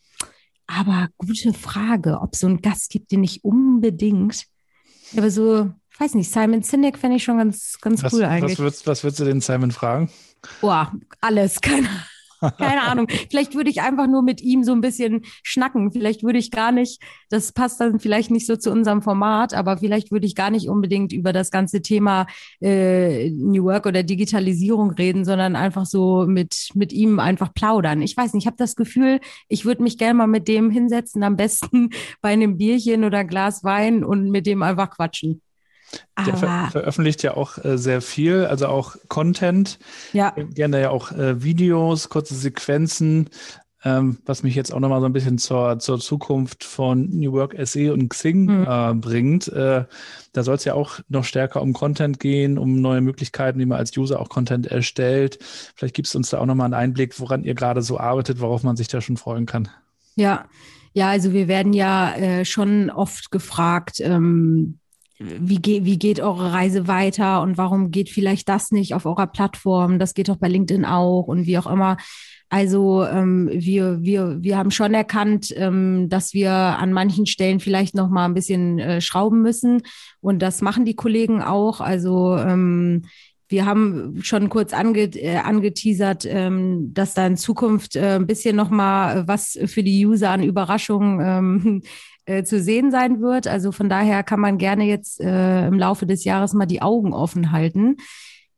Aber 0.68 1.08
gute 1.18 1.54
Frage, 1.54 2.20
ob 2.22 2.34
es 2.34 2.42
so 2.42 2.48
einen 2.48 2.62
Gast 2.62 2.92
gibt, 2.92 3.12
den 3.12 3.24
ich 3.24 3.44
unbedingt, 3.44 4.46
aber 5.18 5.32
so 5.32 5.72
weiß 6.00 6.16
nicht, 6.16 6.32
Simon 6.32 6.64
Sinek 6.64 6.98
fände 6.98 7.18
ich 7.18 7.24
schon 7.24 7.38
ganz, 7.38 7.78
ganz 7.82 8.04
was, 8.04 8.14
cool 8.14 8.24
eigentlich. 8.24 8.54
Was 8.54 8.60
würdest, 8.60 8.88
was 8.88 9.04
würdest 9.04 9.20
du 9.20 9.26
den 9.26 9.42
Simon 9.42 9.72
fragen? 9.72 10.10
Boah, 10.62 10.92
alles, 11.22 11.62
keine, 11.62 11.88
keine 12.58 12.82
Ahnung. 12.82 13.08
Vielleicht 13.30 13.56
würde 13.56 13.70
ich 13.70 13.82
einfach 13.82 14.08
nur 14.08 14.22
mit 14.22 14.42
ihm 14.42 14.64
so 14.64 14.74
ein 14.74 14.82
bisschen 14.82 15.22
schnacken. 15.44 15.92
Vielleicht 15.92 16.24
würde 16.24 16.40
ich 16.40 16.52
gar 16.52 16.72
nicht, 16.72 17.02
das 17.30 17.52
passt 17.52 17.80
dann 17.80 18.00
vielleicht 18.00 18.32
nicht 18.32 18.46
so 18.46 18.56
zu 18.56 18.72
unserem 18.72 19.02
Format, 19.02 19.54
aber 19.54 19.78
vielleicht 19.78 20.12
würde 20.12 20.26
ich 20.26 20.36
gar 20.36 20.50
nicht 20.50 20.68
unbedingt 20.68 21.14
über 21.14 21.32
das 21.32 21.52
ganze 21.52 21.82
Thema 21.82 22.28
äh, 22.62 23.30
New 23.30 23.66
Work 23.66 23.86
oder 23.86 24.04
Digitalisierung 24.04 24.92
reden, 24.92 25.26
sondern 25.26 25.56
einfach 25.56 25.86
so 25.86 26.26
mit, 26.28 26.70
mit 26.74 26.92
ihm 26.92 27.20
einfach 27.20 27.54
plaudern. 27.54 28.02
Ich 28.02 28.18
weiß 28.18 28.34
nicht, 28.34 28.44
ich 28.44 28.48
habe 28.48 28.58
das 28.58 28.76
Gefühl, 28.76 29.20
ich 29.48 29.66
würde 29.66 29.84
mich 29.84 29.98
gerne 29.98 30.16
mal 30.16 30.28
mit 30.28 30.48
dem 30.48 30.70
hinsetzen, 30.70 31.24
am 31.24 31.38
besten 31.38 31.92
bei 32.22 32.30
einem 32.30 32.58
Bierchen 32.58 33.04
oder 33.04 33.24
Glas 33.24 33.64
Wein 33.64 34.04
und 34.04 34.30
mit 34.30 34.46
dem 34.48 34.64
einfach 34.64 34.90
quatschen. 34.90 35.42
Der 36.26 36.38
ver 36.38 36.70
veröffentlicht 36.72 37.24
ja 37.24 37.36
auch 37.36 37.64
äh, 37.64 37.78
sehr 37.78 38.02
viel, 38.02 38.46
also 38.46 38.68
auch 38.68 38.96
Content. 39.10 39.80
Ja. 40.14 40.32
Gerne 40.32 40.82
ja 40.82 40.90
auch 40.90 41.12
äh, 41.12 41.44
Videos, 41.44 42.10
kurze 42.10 42.36
Sequenzen, 42.36 43.30
ähm, 43.84 44.18
was 44.26 44.44
mich 44.44 44.56
jetzt 44.56 44.74
auch 44.74 44.80
nochmal 44.80 45.02
so 45.02 45.08
ein 45.08 45.14
bisschen 45.14 45.38
zur, 45.38 45.80
zur 45.80 46.00
Zukunft 46.00 46.64
von 46.64 47.10
New 47.10 47.34
Work 47.34 47.56
SE 47.64 47.92
und 47.92 48.10
Xing 48.10 48.46
mhm. 48.46 48.68
äh, 48.68 48.94
bringt. 48.94 49.48
Äh, 49.50 49.86
da 50.32 50.44
soll 50.44 50.56
es 50.56 50.66
ja 50.66 50.74
auch 50.74 51.00
noch 51.10 51.26
stärker 51.26 51.62
um 51.62 51.74
Content 51.74 52.20
gehen, 52.20 52.58
um 52.58 52.80
neue 52.80 53.02
Möglichkeiten, 53.02 53.60
wie 53.60 53.66
man 53.66 53.78
als 53.78 53.96
User 53.98 54.20
auch 54.20 54.30
Content 54.30 54.68
erstellt. 54.68 55.40
Vielleicht 55.76 55.96
gibst 55.96 56.14
du 56.14 56.20
uns 56.20 56.30
da 56.30 56.40
auch 56.40 56.46
nochmal 56.46 56.66
einen 56.66 56.74
Einblick, 56.74 57.20
woran 57.20 57.44
ihr 57.44 57.56
gerade 57.56 57.82
so 57.82 58.00
arbeitet, 58.00 58.40
worauf 58.40 58.64
man 58.64 58.78
sich 58.78 58.88
da 58.88 59.02
schon 59.02 59.18
freuen 59.18 59.46
kann. 59.46 59.70
Ja, 60.16 60.46
ja, 60.94 61.10
also 61.10 61.34
wir 61.34 61.48
werden 61.48 61.74
ja 61.74 62.14
äh, 62.16 62.46
schon 62.46 62.90
oft 62.90 63.32
gefragt, 63.32 64.00
ähm, 64.00 64.80
wie, 65.40 65.62
ge 65.62 65.86
wie 65.86 65.98
geht 65.98 66.20
eure 66.20 66.52
Reise 66.52 66.88
weiter 66.88 67.42
und 67.42 67.58
warum 67.58 67.92
geht 67.92 68.10
vielleicht 68.10 68.50
das 68.50 68.72
nicht 68.72 68.94
auf 68.94 69.06
eurer 69.06 69.28
Plattform? 69.28 70.00
Das 70.00 70.14
geht 70.14 70.30
doch 70.30 70.38
bei 70.38 70.48
LinkedIn 70.48 70.86
auch 70.86 71.24
und 71.24 71.46
wie 71.46 71.58
auch 71.58 71.68
immer. 71.68 71.98
Also 72.50 73.04
ähm, 73.06 73.50
wir, 73.52 74.04
wir, 74.04 74.38
wir 74.42 74.58
haben 74.58 74.70
schon 74.70 74.94
erkannt, 74.94 75.52
ähm, 75.58 76.08
dass 76.10 76.34
wir 76.34 76.52
an 76.52 76.94
manchen 76.94 77.26
Stellen 77.26 77.60
vielleicht 77.60 77.96
noch 77.96 78.10
mal 78.10 78.26
ein 78.26 78.36
bisschen 78.36 78.78
äh, 78.78 79.02
schrauben 79.02 79.42
müssen. 79.42 79.82
Und 80.22 80.40
das 80.44 80.62
machen 80.62 80.86
die 80.86 80.96
Kollegen 80.96 81.42
auch. 81.42 81.82
Also 81.82 82.38
ähm, 82.38 83.06
wir 83.48 83.66
haben 83.66 84.20
schon 84.22 84.50
kurz 84.50 84.72
ange, 84.72 85.16
äh, 85.16 85.38
angeteasert, 85.38 86.26
ähm, 86.26 86.94
dass 86.94 87.14
da 87.14 87.26
in 87.26 87.38
Zukunft 87.38 87.96
äh, 87.96 88.16
ein 88.16 88.28
bisschen 88.28 88.56
noch 88.56 88.70
mal 88.70 89.28
was 89.28 89.58
für 89.66 89.82
die 89.82 90.06
User 90.06 90.30
an 90.30 90.44
Überraschungen 90.44 91.20
ähm, 91.22 91.82
äh, 92.26 92.44
zu 92.44 92.60
sehen 92.62 92.92
sein 92.92 93.22
wird. 93.22 93.48
Also 93.48 93.72
von 93.72 93.90
daher 93.90 94.24
kann 94.24 94.40
man 94.40 94.58
gerne 94.58 94.86
jetzt 94.86 95.20
äh, 95.20 95.68
im 95.68 95.78
Laufe 95.78 96.06
des 96.06 96.24
Jahres 96.24 96.54
mal 96.54 96.66
die 96.66 96.82
Augen 96.82 97.14
offen 97.14 97.52
halten. 97.52 97.98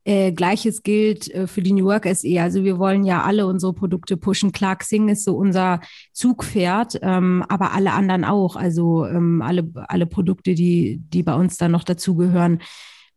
Äh, 0.08 0.34
Gleiches 0.34 0.84
gilt 0.84 1.34
äh, 1.34 1.48
für 1.48 1.64
die 1.64 1.74
New 1.74 1.86
Work 1.86 2.06
SE. 2.14 2.40
Also 2.40 2.64
wir 2.64 2.78
wollen 2.78 3.04
ja 3.04 3.24
alle 3.24 3.48
unsere 3.48 3.74
Produkte 3.74 4.18
pushen. 4.18 4.52
Clark 4.52 4.84
Sing 4.84 5.10
ist 5.10 5.24
so 5.24 5.36
unser 5.36 5.82
Zugpferd, 6.14 7.00
ähm, 7.02 7.44
aber 7.50 7.74
alle 7.74 7.92
anderen 7.94 8.24
auch. 8.24 8.56
Also 8.56 9.06
ähm, 9.08 9.42
alle, 9.42 9.68
alle 9.88 10.06
Produkte, 10.06 10.54
die, 10.54 11.02
die 11.12 11.24
bei 11.24 11.34
uns 11.34 11.58
dann 11.58 11.72
noch 11.72 11.84
dazugehören. 11.84 12.62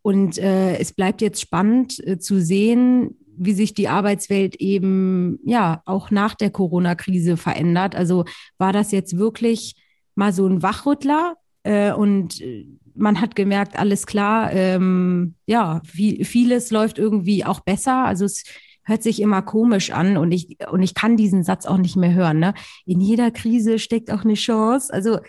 Und 0.01 0.39
äh, 0.39 0.79
es 0.79 0.95
bleibt 0.95 1.21
jetzt 1.21 1.43
spannend 1.43 1.99
äh, 2.07 2.19
zu 2.19 2.41
sehen, 2.41 3.19
wie 3.37 3.53
sich 3.53 3.75
die 3.75 3.89
Arbeitswelt 3.89 4.57
eben 4.57 5.41
ja 5.45 5.83
auch 5.85 6.11
nach 6.11 6.35
der 6.35 6.51
Corona-Krise 6.51 7.37
verändert. 7.37 7.95
Also 7.95 8.25
war 8.57 8.73
das 8.73 8.93
jetzt 8.93 9.19
wirklich 9.19 9.75
mal 10.19 10.33
so 10.33 10.47
ein 10.47 10.63
Wachrüttler 10.63 11.37
äh, 11.63 11.93
und 11.93 12.41
äh, 12.41 12.67
man 12.95 13.21
hat 13.21 13.37
gemerkt, 13.37 13.79
alles 13.79 14.07
klar, 14.07 14.53
ähm, 14.53 15.37
ja, 15.47 15.81
viel, 15.85 16.25
vieles 16.25 16.73
läuft 16.73 16.99
irgendwie 16.99 17.45
auch 17.45 17.61
besser. 17.61 18.05
Also 18.05 18.25
es 18.25 18.43
hört 18.83 19.05
sich 19.05 19.23
immer 19.23 19.43
komisch 19.43 19.93
an 19.93 20.17
und 20.17 20.33
ich, 20.33 20.59
und 20.73 20.83
ich 20.83 20.95
kann 20.95 21.17
diesen 21.17 21.45
Satz 21.45 21.67
auch 21.67 21.77
nicht 21.77 21.95
mehr 21.95 22.13
hören. 22.13 22.41
Ne? 22.41 22.55
In 22.85 23.01
jeder 23.01 23.31
Krise 23.31 23.79
steckt 23.79 24.11
auch 24.11 24.25
eine 24.25 24.35
Chance. 24.35 24.93
Also 24.93 25.21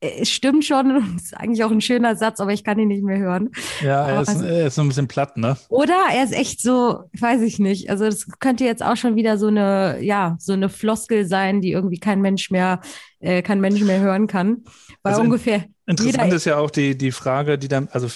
es 0.00 0.30
stimmt 0.30 0.64
schon, 0.64 1.14
ist 1.16 1.36
eigentlich 1.36 1.64
auch 1.64 1.70
ein 1.70 1.80
schöner 1.80 2.16
Satz, 2.16 2.40
aber 2.40 2.52
ich 2.52 2.64
kann 2.64 2.78
ihn 2.78 2.88
nicht 2.88 3.02
mehr 3.02 3.18
hören. 3.18 3.50
Ja, 3.82 4.06
er 4.06 4.22
ist, 4.22 4.40
er 4.40 4.66
ist 4.66 4.74
so 4.74 4.82
ein 4.82 4.88
bisschen 4.88 5.08
platt, 5.08 5.36
ne? 5.36 5.56
Oder 5.68 5.98
er 6.14 6.24
ist 6.24 6.34
echt 6.34 6.60
so, 6.60 7.04
weiß 7.18 7.42
ich 7.42 7.58
nicht. 7.58 7.90
Also 7.90 8.04
das 8.04 8.26
könnte 8.38 8.64
jetzt 8.64 8.82
auch 8.82 8.96
schon 8.96 9.16
wieder 9.16 9.38
so 9.38 9.48
eine, 9.48 9.98
ja, 10.02 10.36
so 10.38 10.52
eine 10.52 10.68
Floskel 10.68 11.26
sein, 11.26 11.60
die 11.60 11.72
irgendwie 11.72 11.98
kein 11.98 12.20
Mensch 12.20 12.50
mehr, 12.50 12.80
äh, 13.26 13.42
kein 13.42 13.60
Mensch 13.60 13.82
mehr 13.82 14.00
hören 14.00 14.26
kann. 14.26 14.64
Weil 15.02 15.12
also 15.12 15.22
ungefähr. 15.22 15.64
Interessant 15.86 16.32
ist 16.32 16.44
ja 16.44 16.56
auch 16.58 16.70
die, 16.70 16.96
die 16.96 17.12
Frage, 17.12 17.58
die 17.58 17.68
dann, 17.68 17.88
also 17.92 18.08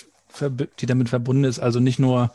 die 0.79 0.87
damit 0.87 1.09
verbunden 1.09 1.45
ist, 1.45 1.59
also 1.59 1.81
nicht 1.81 1.99
nur 1.99 2.33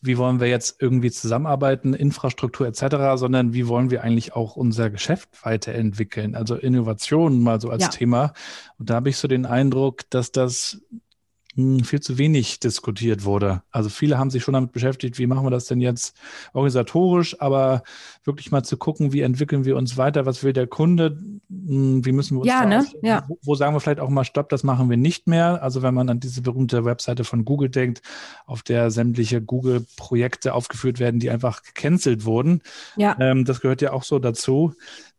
wie 0.00 0.18
wollen 0.18 0.40
wir 0.40 0.48
jetzt 0.48 0.80
irgendwie 0.80 1.10
zusammenarbeiten, 1.10 1.94
Infrastruktur 1.94 2.66
etc., 2.66 2.96
sondern 3.14 3.52
wie 3.52 3.68
wollen 3.68 3.90
wir 3.90 4.02
eigentlich 4.04 4.34
auch 4.34 4.56
unser 4.56 4.90
Geschäft 4.90 5.28
weiterentwickeln? 5.42 6.34
Also 6.34 6.56
Innovation 6.56 7.42
mal 7.42 7.60
so 7.60 7.70
als 7.70 7.84
ja. 7.84 7.88
Thema. 7.88 8.32
Und 8.78 8.90
da 8.90 8.96
habe 8.96 9.08
ich 9.08 9.16
so 9.16 9.28
den 9.28 9.46
Eindruck, 9.46 10.08
dass 10.10 10.30
das 10.30 10.82
viel 11.84 12.00
zu 12.00 12.18
wenig 12.18 12.60
diskutiert 12.60 13.24
wurde. 13.24 13.62
Also 13.72 13.88
viele 13.88 14.16
haben 14.16 14.30
sich 14.30 14.44
schon 14.44 14.54
damit 14.54 14.70
beschäftigt, 14.70 15.18
wie 15.18 15.26
machen 15.26 15.44
wir 15.44 15.50
das 15.50 15.66
denn 15.66 15.80
jetzt 15.80 16.16
organisatorisch, 16.52 17.40
aber 17.40 17.82
wirklich 18.22 18.52
mal 18.52 18.62
zu 18.62 18.76
gucken, 18.76 19.12
wie 19.12 19.22
entwickeln 19.22 19.64
wir 19.64 19.76
uns 19.76 19.96
weiter, 19.96 20.24
was 20.24 20.44
will 20.44 20.52
der 20.52 20.68
Kunde, 20.68 21.18
hm, 21.50 22.04
wie 22.04 22.12
müssen 22.12 22.36
wir 22.36 22.40
uns 22.42 22.48
ja, 22.48 22.64
ne? 22.64 22.86
ja. 23.02 23.24
Wo, 23.26 23.38
wo, 23.42 23.54
sagen 23.56 23.74
wir 23.74 23.80
vielleicht 23.80 23.98
auch 23.98 24.08
mal, 24.08 24.24
stopp, 24.24 24.48
das 24.50 24.62
machen 24.62 24.88
wir 24.88 24.96
nicht 24.96 25.26
mehr. 25.26 25.62
Also 25.62 25.82
wenn 25.82 25.94
man 25.94 26.08
an 26.08 26.20
diese 26.20 26.42
berühmte 26.42 26.84
Webseite 26.84 27.24
von 27.24 27.44
Google 27.44 27.70
denkt, 27.70 28.02
auf 28.46 28.62
der 28.62 28.90
sämtliche 28.92 29.42
Google-Projekte 29.42 30.54
aufgeführt 30.54 31.00
werden, 31.00 31.18
die 31.18 31.30
einfach 31.30 31.62
gecancelt 31.62 32.24
wurden. 32.24 32.62
Ja. 32.96 33.16
Ähm, 33.18 33.44
das 33.44 33.60
gehört 33.60 33.82
ja 33.82 33.92
auch 33.92 34.04
so 34.04 34.18
dazu. 34.20 34.74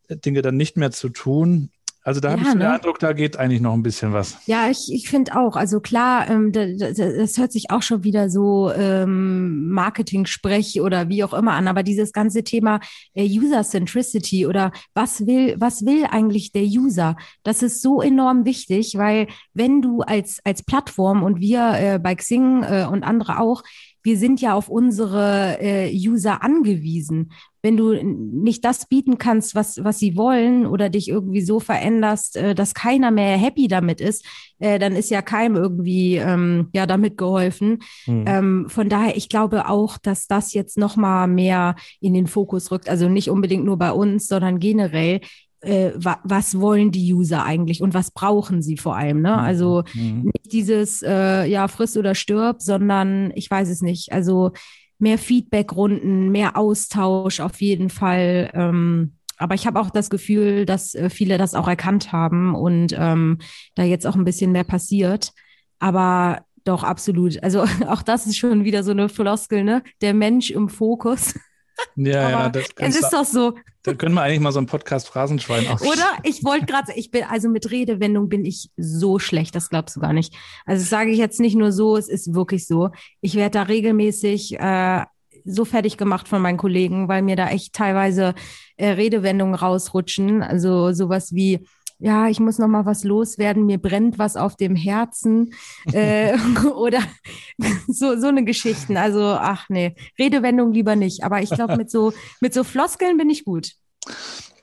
Dinge 0.10 0.42
dann 0.42 0.58
nicht 0.58 0.78
mehr 0.78 0.92
zu 0.92 1.10
tun. 1.10 1.70
Also 2.02 2.22
da 2.22 2.32
habe 2.32 2.42
ja, 2.42 2.48
ich 2.48 2.54
so 2.54 2.58
den 2.58 2.68
ne? 2.68 2.74
Eindruck, 2.74 3.00
da 3.00 3.12
geht 3.12 3.38
eigentlich 3.38 3.60
noch 3.60 3.74
ein 3.74 3.84
bisschen 3.84 4.14
was. 4.14 4.38
Ja, 4.46 4.70
ich, 4.70 4.92
ich 4.92 5.10
finde 5.10 5.36
auch. 5.36 5.58
Also 5.58 5.82
klar, 5.82 6.30
ähm, 6.30 6.52
das, 6.52 6.96
das, 6.96 7.38
hört 7.38 7.52
sich 7.52 7.72
auch 7.72 7.82
schon 7.82 8.04
wieder 8.04 8.30
so 8.30 8.72
ähm, 8.72 9.70
Marketing-Sprech 9.70 10.82
oder 10.82 11.10
wie 11.10 11.24
auch 11.26 11.34
immer 11.34 11.54
an. 11.54 11.68
Aber 11.68 11.84
dieses 11.84 12.14
ganze 12.14 12.44
Thema 12.44 12.80
äh, 13.16 13.28
User-Centricity 13.28 14.48
oder 14.48 14.72
was 14.94 15.28
will, 15.28 15.56
was 15.60 15.86
will 15.86 16.06
eigentlich 16.10 16.54
der 16.54 16.64
User? 16.64 17.18
Das 17.44 17.62
ist 17.62 17.82
so 17.82 18.02
enorm 18.02 18.46
wichtig, 18.46 18.98
weil 18.98 19.28
wenn 19.54 19.82
du 19.82 20.02
als, 20.02 20.40
als 20.46 20.64
Plattform 20.64 21.22
und 21.22 21.42
wir 21.42 21.74
äh, 21.74 22.00
bei 22.00 22.16
Xing 22.16 22.64
äh, 22.64 22.88
und 22.90 23.04
andere 23.04 23.40
auch, 23.40 23.62
wir 24.04 24.18
sind 24.18 24.42
ja 24.42 24.54
auf 24.54 24.70
unsere 24.70 25.60
äh, 25.60 25.92
User 25.94 26.42
angewiesen. 26.42 27.32
Wenn 27.62 27.78
du 27.78 27.94
nicht 27.94 28.64
das 28.66 28.88
bieten 28.88 29.18
kannst, 29.18 29.56
was, 29.56 29.84
was 29.84 30.00
sie 30.00 30.16
wollen 30.16 30.66
oder 30.66 30.90
dich 30.90 31.10
irgendwie 31.10 31.42
so 31.42 31.60
veränderst, 31.60 32.38
äh, 32.38 32.56
dass 32.56 32.74
keiner 32.74 33.12
mehr 33.12 33.38
happy 33.38 33.68
damit 33.68 34.02
ist, 34.02 34.26
äh, 34.60 34.80
dann 34.80 34.96
ist 34.96 35.10
ja 35.10 35.22
keinem 35.22 35.56
irgendwie 35.56 36.16
ähm, 36.16 36.70
ja 36.74 36.86
damit 36.86 37.18
geholfen. 37.18 37.80
Mhm. 38.08 38.26
Ähm, 38.28 38.66
von 38.70 38.90
daher, 38.90 39.18
ich 39.18 39.30
glaube 39.30 39.68
auch, 39.70 39.98
dass 39.98 40.28
das 40.28 40.54
jetzt 40.54 40.78
noch 40.78 40.96
mal 40.96 41.28
mehr 41.28 41.76
in 42.00 42.14
den 42.14 42.28
Fokus 42.28 42.72
rückt. 42.72 42.90
Also 42.90 43.10
nicht 43.10 43.30
unbedingt 43.30 43.66
nur 43.66 43.78
bei 43.78 43.92
uns, 43.92 44.28
sondern 44.28 44.60
generell 44.60 45.22
äh, 45.62 45.92
wa 45.96 46.20
was 46.24 46.60
wollen 46.60 46.92
die 46.92 47.14
User 47.14 47.44
eigentlich 47.44 47.82
und 47.82 47.94
was 47.94 48.12
brauchen 48.12 48.62
sie 48.62 48.78
vor 48.78 48.96
allem. 48.96 49.22
Ne? 49.22 49.38
Also 49.38 49.84
mhm. 49.94 50.32
nicht 50.34 50.52
dieses 50.52 51.02
äh, 51.02 51.46
ja 51.46 51.68
friss 51.68 51.98
oder 51.98 52.16
stirb, 52.16 52.62
sondern 52.62 53.32
ich 53.36 53.50
weiß 53.50 53.70
es 53.70 53.82
nicht. 53.82 54.12
Also 54.12 54.52
mehr 55.00 55.18
Feedback-Runden, 55.18 56.30
mehr 56.30 56.56
Austausch 56.58 57.40
auf 57.40 57.62
jeden 57.62 57.90
Fall. 57.90 58.52
Ähm, 58.54 59.14
aber 59.38 59.56
ich 59.56 59.66
habe 59.66 59.80
auch 59.80 59.90
das 59.90 60.10
Gefühl, 60.10 60.66
dass 60.66 60.94
äh, 60.94 61.10
viele 61.10 61.38
das 61.38 61.56
auch 61.56 61.68
erkannt 61.68 62.12
haben 62.12 62.54
und 62.54 62.94
ähm, 62.98 63.40
da 63.76 63.84
jetzt 63.84 64.06
auch 64.06 64.16
ein 64.16 64.26
bisschen 64.26 64.52
mehr 64.52 64.66
passiert. 64.66 65.32
Aber 65.80 66.44
doch, 66.66 66.84
absolut. 66.84 67.42
Also 67.42 67.64
auch 67.88 68.02
das 68.02 68.28
ist 68.28 68.38
schon 68.38 68.66
wieder 68.66 68.84
so 68.84 68.92
eine 68.92 69.10
Floskel, 69.10 69.64
ne? 69.64 69.82
Der 70.02 70.14
Mensch 70.14 70.52
im 70.52 70.70
Fokus. 70.70 71.34
Ja, 71.96 72.30
ja, 72.30 72.50
das 72.50 72.66
es 72.78 72.96
ist 72.96 73.10
doch 73.12 73.26
so. 73.26 73.56
Da 73.84 73.94
können 73.94 74.14
wir 74.14 74.22
eigentlich 74.22 74.40
mal 74.40 74.52
so 74.52 74.60
einen 74.60 74.68
Podcast 74.68 75.08
Phrasenschwein 75.08 75.68
auch. 75.68 75.82
Oder? 75.82 76.18
Ich 76.24 76.44
wollte 76.44 76.66
gerade, 76.66 76.94
ich 76.96 77.12
bin, 77.12 77.24
also 77.24 77.50
mit 77.50 77.72
Redewendung 77.72 78.30
bin 78.30 78.46
ich 78.46 78.70
so 78.78 79.20
schlecht, 79.20 79.56
das 79.56 79.70
glaubst 79.70 79.96
du 79.96 80.00
gar 80.00 80.14
nicht. 80.14 80.36
Also 80.66 80.82
das 80.82 80.90
sage 80.90 81.12
ich 81.12 81.18
jetzt 81.18 81.40
nicht 81.40 81.56
nur 81.56 81.72
so, 81.72 81.98
es 81.98 82.10
ist 82.10 82.34
wirklich 82.34 82.68
so. 82.68 82.90
Ich 83.22 83.36
werde 83.36 83.52
da 83.52 83.64
regelmäßig 83.64 84.60
äh, 84.60 85.06
so 85.46 85.66
fertig 85.66 85.98
gemacht 85.98 86.28
von 86.28 86.42
meinen 86.42 86.58
Kollegen, 86.58 87.08
weil 87.08 87.22
mir 87.22 87.36
da 87.36 87.50
echt 87.50 87.74
teilweise 87.74 88.34
äh, 88.78 88.90
Redewendungen 88.90 89.56
rausrutschen. 89.56 90.44
Also 90.44 90.92
sowas 90.94 91.34
wie, 91.34 91.66
ja, 92.00 92.30
ich 92.30 92.40
muss 92.40 92.58
noch 92.58 92.68
mal 92.70 92.86
was 92.86 93.04
loswerden, 93.04 93.66
mir 93.66 93.78
brennt 93.78 94.18
was 94.18 94.38
auf 94.38 94.56
dem 94.56 94.76
Herzen 94.76 95.54
äh, 95.94 96.38
oder 96.74 97.02
so 97.88 98.18
so 98.18 98.28
eine 98.28 98.44
Geschichten. 98.44 98.98
Also 98.98 99.22
ach 99.22 99.68
nee, 99.70 99.96
Redewendung 100.18 100.72
lieber 100.72 100.96
nicht. 100.96 101.24
Aber 101.24 101.42
ich 101.42 101.50
glaube 101.50 101.78
mit 101.78 101.92
so 101.92 102.14
mit 102.42 102.54
so 102.54 102.64
Floskeln 102.64 103.18
bin 103.18 103.30
ich 103.30 103.44
gut. 103.44 103.74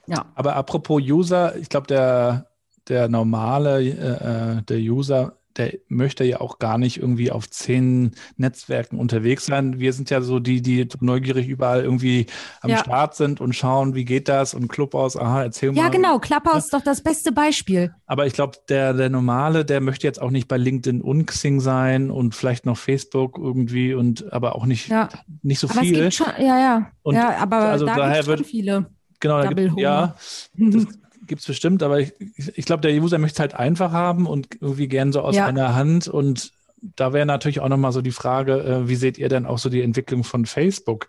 Ja. 0.07 0.25
Aber 0.35 0.55
apropos 0.55 1.01
User, 1.01 1.55
ich 1.57 1.69
glaube 1.69 1.87
der 1.87 2.47
der 2.87 3.07
normale 3.07 3.81
äh, 3.81 4.57
äh 4.57 4.61
der 4.63 4.77
User 4.77 5.36
der 5.57 5.73
möchte 5.87 6.23
ja 6.23 6.41
auch 6.41 6.59
gar 6.59 6.77
nicht 6.77 6.97
irgendwie 6.97 7.31
auf 7.31 7.49
zehn 7.49 8.11
Netzwerken 8.35 8.99
unterwegs 8.99 9.45
sein. 9.45 9.79
Wir 9.79 9.93
sind 9.93 10.09
ja 10.09 10.21
so 10.21 10.39
die, 10.39 10.61
die 10.61 10.87
neugierig 10.99 11.47
überall 11.47 11.83
irgendwie 11.83 12.27
am 12.61 12.69
ja. 12.69 12.77
Start 12.77 13.15
sind 13.15 13.41
und 13.41 13.53
schauen, 13.53 13.95
wie 13.95 14.05
geht 14.05 14.27
das 14.27 14.53
und 14.53 14.67
Clubhaus, 14.67 15.17
aha, 15.17 15.43
erzähl 15.43 15.71
mal. 15.71 15.83
Ja, 15.83 15.89
genau, 15.89 16.19
Clubhouse 16.19 16.65
ist 16.65 16.73
doch 16.73 16.83
das 16.83 17.01
beste 17.01 17.31
Beispiel. 17.31 17.93
Aber 18.05 18.25
ich 18.25 18.33
glaube, 18.33 18.57
der, 18.69 18.93
der 18.93 19.09
Normale, 19.09 19.65
der 19.65 19.81
möchte 19.81 20.07
jetzt 20.07 20.21
auch 20.21 20.31
nicht 20.31 20.47
bei 20.47 20.57
LinkedIn 20.57 21.01
und 21.01 21.25
Xing 21.25 21.59
sein 21.59 22.11
und 22.11 22.35
vielleicht 22.35 22.65
noch 22.65 22.77
Facebook 22.77 23.37
irgendwie 23.37 23.93
und 23.93 24.31
aber 24.31 24.55
auch 24.55 24.65
nicht, 24.65 24.89
ja. 24.89 25.09
nicht 25.41 25.59
so 25.59 25.69
aber 25.69 25.81
viel. 25.81 25.95
Es 25.95 26.17
gibt 26.17 26.29
schon, 26.29 26.45
ja, 26.45 26.59
ja. 26.59 26.91
Und 27.01 27.15
ja, 27.15 27.37
aber 27.37 27.57
also 27.57 27.85
da 27.85 27.95
daher 27.95 28.25
wird 28.25 28.45
viele. 28.45 28.87
Genau, 29.19 29.41
da 29.41 29.51
gibt, 29.51 29.79
ja. 29.79 30.15
Das, 30.55 30.87
gibt 31.27 31.41
es 31.41 31.47
bestimmt, 31.47 31.83
aber 31.83 31.99
ich, 31.99 32.13
ich 32.55 32.65
glaube, 32.65 32.81
der 32.81 32.91
User 32.93 33.17
möchte 33.17 33.35
es 33.35 33.39
halt 33.39 33.53
einfach 33.53 33.91
haben 33.91 34.25
und 34.25 34.47
irgendwie 34.61 34.87
gern 34.87 35.11
so 35.11 35.21
aus 35.21 35.35
ja. 35.35 35.45
einer 35.45 35.75
Hand. 35.75 36.07
Und 36.07 36.51
da 36.95 37.13
wäre 37.13 37.25
natürlich 37.25 37.59
auch 37.59 37.69
nochmal 37.69 37.91
so 37.91 38.01
die 38.01 38.11
Frage, 38.11 38.63
äh, 38.63 38.87
wie 38.87 38.95
seht 38.95 39.17
ihr 39.17 39.29
denn 39.29 39.45
auch 39.45 39.57
so 39.57 39.69
die 39.69 39.81
Entwicklung 39.81 40.23
von 40.23 40.45
Facebook, 40.45 41.07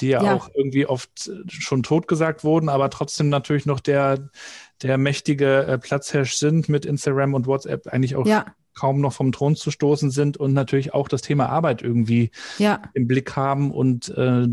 die 0.00 0.08
ja, 0.08 0.22
ja, 0.22 0.34
auch 0.34 0.48
irgendwie 0.54 0.86
oft 0.86 1.30
schon 1.48 1.82
totgesagt 1.82 2.44
wurden, 2.44 2.68
aber 2.68 2.90
trotzdem 2.90 3.28
natürlich 3.28 3.66
noch 3.66 3.80
der, 3.80 4.30
der 4.82 4.98
mächtige 4.98 5.66
äh, 5.66 5.78
Platzhirsch 5.78 6.34
sind 6.34 6.68
mit 6.68 6.86
Instagram 6.86 7.34
und 7.34 7.46
WhatsApp 7.46 7.86
eigentlich 7.88 8.16
auch 8.16 8.26
ja. 8.26 8.46
kaum 8.74 9.00
noch 9.00 9.12
vom 9.12 9.32
Thron 9.32 9.56
zu 9.56 9.70
stoßen 9.70 10.10
sind 10.10 10.36
und 10.36 10.54
natürlich 10.54 10.94
auch 10.94 11.08
das 11.08 11.22
Thema 11.22 11.48
Arbeit 11.48 11.82
irgendwie 11.82 12.30
ja. 12.58 12.82
im 12.94 13.06
Blick 13.06 13.36
haben 13.36 13.70
und 13.70 14.08
äh, 14.16 14.46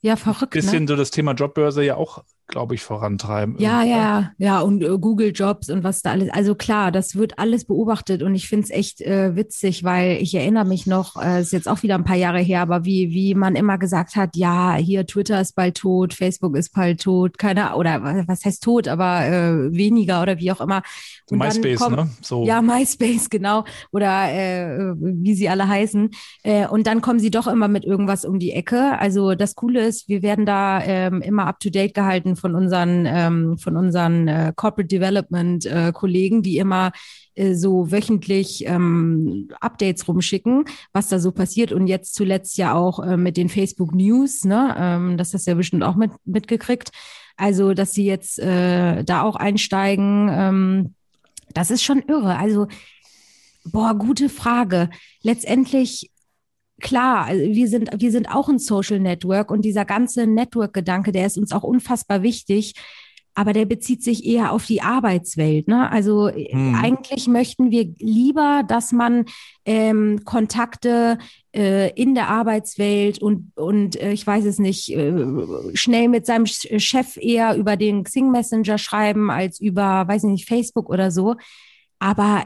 ja, 0.00 0.16
verrückt. 0.16 0.52
Bisschen 0.52 0.84
ne? 0.84 0.88
so 0.88 0.96
das 0.96 1.10
Thema 1.10 1.32
Jobbörse 1.32 1.82
ja 1.82 1.96
auch 1.96 2.24
glaube 2.48 2.74
ich, 2.74 2.82
vorantreiben. 2.82 3.56
Ja, 3.58 3.82
ja, 3.82 4.32
ja, 4.38 4.60
und 4.60 4.82
äh, 4.82 4.98
Google 4.98 5.32
Jobs 5.34 5.68
und 5.68 5.84
was 5.84 6.00
da 6.00 6.12
alles. 6.12 6.30
Also 6.30 6.54
klar, 6.54 6.90
das 6.90 7.14
wird 7.14 7.38
alles 7.38 7.66
beobachtet 7.66 8.22
und 8.22 8.34
ich 8.34 8.48
finde 8.48 8.64
es 8.64 8.70
echt 8.70 9.02
äh, 9.02 9.36
witzig, 9.36 9.84
weil 9.84 10.16
ich 10.22 10.34
erinnere 10.34 10.64
mich 10.64 10.86
noch, 10.86 11.22
äh, 11.22 11.42
ist 11.42 11.52
jetzt 11.52 11.68
auch 11.68 11.82
wieder 11.82 11.94
ein 11.94 12.04
paar 12.04 12.16
Jahre 12.16 12.40
her, 12.40 12.62
aber 12.62 12.86
wie, 12.86 13.10
wie 13.10 13.34
man 13.34 13.54
immer 13.54 13.76
gesagt 13.76 14.16
hat, 14.16 14.34
ja, 14.34 14.76
hier 14.76 15.06
Twitter 15.06 15.40
ist 15.40 15.54
bald 15.54 15.76
tot, 15.76 16.14
Facebook 16.14 16.56
ist 16.56 16.72
bald 16.72 17.02
tot, 17.02 17.38
keine 17.38 17.76
oder 17.76 18.24
was 18.26 18.44
heißt 18.44 18.62
tot, 18.62 18.88
aber 18.88 19.26
äh, 19.26 19.74
weniger 19.74 20.22
oder 20.22 20.38
wie 20.38 20.50
auch 20.50 20.62
immer. 20.62 20.82
Und 21.30 21.38
MySpace, 21.38 21.78
kommt, 21.78 21.96
ne? 21.96 22.08
So. 22.22 22.46
Ja, 22.46 22.62
MySpace, 22.62 23.28
genau. 23.28 23.64
Oder 23.92 24.32
äh, 24.32 24.94
wie 24.96 25.34
sie 25.34 25.50
alle 25.50 25.68
heißen. 25.68 26.10
Äh, 26.44 26.66
und 26.66 26.86
dann 26.86 27.02
kommen 27.02 27.20
sie 27.20 27.30
doch 27.30 27.46
immer 27.46 27.68
mit 27.68 27.84
irgendwas 27.84 28.24
um 28.24 28.38
die 28.38 28.52
Ecke. 28.52 28.98
Also 28.98 29.34
das 29.34 29.54
Coole 29.54 29.86
ist, 29.86 30.08
wir 30.08 30.22
werden 30.22 30.46
da 30.46 30.82
ähm, 30.82 31.20
immer 31.20 31.46
up 31.46 31.60
to 31.60 31.68
date 31.68 31.92
gehalten 31.92 32.37
von 32.38 32.54
unseren, 32.54 33.04
ähm, 33.06 33.58
von 33.58 33.76
unseren 33.76 34.28
äh, 34.28 34.52
Corporate 34.54 34.88
Development 34.88 35.64
äh, 35.66 35.92
Kollegen, 35.92 36.42
die 36.42 36.58
immer 36.58 36.92
äh, 37.34 37.54
so 37.54 37.90
wöchentlich 37.90 38.64
ähm, 38.66 39.48
Updates 39.60 40.08
rumschicken, 40.08 40.64
was 40.92 41.08
da 41.08 41.18
so 41.18 41.32
passiert. 41.32 41.72
Und 41.72 41.86
jetzt 41.86 42.14
zuletzt 42.14 42.58
ja 42.58 42.74
auch 42.74 43.00
äh, 43.00 43.16
mit 43.16 43.36
den 43.36 43.48
Facebook 43.48 43.94
News, 43.94 44.44
ne? 44.44 44.74
Ähm, 44.78 45.16
das 45.16 45.34
hast 45.34 45.46
du 45.46 45.52
ja 45.52 45.56
bestimmt 45.56 45.84
auch 45.84 45.96
mit, 45.96 46.10
mitgekriegt. 46.24 46.90
Also, 47.36 47.74
dass 47.74 47.92
sie 47.92 48.04
jetzt 48.04 48.38
äh, 48.40 49.04
da 49.04 49.22
auch 49.22 49.36
einsteigen, 49.36 50.28
ähm, 50.30 50.94
das 51.54 51.70
ist 51.70 51.84
schon 51.84 52.02
irre. 52.02 52.36
Also, 52.36 52.66
boah, 53.64 53.94
gute 53.94 54.28
Frage. 54.28 54.90
Letztendlich 55.22 56.10
klar, 56.80 57.26
also 57.26 57.42
wir 57.42 57.68
sind, 57.68 57.90
wir 57.98 58.10
sind 58.10 58.30
auch 58.30 58.48
ein 58.48 58.58
Social 58.58 59.00
Network 59.00 59.50
und 59.50 59.62
dieser 59.62 59.84
ganze 59.84 60.26
Network-Gedanke, 60.26 61.12
der 61.12 61.26
ist 61.26 61.38
uns 61.38 61.52
auch 61.52 61.64
unfassbar 61.64 62.22
wichtig. 62.22 62.74
Aber 63.34 63.52
der 63.52 63.66
bezieht 63.66 64.02
sich 64.02 64.26
eher 64.26 64.50
auf 64.50 64.66
die 64.66 64.82
Arbeitswelt. 64.82 65.68
Ne? 65.68 65.88
Also 65.92 66.28
hm. 66.28 66.74
eigentlich 66.74 67.28
möchten 67.28 67.70
wir 67.70 67.94
lieber, 67.98 68.64
dass 68.66 68.90
man 68.90 69.26
ähm, 69.64 70.24
Kontakte 70.24 71.18
äh, 71.54 71.92
in 71.92 72.16
der 72.16 72.30
Arbeitswelt 72.30 73.22
und, 73.22 73.52
und 73.54 73.94
äh, 73.94 74.10
ich 74.10 74.26
weiß 74.26 74.44
es 74.44 74.58
nicht, 74.58 74.90
äh, 74.90 75.14
schnell 75.74 76.08
mit 76.08 76.26
seinem 76.26 76.46
Chef 76.46 77.16
eher 77.16 77.54
über 77.54 77.76
den 77.76 78.02
Xing 78.02 78.32
Messenger 78.32 78.76
schreiben 78.76 79.30
als 79.30 79.60
über, 79.60 80.08
weiß 80.08 80.24
ich 80.24 80.30
nicht, 80.30 80.48
Facebook 80.48 80.90
oder 80.90 81.12
so 81.12 81.36
Aber 82.00 82.44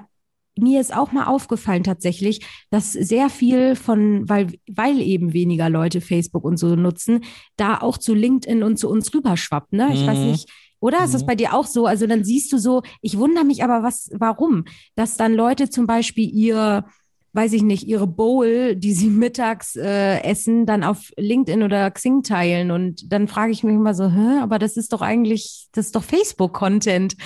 mir 0.59 0.81
ist 0.81 0.95
auch 0.95 1.13
mal 1.13 1.27
aufgefallen 1.27 1.85
tatsächlich, 1.85 2.47
dass 2.71 2.93
sehr 2.93 3.31
viel 3.31 3.75
von, 3.75 4.29
weil, 4.29 4.49
weil 4.69 5.01
eben 5.01 5.33
weniger 5.33 5.71
Leute 5.71 6.01
Facebook 6.01 6.45
und 6.45 6.59
so 6.59 6.77
nutzen, 6.77 7.25
da 7.57 7.79
auch 7.79 7.99
zu 7.99 8.15
LinkedIn 8.15 8.63
und 8.63 8.79
zu 8.79 8.89
uns 8.89 9.13
rüberschwappt. 9.15 9.73
Ne? 9.73 9.91
Ich 9.93 10.03
mhm. 10.03 10.07
weiß 10.07 10.19
nicht, 10.19 10.51
oder? 10.83 10.99
Mhm. 10.99 11.05
Ist 11.05 11.15
das 11.15 11.23
mhm. 11.23 11.27
bei 11.27 11.35
dir 11.37 11.55
auch 11.55 11.67
so? 11.67 11.87
Also 11.87 12.07
dann 12.07 12.25
siehst 12.25 12.53
du 12.53 12.59
so, 12.59 12.83
ich 13.01 13.17
wundere 13.17 13.45
mich 13.45 13.65
aber, 13.65 13.83
was, 13.83 14.11
warum? 14.13 14.65
Dass 14.95 15.17
dann 15.17 15.33
Leute 15.33 15.71
zum 15.71 15.87
Beispiel 15.87 16.29
ihr, 16.29 16.85
weiß 17.33 17.55
ich 17.55 17.63
nicht, 17.63 17.87
ihre 17.87 18.07
Bowl, 18.07 18.77
die 18.77 18.93
sie 18.93 19.09
mittags 19.09 19.77
äh, 19.77 20.21
essen, 20.23 20.67
dann 20.67 20.85
auf 20.85 21.13
LinkedIn 21.17 21.63
oder 21.63 21.91
Xing 21.91 22.23
teilen. 22.23 22.71
Und 22.71 23.11
dann 23.11 23.29
frage 23.29 23.53
ich 23.53 23.65
mich 23.65 23.75
immer 23.75 23.95
so, 23.95 24.11
hä, 24.11 24.41
aber 24.41 24.59
das 24.59 24.77
ist 24.77 24.93
doch 24.93 25.01
eigentlich, 25.01 25.69
das 25.73 25.87
ist 25.87 25.97
doch 25.97 26.05
Facebook-Content. 26.05 27.17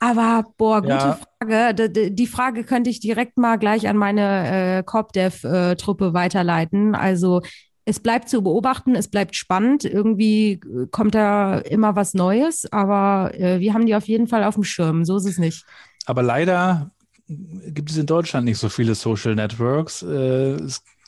Aber 0.00 0.44
boah, 0.56 0.80
gute 0.80 0.94
ja. 0.94 1.18
Frage. 1.40 1.90
Die 2.10 2.26
Frage 2.26 2.64
könnte 2.64 2.90
ich 2.90 3.00
direkt 3.00 3.36
mal 3.36 3.56
gleich 3.56 3.88
an 3.88 3.96
meine 3.96 4.78
äh, 4.78 4.82
CorpDev-Truppe 4.84 6.14
weiterleiten. 6.14 6.94
Also 6.94 7.42
es 7.84 8.00
bleibt 8.00 8.28
zu 8.28 8.42
beobachten, 8.42 8.94
es 8.94 9.08
bleibt 9.08 9.34
spannend. 9.34 9.84
Irgendwie 9.84 10.52
äh, 10.52 10.86
kommt 10.90 11.14
da 11.14 11.58
immer 11.58 11.96
was 11.96 12.14
Neues, 12.14 12.70
aber 12.70 13.32
äh, 13.34 13.60
wir 13.60 13.74
haben 13.74 13.86
die 13.86 13.94
auf 13.94 14.06
jeden 14.06 14.28
Fall 14.28 14.44
auf 14.44 14.54
dem 14.54 14.64
Schirm. 14.64 15.04
So 15.04 15.16
ist 15.16 15.26
es 15.26 15.38
nicht. 15.38 15.64
Aber 16.06 16.22
leider 16.22 16.90
gibt 17.26 17.90
es 17.90 17.96
in 17.96 18.06
Deutschland 18.06 18.44
nicht 18.44 18.58
so 18.58 18.68
viele 18.68 18.94
Social 18.94 19.34
Networks. 19.34 20.02
Äh, 20.02 20.56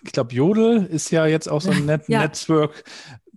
ich 0.03 0.13
glaube, 0.13 0.35
Jodel 0.35 0.87
ist 0.87 1.11
ja 1.11 1.27
jetzt 1.27 1.49
auch 1.49 1.61
so 1.61 1.71
ein 1.71 1.85
Net 1.87 2.09
ja. 2.09 2.23
Network, 2.23 2.85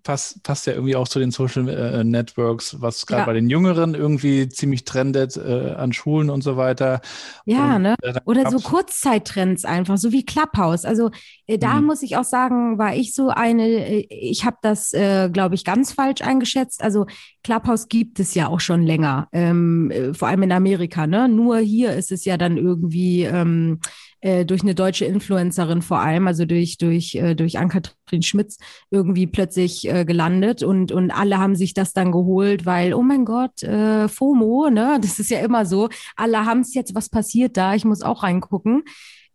passt, 0.04 0.44
passt 0.44 0.68
ja 0.68 0.74
irgendwie 0.74 0.96
auch 0.96 1.08
zu 1.08 1.20
den 1.20 1.32
Social 1.32 1.68
äh, 1.70 2.04
Networks, 2.04 2.82
was 2.82 3.06
gerade 3.06 3.22
ja. 3.22 3.26
bei 3.26 3.34
den 3.34 3.50
Jüngeren 3.50 3.96
irgendwie 3.96 4.48
ziemlich 4.50 4.84
trendet 4.84 5.38
äh, 5.38 5.72
an 5.72 5.94
Schulen 5.94 6.30
und 6.30 6.44
so 6.44 6.58
weiter. 6.58 7.02
Ja, 7.46 7.78
und, 7.78 7.82
ne? 7.84 7.96
Äh, 8.02 8.20
Oder 8.26 8.52
so 8.52 8.60
Kurzzeittrends 8.60 9.66
einfach, 9.66 9.98
so 9.98 10.12
wie 10.12 10.26
Clubhouse. 10.26 10.86
Also 10.86 11.12
äh, 11.48 11.58
da 11.58 11.76
mhm. 11.76 11.88
muss 11.88 12.04
ich 12.04 12.18
auch 12.18 12.24
sagen, 12.24 12.78
war 12.78 12.96
ich 12.96 13.16
so 13.16 13.30
eine, 13.30 13.68
äh, 13.68 14.08
ich 14.10 14.46
habe 14.46 14.58
das, 14.62 14.94
äh, 14.94 15.30
glaube 15.30 15.56
ich, 15.56 15.64
ganz 15.64 15.94
falsch 15.94 16.22
eingeschätzt. 16.22 16.84
Also 16.84 17.06
Clubhouse 17.44 17.88
gibt 17.88 18.20
es 18.20 18.34
ja 18.34 18.48
auch 18.48 18.60
schon 18.60 18.84
länger, 18.84 19.28
ähm, 19.32 20.14
vor 20.14 20.28
allem 20.28 20.44
in 20.44 20.52
Amerika. 20.52 21.08
Ne? 21.08 21.28
Nur 21.30 21.58
hier 21.58 21.94
ist 21.94 22.12
es 22.12 22.26
ja 22.26 22.38
dann 22.38 22.58
irgendwie 22.58 23.24
ähm, 23.24 23.80
äh, 24.24 24.46
durch 24.46 24.62
eine 24.62 24.74
deutsche 24.74 25.04
Influencerin 25.04 25.82
vor 25.82 26.00
allem, 26.00 26.28
also 26.28 26.46
durch, 26.46 26.78
durch, 26.78 27.14
äh, 27.16 27.36
durch 27.36 27.60
Ann-Kathrin 27.60 28.22
Schmitz 28.22 28.58
irgendwie 28.90 29.28
plötzlich 29.28 29.86
äh, 29.90 30.06
gelandet 30.06 30.64
und, 30.64 30.94
und 30.94 31.12
alle 31.12 31.40
haben 31.40 31.58
sich 31.58 31.74
das 31.74 31.92
dann 31.92 32.14
geholt, 32.14 32.66
weil, 32.66 32.94
oh 32.94 33.02
mein 33.02 33.26
Gott, 33.26 33.64
äh, 33.64 34.08
FOMO, 34.08 34.70
ne, 34.70 34.98
das 35.02 35.20
ist 35.20 35.30
ja 35.30 35.40
immer 35.40 35.66
so, 35.66 35.90
alle 36.16 36.46
haben 36.46 36.62
es 36.62 36.74
jetzt, 36.74 36.96
was 36.96 37.10
passiert 37.10 37.58
da, 37.58 37.76
ich 37.76 37.84
muss 37.84 38.02
auch 38.02 38.24
reingucken. 38.24 38.84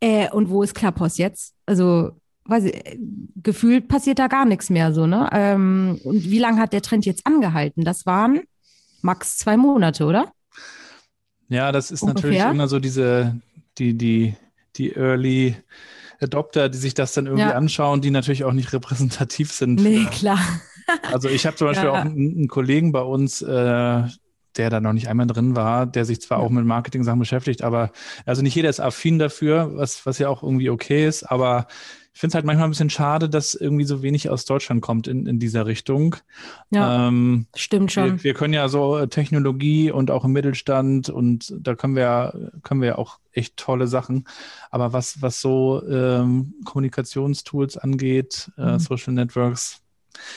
Äh, 0.01 0.31
und 0.31 0.49
wo 0.49 0.63
ist 0.63 0.75
Clubhouse 0.75 1.19
jetzt? 1.19 1.55
Also, 1.67 2.13
weiß 2.45 2.65
ich, 2.65 2.75
äh, 2.75 2.99
gefühlt 3.43 3.89
passiert 3.89 4.19
da 4.19 4.29
gar 4.29 4.47
nichts 4.47 4.71
mehr 4.71 4.95
so, 4.95 5.07
ne? 5.07 5.29
Ähm, 5.33 6.01
und 6.03 6.25
wie 6.25 6.39
lange 6.39 6.63
hat 6.63 6.73
der 6.73 6.83
Trend 6.83 7.05
jetzt 7.05 7.27
angehalten? 7.27 7.85
Das 7.85 8.07
waren 8.07 8.41
max 9.03 9.37
zwei 9.37 9.59
Monate, 9.59 10.07
oder? 10.07 10.33
Ja, 11.49 11.73
das 11.73 11.91
ist 11.91 12.03
Ungefähr. 12.03 12.31
natürlich 12.31 12.51
immer 12.51 12.69
so 12.69 12.79
diese, 12.79 13.39
die, 13.77 13.99
die, 13.99 14.35
die 14.79 14.95
Early 14.95 15.57
Adopter, 16.21 16.69
die 16.69 16.79
sich 16.79 16.95
das 16.95 17.13
dann 17.13 17.27
irgendwie 17.27 17.49
ja. 17.49 17.55
anschauen, 17.55 18.01
die 18.01 18.11
natürlich 18.11 18.45
auch 18.45 18.53
nicht 18.53 18.73
repräsentativ 18.73 19.53
sind. 19.53 19.81
Nee, 19.81 20.05
für, 20.05 20.11
klar. 20.11 20.41
also 21.13 21.29
ich 21.29 21.47
habe 21.47 21.57
zum 21.57 21.69
Beispiel 21.69 21.89
ja. 21.89 21.93
auch 21.93 22.05
einen, 22.05 22.37
einen, 22.37 22.49
Kollegen 22.49 22.93
bei 22.93 23.03
uns, 23.03 23.43
äh, 23.43 24.03
der 24.57 24.71
da 24.71 24.81
noch 24.81 24.93
nicht 24.93 25.09
einmal 25.09 25.27
drin 25.27 25.55
war, 25.55 25.87
der 25.87 26.05
sich 26.05 26.21
zwar 26.21 26.39
ja. 26.39 26.45
auch 26.45 26.51
mit 26.51 26.65
Marketing-Sachen 26.65 27.19
beschäftigt, 27.19 27.63
aber 27.63 27.93
also 28.27 28.43
nicht 28.43 28.55
jeder 28.55 28.71
ist 28.71 28.81
affin 28.81 29.19
dafür, 29.19 29.77
was, 29.77 30.05
was 30.07 30.19
ja 30.19 30.29
auch 30.29 30.43
irgendwie 30.43 30.71
okay 30.71 31.07
ist, 31.07 31.23
aber 31.23 31.69
ich 32.19 32.21
finde 32.21 32.33
es 32.33 32.35
halt 32.35 32.47
manchmal 32.47 32.67
ein 32.67 32.71
bisschen 32.71 32.91
schade, 32.91 33.29
dass 33.29 33.55
irgendwie 33.55 33.85
so 33.85 34.03
wenig 34.03 34.29
aus 34.29 34.45
Deutschland 34.45 34.83
kommt 34.83 35.07
in, 35.07 35.27
in 35.27 35.39
dieser 35.39 35.67
Richtung. 35.67 36.17
Ja, 36.71 37.07
ähm, 37.07 37.47
stimmt 37.55 37.93
schon. 37.93 38.17
Wir, 38.17 38.25
wir, 38.25 38.35
können 38.35 38.55
ja 38.55 38.69
so 38.69 38.99
äh, 38.99 39.07
Technologie 39.07 39.93
und 39.93 40.11
auch 40.11 40.25
im 40.25 40.33
Mittelstand 40.33 41.11
und 41.11 41.55
da 41.57 41.77
können 41.77 41.95
wir, 41.95 42.51
können 42.65 42.83
wir 42.83 42.99
auch 42.99 43.21
echt 43.31 43.57
tolle 43.57 43.87
Sachen. 43.87 44.25
Aber 44.73 44.93
was, 44.93 45.23
was 45.23 45.41
so 45.41 45.81
ähm, 45.89 46.55
Kommunikationstools 46.65 47.77
angeht, 47.77 48.51
äh, 48.59 48.73
mhm. 48.73 48.79
Social 48.81 49.13
Networks, 49.13 49.81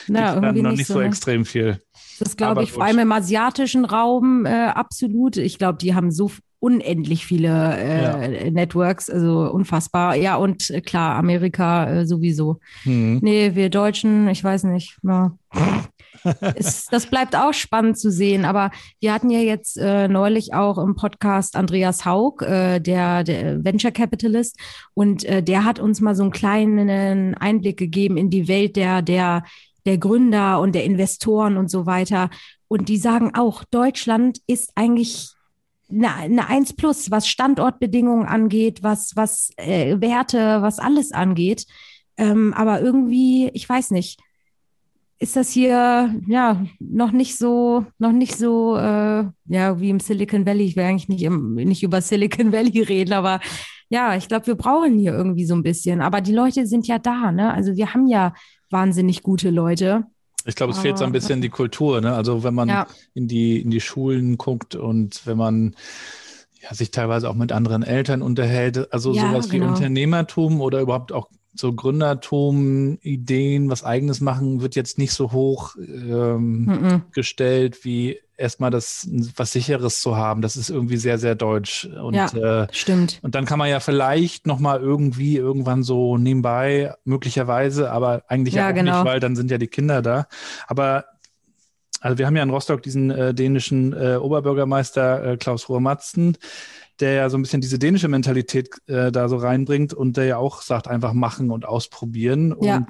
Na, 0.06 0.36
irgendwie 0.36 0.62
noch 0.62 0.70
nicht 0.70 0.86
so, 0.86 0.94
so 0.94 1.00
ne? 1.00 1.06
extrem 1.06 1.44
viel. 1.44 1.82
Das 2.20 2.36
glaube 2.36 2.62
ich 2.62 2.70
vor 2.70 2.84
allem 2.84 3.00
im 3.00 3.10
asiatischen 3.10 3.84
Raum 3.84 4.46
äh, 4.46 4.66
absolut. 4.68 5.36
Ich 5.36 5.58
glaube, 5.58 5.78
die 5.78 5.96
haben 5.96 6.12
so 6.12 6.30
unendlich 6.62 7.26
viele 7.26 7.76
äh, 7.76 8.44
ja. 8.44 8.50
Networks, 8.50 9.10
also 9.10 9.50
unfassbar. 9.50 10.14
Ja, 10.14 10.36
und 10.36 10.70
äh, 10.70 10.80
klar, 10.80 11.16
Amerika 11.16 11.90
äh, 11.90 12.06
sowieso. 12.06 12.60
Hm. 12.84 13.18
Nee, 13.20 13.56
wir 13.56 13.68
Deutschen, 13.68 14.28
ich 14.28 14.44
weiß 14.44 14.62
nicht. 14.64 14.96
Ja. 15.02 15.36
es, 16.54 16.86
das 16.86 17.06
bleibt 17.06 17.34
auch 17.34 17.52
spannend 17.52 17.98
zu 17.98 18.12
sehen. 18.12 18.44
Aber 18.44 18.70
wir 19.00 19.12
hatten 19.12 19.28
ja 19.28 19.40
jetzt 19.40 19.76
äh, 19.76 20.06
neulich 20.06 20.54
auch 20.54 20.78
im 20.78 20.94
Podcast 20.94 21.56
Andreas 21.56 22.06
Haug, 22.06 22.42
äh, 22.42 22.78
der, 22.78 23.24
der 23.24 23.64
Venture 23.64 23.90
Capitalist, 23.90 24.56
und 24.94 25.24
äh, 25.24 25.42
der 25.42 25.64
hat 25.64 25.80
uns 25.80 26.00
mal 26.00 26.14
so 26.14 26.22
einen 26.22 26.30
kleinen 26.30 27.34
Einblick 27.34 27.76
gegeben 27.76 28.16
in 28.16 28.30
die 28.30 28.46
Welt 28.46 28.76
der, 28.76 29.02
der, 29.02 29.42
der 29.84 29.98
Gründer 29.98 30.60
und 30.60 30.76
der 30.76 30.84
Investoren 30.84 31.56
und 31.56 31.72
so 31.72 31.86
weiter. 31.86 32.30
Und 32.68 32.88
die 32.88 32.98
sagen 32.98 33.32
auch, 33.34 33.64
Deutschland 33.64 34.38
ist 34.46 34.70
eigentlich 34.76 35.32
eine, 35.92 36.14
eine 36.14 36.48
1 36.48 36.74
plus, 36.74 37.10
was 37.10 37.28
Standortbedingungen 37.28 38.26
angeht, 38.26 38.82
was, 38.82 39.14
was 39.14 39.50
äh, 39.56 40.00
Werte, 40.00 40.62
was 40.62 40.78
alles 40.78 41.12
angeht. 41.12 41.66
Ähm, 42.16 42.54
aber 42.54 42.80
irgendwie, 42.80 43.50
ich 43.52 43.68
weiß 43.68 43.90
nicht, 43.90 44.20
ist 45.18 45.36
das 45.36 45.50
hier 45.50 46.14
ja 46.26 46.66
noch 46.80 47.12
nicht 47.12 47.38
so, 47.38 47.86
noch 47.98 48.10
nicht 48.10 48.36
so, 48.36 48.76
äh, 48.76 49.24
ja, 49.46 49.80
wie 49.80 49.90
im 49.90 50.00
Silicon 50.00 50.44
Valley. 50.46 50.64
Ich 50.64 50.76
will 50.76 50.84
eigentlich 50.84 51.08
nicht, 51.08 51.22
im, 51.22 51.54
nicht 51.54 51.84
über 51.84 52.00
Silicon 52.00 52.52
Valley 52.52 52.82
reden, 52.88 53.12
aber 53.12 53.40
ja, 53.88 54.16
ich 54.16 54.26
glaube, 54.26 54.48
wir 54.48 54.54
brauchen 54.56 54.98
hier 54.98 55.12
irgendwie 55.12 55.44
so 55.44 55.54
ein 55.54 55.62
bisschen. 55.62 56.00
Aber 56.00 56.20
die 56.20 56.32
Leute 56.32 56.66
sind 56.66 56.88
ja 56.88 56.98
da, 56.98 57.30
ne? 57.30 57.52
Also 57.52 57.76
wir 57.76 57.94
haben 57.94 58.08
ja 58.08 58.32
wahnsinnig 58.70 59.22
gute 59.22 59.50
Leute. 59.50 60.06
Ich 60.44 60.56
glaube, 60.56 60.72
es 60.72 60.78
fehlt 60.78 60.98
so 60.98 61.04
ein 61.04 61.12
bisschen 61.12 61.40
die 61.40 61.48
Kultur. 61.48 62.00
Ne? 62.00 62.14
Also 62.14 62.42
wenn 62.44 62.54
man 62.54 62.68
ja. 62.68 62.86
in, 63.14 63.28
die, 63.28 63.60
in 63.60 63.70
die 63.70 63.80
Schulen 63.80 64.38
guckt 64.38 64.74
und 64.74 65.26
wenn 65.26 65.36
man 65.36 65.76
ja, 66.60 66.74
sich 66.74 66.90
teilweise 66.90 67.28
auch 67.28 67.34
mit 67.34 67.52
anderen 67.52 67.82
Eltern 67.82 68.22
unterhält, 68.22 68.92
also 68.92 69.12
ja, 69.12 69.28
sowas 69.28 69.48
genau. 69.48 69.66
wie 69.66 69.68
Unternehmertum 69.68 70.60
oder 70.60 70.80
überhaupt 70.80 71.12
auch 71.12 71.28
so 71.54 71.72
Gründertum, 71.72 72.98
Ideen, 73.02 73.70
was 73.70 73.84
eigenes 73.84 74.20
machen, 74.20 74.62
wird 74.62 74.74
jetzt 74.74 74.98
nicht 74.98 75.12
so 75.12 75.32
hoch 75.32 75.76
ähm, 75.76 76.64
mm 76.64 76.70
-mm. 76.70 77.00
gestellt 77.12 77.84
wie 77.84 78.18
erstmal 78.36 78.70
das 78.70 79.08
was 79.36 79.52
sicheres 79.52 80.00
zu 80.00 80.16
haben. 80.16 80.42
Das 80.42 80.56
ist 80.56 80.70
irgendwie 80.70 80.96
sehr 80.96 81.18
sehr 81.18 81.34
deutsch 81.34 81.84
und 81.84 82.14
ja, 82.14 82.62
äh, 82.62 82.68
stimmt. 82.72 83.18
Und 83.22 83.34
dann 83.34 83.44
kann 83.44 83.58
man 83.58 83.68
ja 83.68 83.80
vielleicht 83.80 84.46
noch 84.46 84.58
mal 84.58 84.80
irgendwie 84.80 85.36
irgendwann 85.36 85.82
so 85.82 86.16
nebenbei 86.16 86.94
möglicherweise, 87.04 87.90
aber 87.90 88.24
eigentlich 88.28 88.54
ja, 88.54 88.70
auch 88.70 88.74
genau. 88.74 88.98
nicht, 88.98 89.04
weil 89.10 89.20
dann 89.20 89.36
sind 89.36 89.50
ja 89.50 89.58
die 89.58 89.68
Kinder 89.68 90.02
da. 90.02 90.26
Aber 90.66 91.04
also 92.02 92.18
wir 92.18 92.26
haben 92.26 92.36
ja 92.36 92.42
in 92.42 92.50
Rostock 92.50 92.82
diesen 92.82 93.10
äh, 93.10 93.32
dänischen 93.32 93.92
äh, 93.92 94.16
Oberbürgermeister 94.16 95.24
äh, 95.24 95.36
Klaus 95.36 95.68
Ruhr-Matzen, 95.68 96.36
der 97.00 97.12
ja 97.12 97.30
so 97.30 97.38
ein 97.38 97.42
bisschen 97.42 97.60
diese 97.60 97.78
dänische 97.78 98.08
Mentalität 98.08 98.70
äh, 98.86 99.10
da 99.10 99.28
so 99.28 99.36
reinbringt 99.36 99.94
und 99.94 100.16
der 100.16 100.24
ja 100.24 100.36
auch 100.36 100.62
sagt, 100.62 100.88
einfach 100.88 101.12
machen 101.12 101.50
und 101.50 101.64
ausprobieren. 101.64 102.54
Ja. 102.60 102.76
Und 102.76 102.86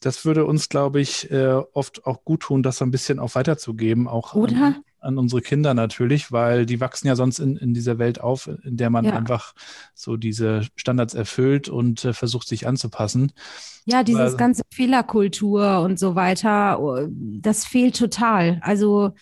das 0.00 0.24
würde 0.24 0.46
uns, 0.46 0.68
glaube 0.68 1.00
ich, 1.00 1.30
äh, 1.30 1.60
oft 1.72 2.06
auch 2.06 2.24
gut 2.24 2.40
tun, 2.40 2.62
das 2.62 2.78
so 2.78 2.84
ein 2.84 2.90
bisschen 2.90 3.18
auch 3.18 3.34
weiterzugeben, 3.34 4.08
auch 4.08 4.34
an, 4.34 4.82
an, 4.98 5.18
unsere 5.18 5.42
Kinder 5.42 5.74
natürlich, 5.74 6.32
weil 6.32 6.64
die 6.64 6.80
wachsen 6.80 7.06
ja 7.06 7.16
sonst 7.16 7.38
in, 7.38 7.56
in 7.56 7.74
dieser 7.74 7.98
Welt 7.98 8.20
auf, 8.20 8.48
in 8.64 8.78
der 8.78 8.88
man 8.88 9.04
ja. 9.04 9.12
einfach 9.12 9.52
so 9.94 10.16
diese 10.16 10.62
Standards 10.74 11.12
erfüllt 11.12 11.68
und 11.68 12.04
äh, 12.04 12.14
versucht, 12.14 12.48
sich 12.48 12.66
anzupassen. 12.66 13.32
Ja, 13.84 14.02
dieses 14.02 14.38
ganze 14.38 14.62
Fehlerkultur 14.72 15.80
und 15.80 15.98
so 15.98 16.14
weiter, 16.14 16.80
oh, 16.80 17.06
das 17.10 17.66
fehlt 17.66 17.96
total. 17.96 18.58
Also 18.62 19.12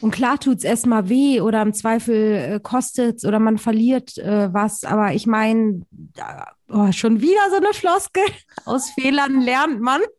und 0.00 0.10
klar 0.10 0.38
tut's 0.38 0.64
erstmal 0.64 1.08
weh 1.08 1.40
oder 1.40 1.62
im 1.62 1.72
Zweifel 1.72 2.54
äh, 2.54 2.60
kostet's 2.60 3.24
oder 3.24 3.38
man 3.38 3.58
verliert 3.58 4.18
äh, 4.18 4.52
was. 4.52 4.84
Aber 4.84 5.14
ich 5.14 5.26
meine, 5.26 5.82
oh, 6.68 6.92
schon 6.92 7.20
wieder 7.20 7.50
so 7.50 7.56
eine 7.56 7.72
Floskel. 7.72 8.24
Aus 8.66 8.90
Fehlern 8.90 9.40
lernt 9.40 9.80
man. 9.80 10.00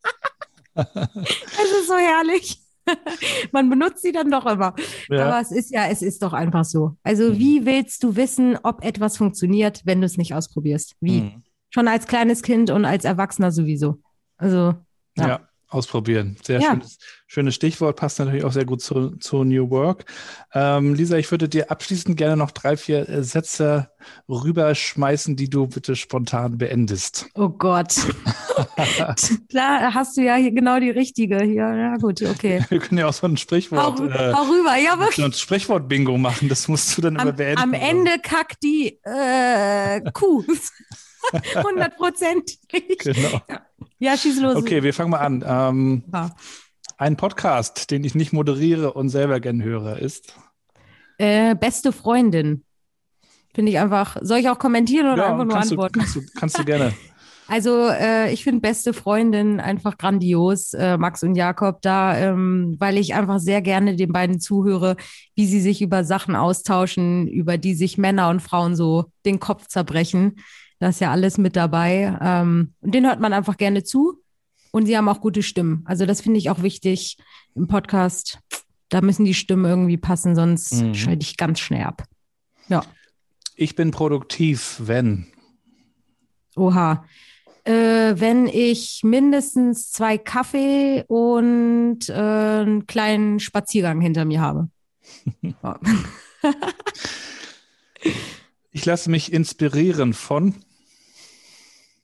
Es 0.80 1.72
ist 1.80 1.88
so 1.88 1.96
herrlich. 1.96 2.62
man 3.52 3.70
benutzt 3.70 4.02
sie 4.02 4.12
dann 4.12 4.30
doch 4.30 4.46
immer. 4.46 4.76
Ja. 5.10 5.26
Aber 5.26 5.42
es 5.42 5.52
ist 5.52 5.72
ja, 5.72 5.88
es 5.88 6.02
ist 6.02 6.22
doch 6.22 6.34
einfach 6.34 6.66
so. 6.66 6.96
Also 7.04 7.32
mhm. 7.32 7.40
wie 7.40 7.66
willst 7.66 8.04
du 8.04 8.16
wissen, 8.16 8.58
ob 8.64 8.84
etwas 8.84 9.18
funktioniert, 9.18 9.82
wenn 9.86 10.02
du 10.02 10.06
es 10.06 10.18
nicht 10.18 10.34
ausprobierst? 10.34 10.96
Wie? 11.02 11.22
Mhm. 11.22 11.44
Schon 11.70 11.88
als 11.88 12.08
kleines 12.08 12.44
Kind 12.44 12.70
und 12.70 12.86
als 12.86 13.06
Erwachsener 13.06 13.52
sowieso. 13.52 13.98
Also 14.38 14.76
ja. 15.18 15.28
ja. 15.28 15.40
Ausprobieren. 15.70 16.38
Sehr 16.42 16.62
ja. 16.62 16.70
schönes, 16.70 16.98
schönes 17.28 17.56
Stichwort, 17.56 17.98
passt 17.98 18.20
natürlich 18.20 18.46
auch 18.46 18.54
sehr 18.54 18.64
gut 18.64 18.82
zu, 18.82 19.18
zu 19.18 19.44
New 19.44 19.70
Work. 19.70 20.06
Ähm, 20.54 20.94
Lisa, 20.94 21.18
ich 21.18 21.30
würde 21.30 21.50
dir 21.50 21.70
abschließend 21.70 22.16
gerne 22.16 22.38
noch 22.38 22.52
drei, 22.52 22.78
vier 22.78 23.10
äh, 23.10 23.22
Sätze 23.22 23.90
rüberschmeißen, 24.30 25.36
die 25.36 25.50
du 25.50 25.68
bitte 25.68 25.98
spontan 25.98 26.58
beendest. 26.58 27.26
Oh 27.36 27.50
Gott. 27.50 27.96
Klar, 29.50 29.94
hast 29.94 30.16
du 30.16 30.22
ja 30.22 30.36
hier 30.36 30.54
genau 30.54 30.80
die 30.80 30.90
richtige 30.90 31.44
hier. 31.44 31.68
Ja, 31.76 31.98
gut, 31.98 32.22
okay. 32.22 32.64
Wir 32.70 32.80
können 32.80 33.00
ja 33.00 33.08
auch 33.08 33.14
so 33.14 33.28
ein 33.28 33.36
Sprichwort. 33.36 34.00
Hau, 34.00 34.06
äh, 34.06 34.34
hau 34.34 34.44
rüber, 34.44 34.78
ja, 34.78 34.98
wirklich. 34.98 35.18
So 35.18 35.26
ein 35.26 35.34
Sprichwort-Bingo 35.34 36.18
machen, 36.18 36.48
das 36.48 36.70
musst 36.70 36.98
du 36.98 37.02
dann 37.02 37.18
am, 37.18 37.28
immer 37.28 37.36
beenden. 37.36 37.62
Am 37.62 37.74
Ende 37.74 38.20
kackt 38.24 38.64
die 38.64 39.00
äh, 39.04 40.00
Kuh. 40.14 40.46
Hundertprozentig. 41.64 42.60
Genau. 43.00 43.42
Ja, 44.00 44.18
schieß 44.18 44.40
los. 44.42 44.56
Okay, 44.56 44.84
wir 44.84 44.94
fangen 44.94 45.12
mal 45.12 45.20
an. 45.20 45.44
Ähm, 45.46 46.04
ja. 46.14 46.36
Ein 46.98 47.18
Podcast, 47.18 47.92
den 47.92 48.04
ich 48.04 48.16
nicht 48.16 48.34
moderiere 48.34 48.94
und 48.94 49.10
selber 49.10 49.40
gern 49.40 49.64
höre, 49.64 50.00
ist? 50.00 50.34
Äh, 51.18 51.56
beste 51.56 51.92
Freundin. 51.92 52.64
Finde 53.54 53.72
ich 53.72 53.80
einfach. 53.80 54.18
Soll 54.22 54.40
ich 54.40 54.50
auch 54.50 54.60
kommentieren 54.60 55.08
oder 55.14 55.24
ja, 55.24 55.32
einfach 55.32 55.46
nur 55.46 55.58
antworten? 55.58 55.94
Du, 55.94 56.00
kannst, 56.00 56.16
du, 56.16 56.22
kannst 56.36 56.60
du 56.60 56.66
gerne. 56.66 56.94
Also 57.48 57.88
äh, 57.88 58.32
ich 58.34 58.44
finde 58.44 58.62
beste 58.62 58.94
Freundin 58.94 59.60
einfach 59.60 59.98
grandios, 59.98 60.74
äh, 60.74 60.98
Max 60.98 61.24
und 61.24 61.36
Jakob 61.36 61.82
da, 61.82 62.18
ähm, 62.18 62.76
weil 62.80 62.98
ich 62.98 63.14
einfach 63.14 63.40
sehr 63.40 63.62
gerne 63.62 63.96
den 63.96 64.12
beiden 64.12 64.40
zuhöre, 64.40 64.98
wie 65.36 65.46
sie 65.46 65.62
sich 65.62 65.82
über 65.82 66.04
Sachen 66.04 66.36
austauschen, 66.36 67.28
über 67.28 67.58
die 67.58 67.74
sich 67.74 67.98
Männer 67.98 68.30
und 68.30 68.42
Frauen 68.42 68.76
so 68.76 69.06
den 69.26 69.40
Kopf 69.40 69.68
zerbrechen. 69.68 70.36
Da 70.80 70.90
ist 70.90 71.02
ja 71.02 71.12
alles 71.12 71.38
mit 71.38 71.56
dabei. 71.56 72.18
Ähm, 72.22 72.74
und 72.82 72.94
den 72.94 73.06
hört 73.08 73.20
man 73.20 73.34
einfach 73.34 73.58
gerne 73.58 73.84
zu. 73.84 74.22
Und 74.72 74.86
sie 74.86 74.98
haben 74.98 75.10
auch 75.10 75.22
gute 75.22 75.42
Stimmen. 75.42 75.84
Also 75.86 76.06
das 76.06 76.22
finde 76.22 76.40
ich 76.40 76.50
auch 76.50 76.62
wichtig 76.62 77.18
im 77.56 77.68
Podcast. 77.68 78.40
Da 78.90 79.02
müssen 79.02 79.26
die 79.26 79.34
Stimmen 79.34 79.66
irgendwie 79.66 79.98
passen, 79.98 80.36
sonst 80.36 80.82
mhm. 80.82 80.94
schalte 80.94 81.24
ich 81.24 81.38
ganz 81.38 81.60
schnell 81.60 81.84
ab. 81.84 82.04
Ja. 82.68 82.84
Ich 83.56 83.76
bin 83.76 83.92
produktiv, 83.92 84.82
wenn. 84.84 85.28
Oha. 86.56 87.06
Äh, 87.68 88.18
wenn 88.18 88.48
ich 88.48 89.02
mindestens 89.04 89.92
zwei 89.92 90.18
Kaffee 90.18 91.04
und 91.10 92.08
äh, 92.08 92.14
einen 92.14 92.88
kleinen 92.88 93.42
Spaziergang 93.42 94.00
hinter 94.00 94.24
mir 94.24 94.40
habe. 94.40 94.70
ich 98.72 98.86
lasse 98.86 99.12
mich 99.12 99.34
inspirieren 99.34 100.14
von. 100.14 100.56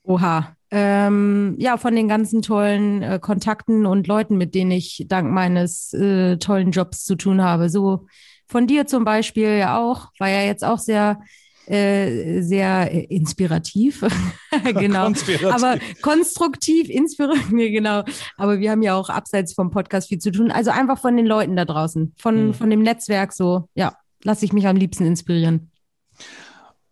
Oha. 0.03 0.57
Ähm, 0.69 1.55
ja, 1.59 1.77
von 1.77 1.95
den 1.95 2.09
ganzen 2.09 2.41
tollen 2.41 3.01
äh, 3.01 3.19
Kontakten 3.21 3.85
und 3.85 4.05
Leuten, 4.07 4.37
mit 4.37 4.55
denen 4.55 4.71
ich 4.71 5.05
dank 5.07 5.31
meines 5.31 5.93
äh, 5.93 6.35
tollen 6.37 6.71
Jobs 6.71 7.05
zu 7.05 7.15
tun 7.15 7.41
habe. 7.41 7.69
So 7.69 8.07
von 8.47 8.67
dir 8.67 8.85
zum 8.85 9.05
Beispiel 9.05 9.59
ja 9.59 9.77
auch, 9.77 10.09
war 10.19 10.27
ja 10.27 10.41
jetzt 10.41 10.65
auch 10.65 10.79
sehr, 10.79 11.21
äh, 11.65 12.41
sehr 12.41 13.09
inspirativ. 13.09 14.03
genau. 14.63 15.11
Aber 15.49 15.77
konstruktiv, 16.01 16.89
inspirierend, 16.89 17.49
genau. 17.51 18.03
Aber 18.37 18.59
wir 18.59 18.71
haben 18.71 18.81
ja 18.81 18.95
auch 18.95 19.09
abseits 19.09 19.53
vom 19.53 19.71
Podcast 19.71 20.09
viel 20.09 20.19
zu 20.19 20.31
tun. 20.31 20.51
Also 20.51 20.71
einfach 20.71 20.99
von 20.99 21.15
den 21.15 21.25
Leuten 21.25 21.55
da 21.55 21.65
draußen, 21.65 22.13
von, 22.17 22.47
mhm. 22.47 22.53
von 22.53 22.69
dem 22.69 22.81
Netzwerk 22.81 23.33
so, 23.33 23.69
ja, 23.75 23.95
lasse 24.23 24.45
ich 24.45 24.53
mich 24.53 24.67
am 24.67 24.75
liebsten 24.75 25.05
inspirieren. 25.05 25.71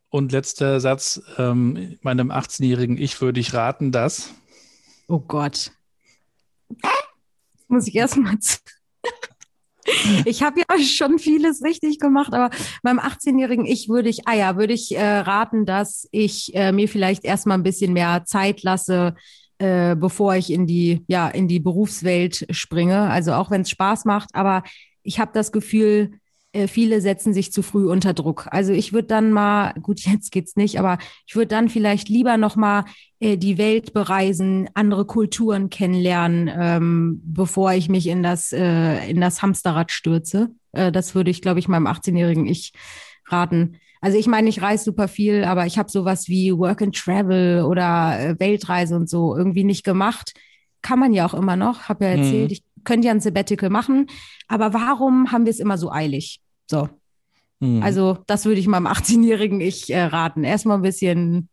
Und 0.10 0.32
letzter 0.32 0.80
Satz, 0.80 1.22
ähm, 1.38 1.98
meinem 2.02 2.32
18-jährigen 2.32 2.98
Ich 2.98 3.22
würde 3.22 3.40
ich 3.40 3.54
raten, 3.54 3.92
dass. 3.92 4.34
Oh 5.08 5.20
Gott. 5.20 5.72
Muss 7.68 7.88
ich 7.88 7.96
erstmal. 7.96 8.38
ich 10.26 10.44
habe 10.44 10.62
ja 10.62 10.80
schon 10.80 11.20
vieles 11.20 11.64
richtig 11.64 12.00
gemacht, 12.00 12.34
aber 12.34 12.50
meinem 12.84 13.00
18-jährigen 13.00 13.66
Ich 13.66 13.90
würde 13.90 14.10
ich, 14.10 14.28
ah 14.28 14.36
ja, 14.36 14.58
würde 14.58 14.74
ich 14.74 14.96
äh, 14.96 15.02
raten, 15.02 15.66
dass 15.66 16.08
ich 16.12 16.54
äh, 16.56 16.72
mir 16.72 16.88
vielleicht 16.88 17.26
erstmal 17.26 17.58
ein 17.58 17.64
bisschen 17.64 17.94
mehr 17.94 18.24
Zeit 18.26 18.64
lasse, 18.64 19.16
äh, 19.58 19.96
bevor 19.96 20.36
ich 20.36 20.52
in 20.52 20.68
die, 20.68 21.04
ja, 21.08 21.28
in 21.28 21.48
die 21.48 21.60
Berufswelt 21.60 22.48
springe. 22.50 23.10
Also 23.10 23.34
auch 23.34 23.52
wenn 23.52 23.62
es 23.62 23.70
Spaß 23.70 24.06
macht, 24.06 24.30
aber 24.34 24.64
ich 25.04 25.20
habe 25.20 25.32
das 25.34 25.52
Gefühl, 25.52 26.12
viele 26.68 27.00
setzen 27.02 27.34
sich 27.34 27.54
zu 27.54 27.62
früh 27.62 27.90
unter 27.90 28.14
Druck. 28.14 28.48
Also 28.52 28.74
ich 28.74 28.92
würde 28.92 29.08
dann 29.08 29.32
mal, 29.32 29.74
gut, 29.82 30.00
jetzt 30.06 30.32
geht's 30.32 30.56
nicht, 30.56 30.80
aber 30.80 30.98
ich 31.26 31.36
würde 31.36 31.48
dann 31.48 31.70
vielleicht 31.70 32.10
lieber 32.10 32.38
noch 32.38 32.56
mal 32.56 32.86
äh, 33.20 33.38
die 33.38 33.58
Welt 33.58 33.94
bereisen, 33.94 34.70
andere 34.74 35.06
Kulturen 35.06 35.70
kennenlernen, 35.70 36.50
ähm, 36.54 37.22
bevor 37.24 37.74
ich 37.74 37.88
mich 37.88 38.08
in 38.08 38.24
das 38.24 38.52
äh, 38.52 39.10
in 39.10 39.22
das 39.22 39.42
Hamsterrad 39.42 39.92
stürze. 39.92 40.50
Äh, 40.72 40.92
das 40.92 41.16
würde 41.16 41.32
ich, 41.32 41.42
glaube 41.42 41.60
ich, 41.60 41.68
meinem 41.68 41.88
18-jährigen 41.88 42.48
Ich 42.48 42.74
raten. 43.28 43.78
Also 44.02 44.18
ich 44.18 44.26
meine, 44.26 44.50
ich 44.50 44.64
reise 44.64 44.86
super 44.86 45.08
viel, 45.08 45.44
aber 45.44 45.68
ich 45.68 45.78
habe 45.78 45.92
sowas 45.92 46.28
wie 46.28 46.58
Work 46.58 46.82
and 46.82 46.96
Travel 46.96 47.64
oder 47.64 48.20
äh, 48.20 48.40
Weltreise 48.40 48.96
und 48.96 49.08
so 49.08 49.38
irgendwie 49.38 49.64
nicht 49.64 49.84
gemacht. 49.84 50.34
Kann 50.82 50.98
man 50.98 51.14
ja 51.14 51.28
auch 51.28 51.36
immer 51.36 51.56
noch, 51.56 51.88
habe 51.88 52.06
ja 52.06 52.12
erzählt, 52.12 52.50
mhm. 52.50 52.54
ich 52.54 52.64
könnte 52.84 53.08
ja 53.08 53.14
ein 53.14 53.20
Sabbatical 53.20 53.70
machen, 53.70 54.08
aber 54.48 54.74
warum 54.74 55.32
haben 55.32 55.46
wir 55.46 55.52
es 55.52 55.60
immer 55.60 55.78
so 55.78 55.92
eilig? 55.92 56.42
So. 56.70 56.90
Mhm. 57.60 57.84
Also, 57.84 58.18
das 58.28 58.46
würde 58.46 58.60
ich 58.60 58.68
meinem 58.68 58.88
18-jährigen 58.88 59.62
Ich 59.62 59.92
äh, 59.94 60.04
raten. 60.04 60.44
Erstmal 60.44 60.78
ein 60.78 60.84
bisschen 60.84 61.50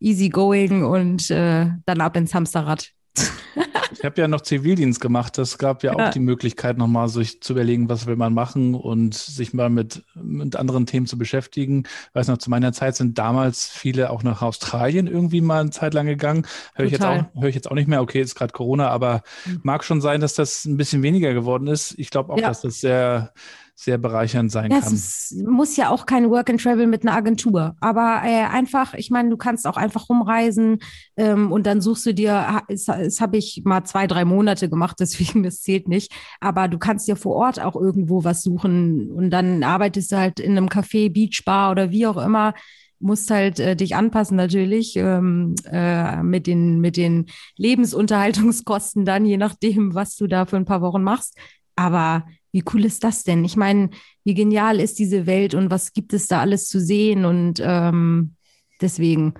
easy 0.00 0.28
going 0.28 0.84
und 0.84 1.30
äh, 1.30 1.66
dann 1.86 2.00
ab 2.00 2.16
ins 2.16 2.34
Hamsterrad. 2.34 2.90
Ich 3.98 4.04
habe 4.04 4.20
ja 4.20 4.28
noch 4.28 4.42
Zivildienst 4.42 5.00
gemacht. 5.00 5.38
Das 5.38 5.58
gab 5.58 5.82
ja, 5.82 5.96
ja. 5.96 6.06
auch 6.06 6.10
die 6.12 6.20
Möglichkeit, 6.20 6.78
nochmal 6.78 7.08
sich 7.08 7.40
zu 7.42 7.52
überlegen, 7.52 7.88
was 7.88 8.06
will 8.06 8.16
man 8.16 8.32
machen 8.32 8.74
und 8.74 9.14
sich 9.14 9.52
mal 9.52 9.70
mit, 9.70 10.04
mit 10.14 10.54
anderen 10.54 10.86
Themen 10.86 11.06
zu 11.06 11.18
beschäftigen. 11.18 11.82
Ich 11.84 12.14
weiß 12.14 12.28
noch, 12.28 12.38
zu 12.38 12.48
meiner 12.48 12.72
Zeit 12.72 12.94
sind 12.94 13.18
damals 13.18 13.66
viele 13.68 14.10
auch 14.10 14.22
nach 14.22 14.40
Australien 14.40 15.08
irgendwie 15.08 15.40
mal 15.40 15.60
eine 15.60 15.70
Zeit 15.70 15.94
lang 15.94 16.06
gegangen. 16.06 16.46
Höre 16.74 16.86
ich, 16.86 16.92
jetzt 16.92 17.04
auch, 17.04 17.24
hör 17.34 17.48
ich 17.48 17.54
jetzt 17.54 17.70
auch 17.70 17.74
nicht 17.74 17.88
mehr. 17.88 18.00
Okay, 18.00 18.20
ist 18.20 18.36
gerade 18.36 18.52
Corona, 18.52 18.88
aber 18.88 19.22
mhm. 19.44 19.60
mag 19.64 19.82
schon 19.82 20.00
sein, 20.00 20.20
dass 20.20 20.34
das 20.34 20.64
ein 20.64 20.76
bisschen 20.76 21.02
weniger 21.02 21.34
geworden 21.34 21.66
ist. 21.66 21.98
Ich 21.98 22.10
glaube 22.10 22.32
auch, 22.32 22.38
ja. 22.38 22.48
dass 22.48 22.60
das 22.60 22.80
sehr 22.80 23.32
sehr 23.80 23.96
bereichernd 23.96 24.50
sein 24.50 24.72
ja, 24.72 24.80
kann. 24.80 24.92
Es 24.92 25.32
muss 25.46 25.76
ja 25.76 25.90
auch 25.90 26.04
kein 26.04 26.30
Work 26.30 26.50
and 26.50 26.60
Travel 26.60 26.88
mit 26.88 27.02
einer 27.02 27.14
Agentur, 27.14 27.76
aber 27.78 28.22
äh, 28.24 28.42
einfach, 28.42 28.94
ich 28.94 29.10
meine, 29.10 29.30
du 29.30 29.36
kannst 29.36 29.68
auch 29.68 29.76
einfach 29.76 30.08
rumreisen 30.08 30.80
ähm, 31.16 31.52
und 31.52 31.64
dann 31.64 31.80
suchst 31.80 32.04
du 32.06 32.12
dir, 32.12 32.62
das 32.68 33.20
habe 33.20 33.36
ich 33.36 33.62
mal 33.64 33.84
zwei, 33.84 34.08
drei 34.08 34.24
Monate 34.24 34.68
gemacht, 34.68 34.96
deswegen 35.00 35.44
das 35.44 35.62
zählt 35.62 35.86
nicht, 35.86 36.12
aber 36.40 36.66
du 36.66 36.78
kannst 36.78 37.06
dir 37.06 37.14
vor 37.14 37.36
Ort 37.36 37.60
auch 37.60 37.76
irgendwo 37.76 38.24
was 38.24 38.42
suchen 38.42 39.12
und 39.12 39.30
dann 39.30 39.62
arbeitest 39.62 40.10
du 40.10 40.16
halt 40.16 40.40
in 40.40 40.56
einem 40.56 40.66
Café, 40.66 41.12
Beachbar 41.12 41.70
oder 41.70 41.92
wie 41.92 42.08
auch 42.08 42.16
immer. 42.16 42.54
Musst 42.98 43.30
halt 43.30 43.60
äh, 43.60 43.76
dich 43.76 43.94
anpassen 43.94 44.36
natürlich 44.36 44.96
ähm, 44.96 45.54
äh, 45.70 46.20
mit 46.24 46.48
den 46.48 46.80
mit 46.80 46.96
den 46.96 47.26
Lebensunterhaltungskosten 47.56 49.04
dann 49.04 49.24
je 49.24 49.36
nachdem 49.36 49.94
was 49.94 50.16
du 50.16 50.26
da 50.26 50.46
für 50.46 50.56
ein 50.56 50.64
paar 50.64 50.80
Wochen 50.80 51.04
machst. 51.04 51.38
Aber 51.76 52.24
wie 52.52 52.64
cool 52.72 52.84
ist 52.84 53.04
das 53.04 53.24
denn? 53.24 53.44
Ich 53.44 53.56
meine, 53.56 53.90
wie 54.24 54.34
genial 54.34 54.80
ist 54.80 54.98
diese 54.98 55.26
Welt 55.26 55.54
und 55.54 55.70
was 55.70 55.92
gibt 55.92 56.12
es 56.12 56.26
da 56.28 56.40
alles 56.40 56.68
zu 56.68 56.80
sehen? 56.80 57.24
Und 57.24 57.60
ähm, 57.62 58.34
deswegen, 58.80 59.34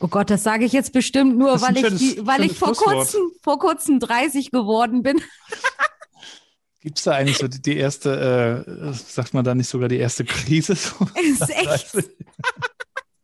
oh 0.00 0.08
Gott, 0.08 0.30
das 0.30 0.42
sage 0.42 0.64
ich 0.64 0.72
jetzt 0.72 0.92
bestimmt 0.92 1.38
nur, 1.38 1.60
weil 1.62 1.76
ich, 1.76 1.96
die, 1.96 2.26
weil 2.26 2.44
ich 2.44 2.58
vor 2.58 2.74
kurzem, 2.74 3.20
vor 3.42 3.58
kurzem 3.58 3.98
30 3.98 4.50
geworden 4.50 5.02
bin. 5.02 5.20
Gibt 6.80 6.98
es 6.98 7.04
da 7.04 7.12
eigentlich 7.12 7.38
so 7.38 7.46
die, 7.46 7.62
die 7.62 7.76
erste, 7.76 8.64
äh, 8.66 8.92
sagt 8.92 9.34
man 9.34 9.44
da 9.44 9.54
nicht 9.54 9.68
sogar 9.68 9.88
die 9.88 9.98
erste 9.98 10.24
Krise? 10.24 10.72
ist 10.72 10.96
echt. 11.48 11.92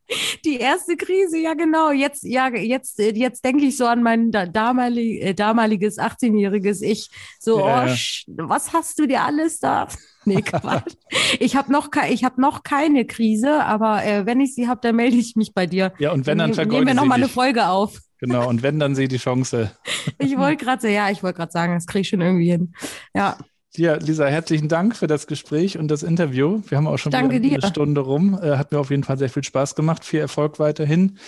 Die 0.44 0.58
erste 0.58 0.96
Krise, 0.96 1.38
ja 1.38 1.54
genau. 1.54 1.90
Jetzt, 1.90 2.24
ja, 2.24 2.48
jetzt, 2.48 2.98
jetzt 2.98 3.44
denke 3.44 3.64
ich 3.64 3.76
so 3.76 3.86
an 3.86 4.02
mein 4.02 4.30
damalig, 4.30 5.22
äh, 5.22 5.34
damaliges 5.34 5.98
18-jähriges 5.98 6.82
Ich. 6.82 7.10
So, 7.38 7.60
ja. 7.60 7.86
oh, 7.86 8.32
was 8.36 8.72
hast 8.72 8.98
du 8.98 9.06
dir 9.06 9.22
alles 9.22 9.60
da? 9.60 9.88
Nee, 10.24 10.42
Quatsch. 10.42 10.92
ich 11.38 11.56
habe 11.56 11.72
noch, 11.72 11.88
ich 12.10 12.22
hab 12.22 12.36
noch 12.36 12.62
keine 12.62 13.06
Krise, 13.06 13.64
aber 13.64 14.04
äh, 14.04 14.26
wenn 14.26 14.40
ich 14.40 14.54
sie 14.54 14.68
habe, 14.68 14.80
dann 14.82 14.96
melde 14.96 15.16
ich 15.16 15.36
mich 15.36 15.54
bei 15.54 15.64
dir. 15.64 15.94
Ja, 15.98 16.12
und 16.12 16.26
wenn 16.26 16.36
dann 16.36 16.52
vergeude 16.52 16.84
Nehmen 16.84 16.88
wir 16.88 17.02
nochmal 17.02 17.16
eine 17.16 17.30
Folge 17.30 17.66
auf. 17.68 17.98
Genau, 18.18 18.46
und 18.46 18.62
wenn, 18.62 18.78
dann 18.78 18.94
sehe 18.94 19.04
ich 19.04 19.10
die 19.10 19.16
Chance. 19.16 19.70
ich 20.18 20.36
wollte 20.36 20.62
gerade 20.62 20.90
ja, 20.90 21.08
ich 21.08 21.22
wollte 21.22 21.38
gerade 21.38 21.52
sagen, 21.52 21.74
das 21.74 21.86
kriege 21.86 22.02
ich 22.02 22.08
schon 22.08 22.20
irgendwie 22.20 22.50
hin. 22.50 22.74
Ja. 23.14 23.38
Ja, 23.76 23.96
Lisa, 23.96 24.26
herzlichen 24.26 24.68
Dank 24.68 24.96
für 24.96 25.06
das 25.06 25.26
Gespräch 25.26 25.78
und 25.78 25.88
das 25.88 26.02
Interview. 26.02 26.62
Wir 26.68 26.78
haben 26.78 26.86
auch 26.86 26.96
schon 26.96 27.12
Danke 27.12 27.36
eine 27.36 27.40
dir. 27.48 27.60
Stunde 27.66 28.00
rum. 28.00 28.38
Äh, 28.42 28.56
hat 28.56 28.72
mir 28.72 28.78
auf 28.78 28.90
jeden 28.90 29.04
Fall 29.04 29.18
sehr 29.18 29.28
viel 29.28 29.44
Spaß 29.44 29.74
gemacht. 29.74 30.06
Viel 30.06 30.20
Erfolg 30.20 30.58
weiterhin 30.58 31.18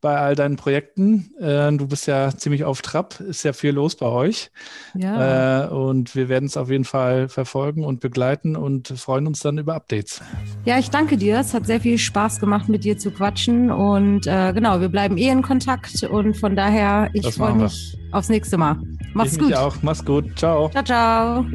bei 0.00 0.16
all 0.16 0.34
deinen 0.34 0.56
Projekten. 0.56 1.30
Äh, 1.38 1.70
du 1.72 1.86
bist 1.86 2.06
ja 2.06 2.34
ziemlich 2.34 2.64
auf 2.64 2.80
Trab, 2.80 3.20
ist 3.20 3.42
ja 3.44 3.52
viel 3.52 3.72
los 3.72 3.96
bei 3.96 4.06
euch. 4.06 4.50
Ja. 4.94 5.66
Äh, 5.66 5.68
und 5.68 6.16
wir 6.16 6.30
werden 6.30 6.46
es 6.46 6.56
auf 6.56 6.70
jeden 6.70 6.84
Fall 6.84 7.28
verfolgen 7.28 7.84
und 7.84 8.00
begleiten 8.00 8.56
und 8.56 8.88
freuen 8.88 9.26
uns 9.26 9.40
dann 9.40 9.58
über 9.58 9.74
Updates. 9.74 10.22
Ja, 10.64 10.78
ich 10.78 10.88
danke 10.88 11.18
dir. 11.18 11.38
Es 11.38 11.52
hat 11.52 11.66
sehr 11.66 11.80
viel 11.80 11.98
Spaß 11.98 12.40
gemacht, 12.40 12.68
mit 12.70 12.82
dir 12.82 12.96
zu 12.96 13.10
quatschen. 13.10 13.70
Und 13.70 14.26
äh, 14.26 14.54
genau, 14.54 14.80
wir 14.80 14.88
bleiben 14.88 15.18
eh 15.18 15.28
in 15.28 15.42
Kontakt. 15.42 16.02
Und 16.04 16.34
von 16.38 16.56
daher, 16.56 17.10
ich 17.12 17.26
freue 17.34 17.54
mich 17.54 17.98
aufs 18.10 18.30
nächste 18.30 18.56
Mal. 18.56 18.78
Mach's 19.14 19.32
ich 19.32 19.38
gut. 19.38 19.54
auch. 19.54 19.76
Mach's 19.82 20.04
gut. 20.04 20.38
Ciao. 20.38 20.68
Ciao, 20.70 20.84
ciao. 20.84 21.46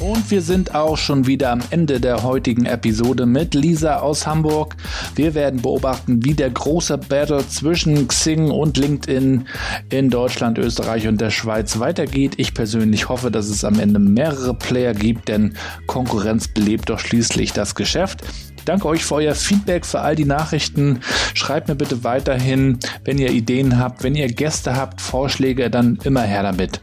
Und 0.00 0.30
wir 0.30 0.42
sind 0.42 0.76
auch 0.76 0.96
schon 0.96 1.26
wieder 1.26 1.50
am 1.50 1.60
Ende 1.70 1.98
der 1.98 2.22
heutigen 2.22 2.66
Episode 2.66 3.26
mit 3.26 3.54
Lisa 3.54 3.98
aus 3.98 4.28
Hamburg. 4.28 4.76
Wir 5.16 5.34
werden 5.34 5.60
beobachten, 5.60 6.24
wie 6.24 6.34
der 6.34 6.50
große 6.50 6.98
Battle 6.98 7.44
zwischen 7.48 8.06
Xing 8.06 8.52
und 8.52 8.76
LinkedIn 8.76 9.48
in 9.90 10.08
Deutschland, 10.08 10.56
Österreich 10.56 11.08
und 11.08 11.20
der 11.20 11.30
Schweiz 11.30 11.80
weitergeht. 11.80 12.34
Ich 12.36 12.54
persönlich 12.54 13.08
hoffe, 13.08 13.32
dass 13.32 13.48
es 13.48 13.64
am 13.64 13.80
Ende 13.80 13.98
mehrere 13.98 14.54
Player 14.54 14.94
gibt, 14.94 15.26
denn 15.26 15.54
Konkurrenz 15.88 16.46
belebt 16.46 16.90
doch 16.90 17.00
schließlich 17.00 17.52
das 17.52 17.74
Geschäft 17.74 18.22
danke 18.68 18.86
euch 18.86 19.04
für 19.04 19.16
euer 19.16 19.34
Feedback, 19.34 19.86
für 19.86 20.00
all 20.00 20.14
die 20.14 20.26
Nachrichten. 20.26 21.00
Schreibt 21.34 21.68
mir 21.68 21.74
bitte 21.74 22.04
weiterhin, 22.04 22.78
wenn 23.04 23.18
ihr 23.18 23.30
Ideen 23.30 23.78
habt, 23.78 24.02
wenn 24.02 24.14
ihr 24.14 24.28
Gäste 24.28 24.76
habt, 24.76 25.00
Vorschläge, 25.00 25.70
dann 25.70 25.98
immer 26.04 26.22
her 26.22 26.42
damit. 26.42 26.80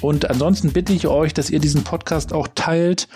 Und 0.00 0.28
ansonsten 0.28 0.72
bitte 0.72 0.92
ich 0.92 1.06
euch, 1.06 1.34
dass 1.34 1.50
ihr 1.50 1.60
diesen 1.60 1.84
Podcast 1.84 2.32
auch 2.32 2.48
teilt 2.54 3.08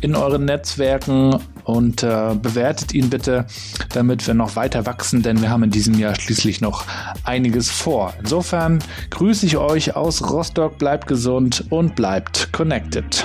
in 0.00 0.14
euren 0.14 0.44
Netzwerken 0.44 1.40
und 1.64 2.02
äh, 2.02 2.34
bewertet 2.40 2.92
ihn 2.94 3.10
bitte, 3.10 3.46
damit 3.92 4.26
wir 4.26 4.34
noch 4.34 4.54
weiter 4.54 4.86
wachsen, 4.86 5.22
denn 5.22 5.40
wir 5.40 5.50
haben 5.50 5.62
in 5.64 5.70
diesem 5.70 5.98
Jahr 5.98 6.14
schließlich 6.14 6.60
noch 6.60 6.84
einiges 7.24 7.70
vor. 7.70 8.12
Insofern 8.20 8.80
grüße 9.10 9.46
ich 9.46 9.56
euch 9.56 9.96
aus 9.96 10.30
Rostock, 10.30 10.78
bleibt 10.78 11.06
gesund 11.06 11.64
und 11.70 11.96
bleibt 11.96 12.52
connected. 12.52 13.24